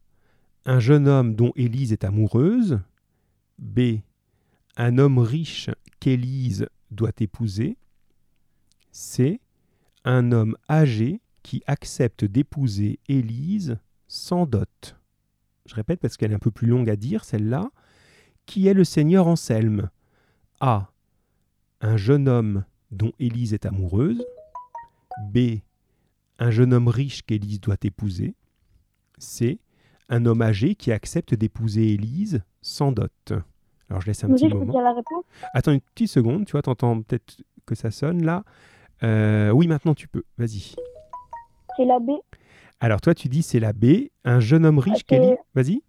[0.65, 2.79] Un jeune homme dont Élise est amoureuse.
[3.59, 3.99] B.
[4.77, 7.77] Un homme riche qu'Élise doit épouser.
[8.91, 9.41] C.
[10.05, 13.77] Un homme âgé qui accepte d'épouser Élise
[14.07, 14.95] sans dot.
[15.65, 17.71] Je répète parce qu'elle est un peu plus longue à dire, celle-là.
[18.45, 19.89] Qui est le seigneur Anselme?
[20.59, 20.91] A.
[21.81, 24.23] Un jeune homme dont Élise est amoureuse.
[25.21, 25.59] B.
[26.39, 28.35] Un jeune homme riche qu'Élise doit épouser.
[29.17, 29.59] C.
[30.09, 33.11] Un homme âgé qui accepte d'épouser Élise sans dot.
[33.89, 34.81] Alors je laisse un Vous petit moment.
[34.81, 35.23] la réponse?
[35.53, 38.43] Attends une petite seconde, tu vois, t'entends peut-être que ça sonne là.
[39.03, 40.75] Euh, oui, maintenant tu peux, vas-y.
[41.77, 42.11] C'est la B.
[42.79, 45.05] Alors toi tu dis c'est la B, un jeune homme riche Ok.
[45.07, 45.35] Kelly.
[45.55, 45.81] Vas-y.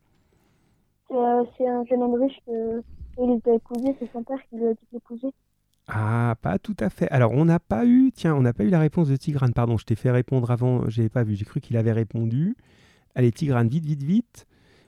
[1.09, 3.95] C'est euh, c'est un jeune homme riche il doit épouser.
[4.01, 5.29] C'est son père qui lui a dit d'épouser.
[5.87, 7.11] Ah, pas tout à fait.
[7.11, 9.53] Alors on n'a pas eu, tiens, on n'a pas eu la réponse de Tigrane.
[9.53, 12.57] Pardon, je t'ai fait répondre avant, j'ai pas vu, j'ai cru qu'il avait répondu.
[13.14, 14.47] Allez Tigrane, vite, vite, vite.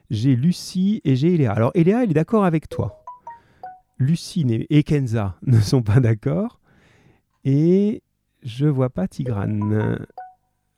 [0.08, 1.52] J'ai Lucie et j'ai Eléa.
[1.52, 3.02] Alors Eléa, elle est d'accord avec toi.
[3.98, 6.60] Lucie et Kenza ne sont pas d'accord.
[7.44, 8.02] Et
[8.42, 10.06] je vois pas Tigrane.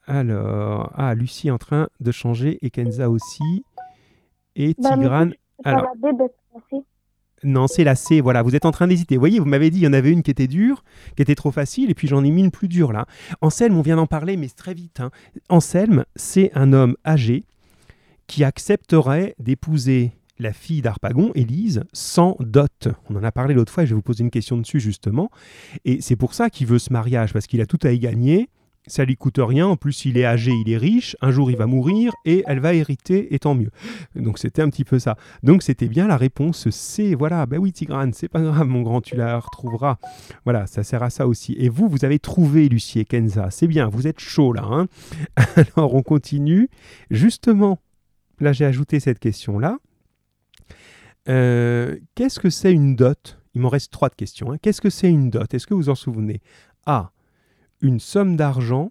[0.07, 3.65] Alors, ah, Lucie est en train de changer et Kenza aussi.
[4.57, 5.87] Et Bah, Tigrane, alors,
[7.45, 9.17] non, c'est la C, voilà, vous êtes en train d'hésiter.
[9.17, 10.85] Vous voyez, vous m'avez dit, il y en avait une qui était dure,
[11.17, 13.07] qui était trop facile, et puis j'en ai mis une plus dure là.
[13.41, 15.01] Anselme, on vient d'en parler, mais très vite.
[15.01, 15.11] hein.
[15.49, 17.45] Anselme, c'est un homme âgé
[18.27, 22.89] qui accepterait d'épouser la fille d'Arpagon, Élise, sans dot.
[23.11, 25.31] On en a parlé l'autre fois, et je vais vous poser une question dessus justement.
[25.85, 28.49] Et c'est pour ça qu'il veut ce mariage, parce qu'il a tout à y gagner.
[28.89, 31.57] Ça lui coûte rien, en plus il est âgé, il est riche, un jour il
[31.57, 33.71] va mourir et elle va hériter, et tant mieux.
[34.17, 35.17] Donc c'était un petit peu ça.
[35.43, 37.15] Donc c'était bien la réponse C.
[37.15, 39.99] Voilà, ben oui Tigrane, c'est pas grave mon grand, tu la retrouveras.
[40.45, 41.53] Voilà, ça sert à ça aussi.
[41.59, 43.51] Et vous, vous avez trouvé Lucie et Kenza.
[43.51, 44.65] C'est bien, vous êtes chaud là.
[44.65, 44.87] hein.
[45.77, 46.69] Alors on continue.
[47.11, 47.79] Justement,
[48.41, 49.79] là j'ai ajouté cette question-là.
[51.29, 53.39] Euh, Qu'est-ce que c'est une dot?
[53.55, 54.53] Il m'en reste trois de questions.
[54.53, 54.57] hein.
[54.63, 55.53] Qu'est-ce que c'est une dot?
[55.53, 56.41] Est-ce que vous en souvenez?
[56.87, 57.11] A.
[57.81, 58.91] Une somme d'argent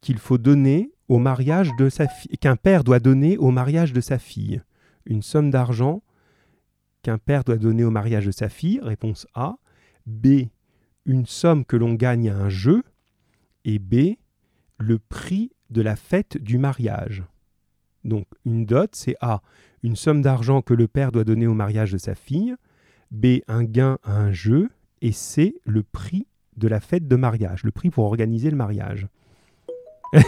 [0.00, 4.00] qu'il faut donner au mariage de sa fille, qu'un père doit donner au mariage de
[4.00, 4.62] sa fille.
[5.06, 6.02] Une somme d'argent
[7.02, 8.80] qu'un père doit donner au mariage de sa fille.
[8.80, 9.56] Réponse A.
[10.06, 10.46] B.
[11.04, 12.84] Une somme que l'on gagne à un jeu.
[13.64, 14.16] Et B.
[14.78, 17.24] Le prix de la fête du mariage.
[18.04, 19.42] Donc une dot, c'est A.
[19.82, 22.54] Une somme d'argent que le père doit donner au mariage de sa fille.
[23.10, 23.38] B.
[23.48, 24.70] Un gain à un jeu.
[25.02, 25.60] Et C.
[25.64, 26.26] Le prix
[26.56, 27.64] de la fête de mariage.
[27.64, 29.06] Le prix pour organiser le mariage.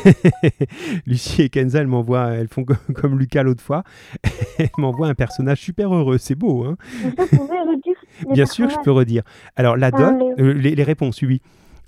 [1.06, 2.64] Lucie et Kenza, elles m'envoient, elles font
[2.94, 3.82] comme, Lucas l'autre fois,
[4.58, 6.76] elles m'envoient un personnage super heureux, c'est beau, hein
[8.30, 9.22] Bien sûr, je peux redire.
[9.56, 11.40] Alors, la Ah, dot, les- euh, les, les réponses, oui.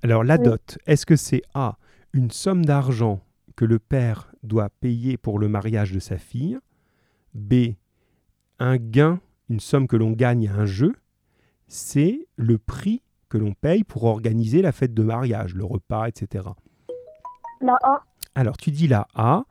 [0.03, 0.43] Alors, la Oui.
[0.45, 1.79] dot, est-ce que c'est A,
[2.13, 3.21] une somme d'argent
[3.57, 6.59] que le père doit payer pour le mariage de sa fille?
[7.35, 7.75] B,
[8.59, 10.95] un gain, une somme que l'on gagne à un jeu?
[11.69, 13.03] C, le prix
[13.35, 16.51] que l'on paye pour organiser la fête de mariage, le repas, etc.
[17.61, 18.05] La A.
[18.37, 19.43] Alors, tu dis la A.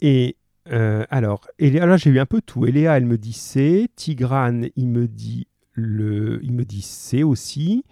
[0.00, 0.38] Et
[0.72, 2.64] euh, alors, Eléa, là, j'ai eu un peu tout.
[2.64, 3.90] Eléa, elle me dit C.
[3.96, 7.84] Tigrane, il me dit, le, il me dit C aussi.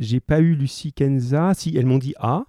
[0.00, 1.54] J'ai pas eu Lucie Kenza.
[1.54, 2.46] Si, elles m'ont dit A.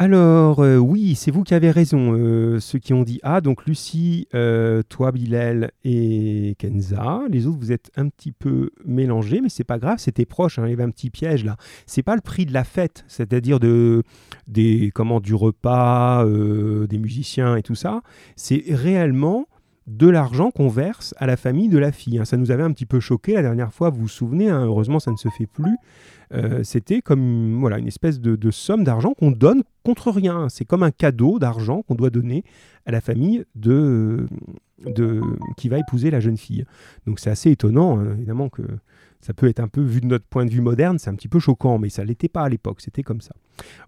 [0.00, 3.40] Alors, euh, oui, c'est vous qui avez raison, euh, ceux qui ont dit A.
[3.40, 7.22] Donc, Lucie, euh, toi, Bilal et Kenza.
[7.28, 10.60] Les autres, vous êtes un petit peu mélangés, mais c'est pas grave, c'était proche.
[10.60, 11.56] hein, il y avait un petit piège là.
[11.86, 14.04] C'est pas le prix de la fête, c'est-à-dire de,
[14.46, 18.02] des, comment, du repas, des musiciens et tout ça.
[18.36, 19.46] C'est réellement
[19.88, 22.18] de l'argent qu'on verse à la famille de la fille.
[22.18, 22.24] hein.
[22.24, 25.00] Ça nous avait un petit peu choqué la dernière fois, vous vous souvenez, hein, heureusement
[25.00, 25.76] ça ne se fait plus.
[26.32, 30.48] Euh, C'était comme voilà, une espèce de, somme d'argent qu'on donne contre rien.
[30.48, 32.44] C'est comme un cadeau d'argent qu'on doit donner
[32.86, 34.26] à la famille de,
[34.84, 35.22] de,
[35.56, 36.64] qui va épouser la jeune fille.
[37.06, 38.62] Donc c'est assez étonnant, hein, évidemment que
[39.20, 41.28] ça peut être un peu, vu de notre point de vue moderne, c'est un petit
[41.28, 43.34] peu choquant, mais ça l'était pas à l'époque, c'était comme ça.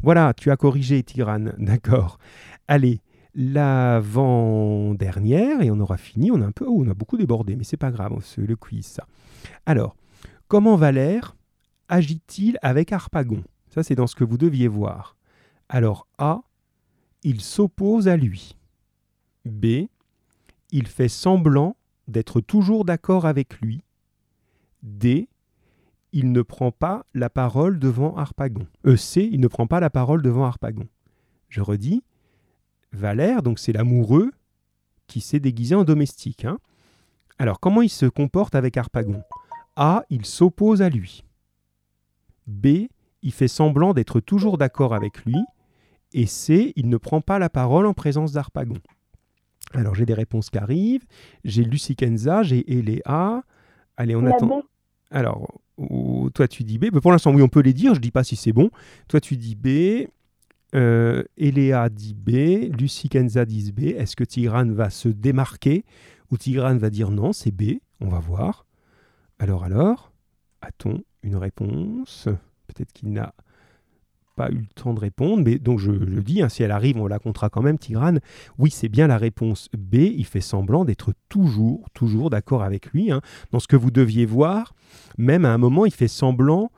[0.02, 2.18] Voilà, tu as corrigé Tirane, d'accord.
[2.66, 3.00] Allez,
[3.34, 7.64] l'avant-dernière, et on aura fini, on a un peu, oh, on a beaucoup débordé, mais
[7.64, 9.06] c'est pas grave, c'est le quiz ça.
[9.66, 9.94] Alors,
[10.48, 11.36] comment Valère
[11.90, 13.44] agit-il avec Harpagon?
[13.68, 15.16] Ça, c'est dans ce que vous deviez voir.
[15.68, 16.40] Alors, A,
[17.22, 18.56] il s'oppose à lui.
[19.44, 19.86] B,
[20.70, 21.76] il fait semblant
[22.08, 23.82] d'être toujours d'accord avec lui.
[24.82, 25.28] D,
[26.12, 28.66] il ne prend pas la parole devant Harpagon.
[28.86, 30.88] E, C, il ne prend pas la parole devant Harpagon.
[31.48, 32.02] Je redis,
[32.92, 34.32] Valère, donc c'est l'amoureux
[35.06, 36.44] qui s'est déguisé en domestique.
[36.44, 36.58] hein.
[37.38, 39.22] Alors, comment il se comporte avec Harpagon?
[39.76, 40.04] A.
[40.10, 41.24] Il s'oppose à lui.
[42.50, 42.88] B.
[43.22, 45.36] Il fait semblant d'être toujours d'accord avec lui.
[46.12, 46.72] Et C.
[46.76, 48.78] Il ne prend pas la parole en présence d'Harpagon.
[49.72, 51.04] Alors, j'ai des réponses qui arrivent.
[51.44, 53.42] J'ai Lucie Kenza, j'ai Eléa.
[53.96, 54.62] Allez, on La attend.
[55.10, 56.86] Alors, ou- toi tu dis B.
[56.92, 57.94] Mais pour l'instant, oui, on peut les dire.
[57.94, 58.70] Je dis pas si c'est bon.
[59.08, 60.08] Toi tu dis B.
[60.74, 62.72] Euh, Eléa dit B.
[62.78, 63.80] Lucie Kenza dit B.
[63.96, 65.84] Est-ce que Tigrane va se démarquer
[66.30, 68.66] ou Tigrane va dire non, c'est B On va voir.
[69.38, 70.12] Alors, alors,
[70.62, 72.28] a-t-on une réponse
[72.66, 73.34] Peut-être qu'il n'a
[74.36, 76.96] pas eu le temps de répondre, mais donc je le dis, hein, si elle arrive,
[76.98, 78.20] on la comptera quand même, Tigrane.
[78.58, 79.96] Oui, c'est bien la réponse B.
[79.96, 83.10] Il fait semblant d'être toujours, toujours d'accord avec lui.
[83.10, 83.20] hein.
[83.50, 84.74] Dans ce que vous deviez voir,
[85.18, 86.70] même à un moment, il fait semblant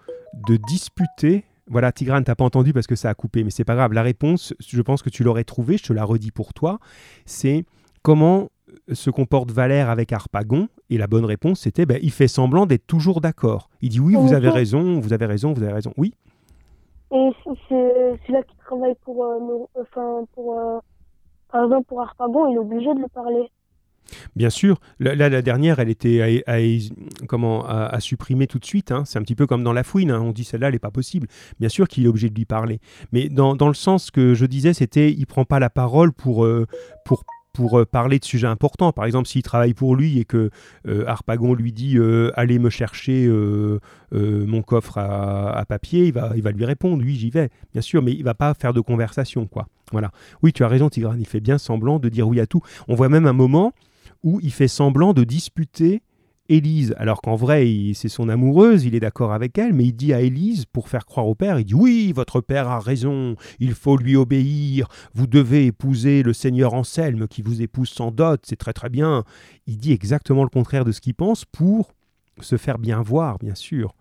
[0.48, 1.44] de disputer.
[1.68, 3.92] Voilà, Tigrane, t'as pas entendu parce que ça a coupé, mais c'est pas grave.
[3.92, 6.80] La réponse, je pense que tu l'aurais trouvée, je te la redis pour toi.
[7.26, 7.64] C'est
[8.02, 8.50] comment
[8.90, 10.68] se comporte Valère avec Harpagon?
[10.90, 13.68] Et la bonne réponse, c'était ben, il fait semblant d'être toujours d'accord.
[13.80, 14.54] Il dit oui, vous avez Ok.
[14.54, 15.92] raison, vous avez raison, vous avez raison.
[15.96, 16.14] Oui,
[17.14, 20.78] Et c'est- celui-là qui travaille pour, euh, nos- enfin, pour, euh,
[21.50, 23.50] par exemple, pour Harpagon, il est obligé de lui parler.
[24.34, 28.64] Bien sûr, là, la dernière, elle était à, à- comment, à, à supprimer tout de
[28.64, 28.90] suite.
[28.92, 29.04] hein.
[29.04, 30.10] C'est un petit peu comme dans la fouine.
[30.10, 30.20] hein.
[30.20, 31.28] On dit celle-là, elle n'est pas possible.
[31.60, 32.80] Bien sûr qu'il est obligé de lui parler.
[33.12, 36.44] Mais dans, dans le sens que je disais, c'était il prend pas la parole pour,
[36.44, 36.66] euh,
[37.04, 38.92] pour, pour euh, parler de sujets importants.
[38.92, 40.50] Par exemple, s'il travaille pour lui et que
[40.88, 43.28] euh, Harpagon lui dit euh, allez me chercher
[44.12, 47.50] mon coffre à, à papier, il va, il va lui répondre oui, j'y vais.
[47.72, 49.46] Bien sûr, mais il va pas faire de conversation.
[49.46, 49.68] quoi.
[49.90, 50.10] Voilà.
[50.42, 51.20] Oui, tu as raison, Tigrane.
[51.20, 52.60] Il fait bien semblant de dire oui à tout.
[52.88, 53.72] On voit même un moment
[54.22, 56.02] où il fait semblant de disputer
[56.52, 60.12] Élise, alors qu'en vrai, c'est son amoureuse, il est d'accord avec elle, mais il dit
[60.12, 63.72] à Élise, pour faire croire au père, il dit Oui, votre père a raison, il
[63.72, 68.56] faut lui obéir, vous devez épouser le seigneur Anselme qui vous épouse sans dot, c'est
[68.56, 69.24] très très bien.
[69.66, 71.94] Il dit exactement le contraire de ce qu'il pense pour
[72.40, 73.94] se faire bien voir, bien sûr.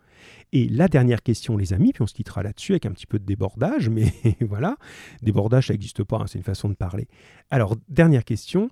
[0.52, 3.18] Et la dernière question, les amis, puis on se quittera là-dessus avec un petit peu
[3.18, 4.76] de débordage, mais voilà,
[5.22, 7.08] débordage, ça n'existe pas, hein, c'est une façon de parler.
[7.50, 8.68] Alors, dernière question,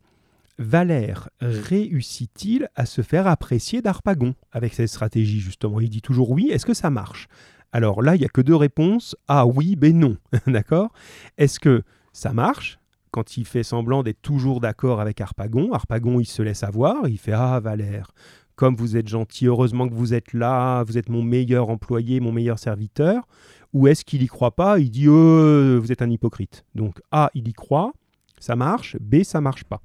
[0.60, 5.80] Valère réussit-il à se faire apprécier d'Harpagon avec cette stratégie justement?
[5.80, 7.28] Il dit toujours oui, est-ce que ça marche?
[7.72, 10.92] Alors là, il n'y a que deux réponses, ah oui, B non, d'accord?
[11.38, 11.82] Est-ce que
[12.12, 12.78] ça marche?
[13.10, 17.18] Quand il fait semblant d'être toujours d'accord avec Harpagon Harpagon, il se laisse avoir, il
[17.18, 18.12] fait ah Valère,
[18.54, 22.32] comme vous êtes gentil, heureusement que vous êtes là, vous êtes mon meilleur employé, mon
[22.32, 23.26] meilleur serviteur.
[23.72, 24.78] Ou est-ce qu'il y croit pas?
[24.78, 26.66] Il dit euh, vous êtes un hypocrite.
[26.74, 27.94] Donc A, il y croit,
[28.38, 28.98] ça marche.
[29.00, 29.80] B, ça marche pas.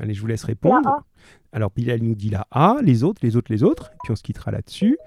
[0.00, 0.84] Allez, je vous laisse répondre.
[0.84, 1.04] La.
[1.52, 3.90] Alors, Bilal nous dit la A, les autres, les autres, les autres.
[4.02, 4.98] Puis on se quittera là-dessus.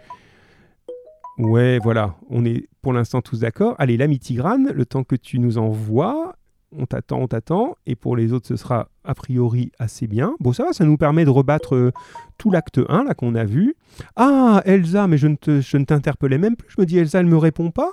[1.38, 2.16] Ouais, voilà.
[2.30, 3.76] On est pour l'instant tous d'accord.
[3.80, 6.36] Allez, l'ami Tigrane, le temps que tu nous envoies,
[6.78, 7.76] on t'attend, on t'attend.
[7.86, 10.36] Et pour les autres, ce sera a priori assez bien.
[10.40, 11.92] Bon, ça va, ça nous permet de rebattre euh,
[12.38, 13.76] tout l'acte 1 là qu'on a vu.
[14.16, 16.70] Ah, Elsa, mais je ne, ne t'interpellais même plus.
[16.76, 17.92] Je me dis, Elsa, elle me répond pas.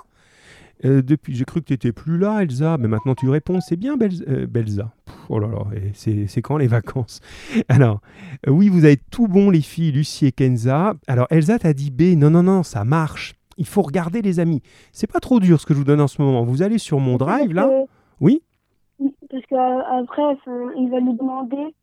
[0.85, 2.77] Euh, depuis, j'ai cru que tu n'étais plus là, Elsa.
[2.77, 3.59] Mais maintenant, tu réponds.
[3.59, 4.91] C'est bien, Bel- euh, Belza.
[5.05, 7.19] Pff, oh là là, c'est quand les vacances?
[7.69, 7.99] Alors,
[8.47, 10.93] euh, oui, vous avez tout bon, les filles, Lucie et Kenza.
[11.07, 12.15] Alors, Elsa t'a dit B.
[12.17, 13.35] Non, non, non, ça marche.
[13.57, 14.61] Il faut regarder, les amis.
[14.93, 16.43] C'est pas trop dur ce que je vous donne en ce moment.
[16.45, 17.65] Vous allez sur mon drive, là?
[17.67, 17.89] Que-
[18.21, 18.41] Oui?
[19.29, 20.37] Parce qu'après,
[20.77, 21.75] il va lui demander,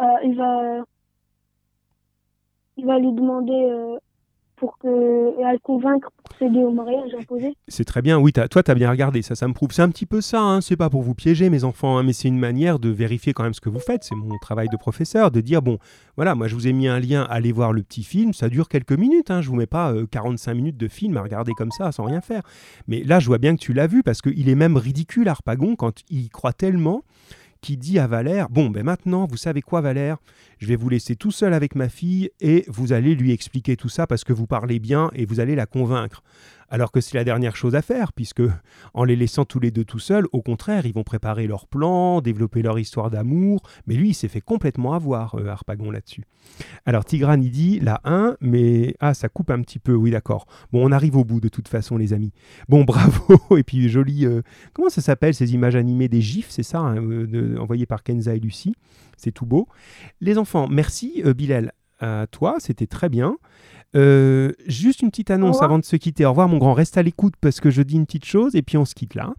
[0.00, 0.84] euh, il va,
[2.76, 3.96] il va lui demander euh,
[4.64, 7.54] pour que, à le convaincre pour s'aider au mariage imposé.
[7.68, 9.72] C'est très bien, oui, t'as- toi tu as bien regardé, ça, ça me prouve.
[9.72, 12.14] C'est un petit peu ça, hein, c'est pas pour vous piéger, mes enfants, hein, mais
[12.14, 14.04] c'est une manière de vérifier quand même ce que vous faites.
[14.04, 15.76] C'est mon travail de professeur, de dire bon,
[16.16, 18.68] voilà, moi je vous ai mis un lien, allez voir le petit film, ça dure
[18.70, 21.70] quelques minutes, hein, je vous mets pas euh, 45 minutes de film à regarder comme
[21.70, 22.42] ça sans rien faire.
[22.88, 25.76] Mais là, je vois bien que tu l'as vu parce qu'il est même ridicule, Harpagon,
[25.76, 27.02] quand il croit tellement
[27.64, 30.18] qu'il dit à Valère Bon, ben maintenant, vous savez quoi, Valère?
[30.58, 33.88] Je vais vous laisser tout seul avec ma fille et vous allez lui expliquer tout
[33.88, 36.22] ça parce que vous parlez bien et vous allez la convaincre.
[36.68, 38.42] Alors que c'est la dernière chose à faire, puisque
[38.94, 42.20] en les laissant tous les deux tout seuls, au contraire, ils vont préparer leur plan,
[42.20, 43.62] développer leur histoire d'amour.
[43.86, 46.24] Mais lui, il s'est fait complètement avoir, euh, Harpagon, là-dessus.
[46.86, 50.46] Alors Tigrane, il dit la 1, mais ah, ça coupe un petit peu, oui, d'accord.
[50.72, 52.32] Bon, on arrive au bout de toute façon, les amis.
[52.68, 54.26] Bon, bravo, et puis joli.
[54.26, 54.42] euh,
[54.72, 58.34] comment ça s'appelle ces images animées des gifs, c'est ça, hein, euh, envoyées par Kenza
[58.34, 58.74] et Lucie
[59.16, 59.68] C'est tout beau.
[60.20, 63.36] Les enfants, merci, euh, Bilal, à toi, c'était très bien.
[63.96, 66.24] Euh, juste une petite annonce avant de se quitter.
[66.24, 66.72] Au revoir, mon grand.
[66.72, 69.14] Reste à l'écoute parce que je dis une petite chose et puis on se quitte
[69.14, 69.34] là.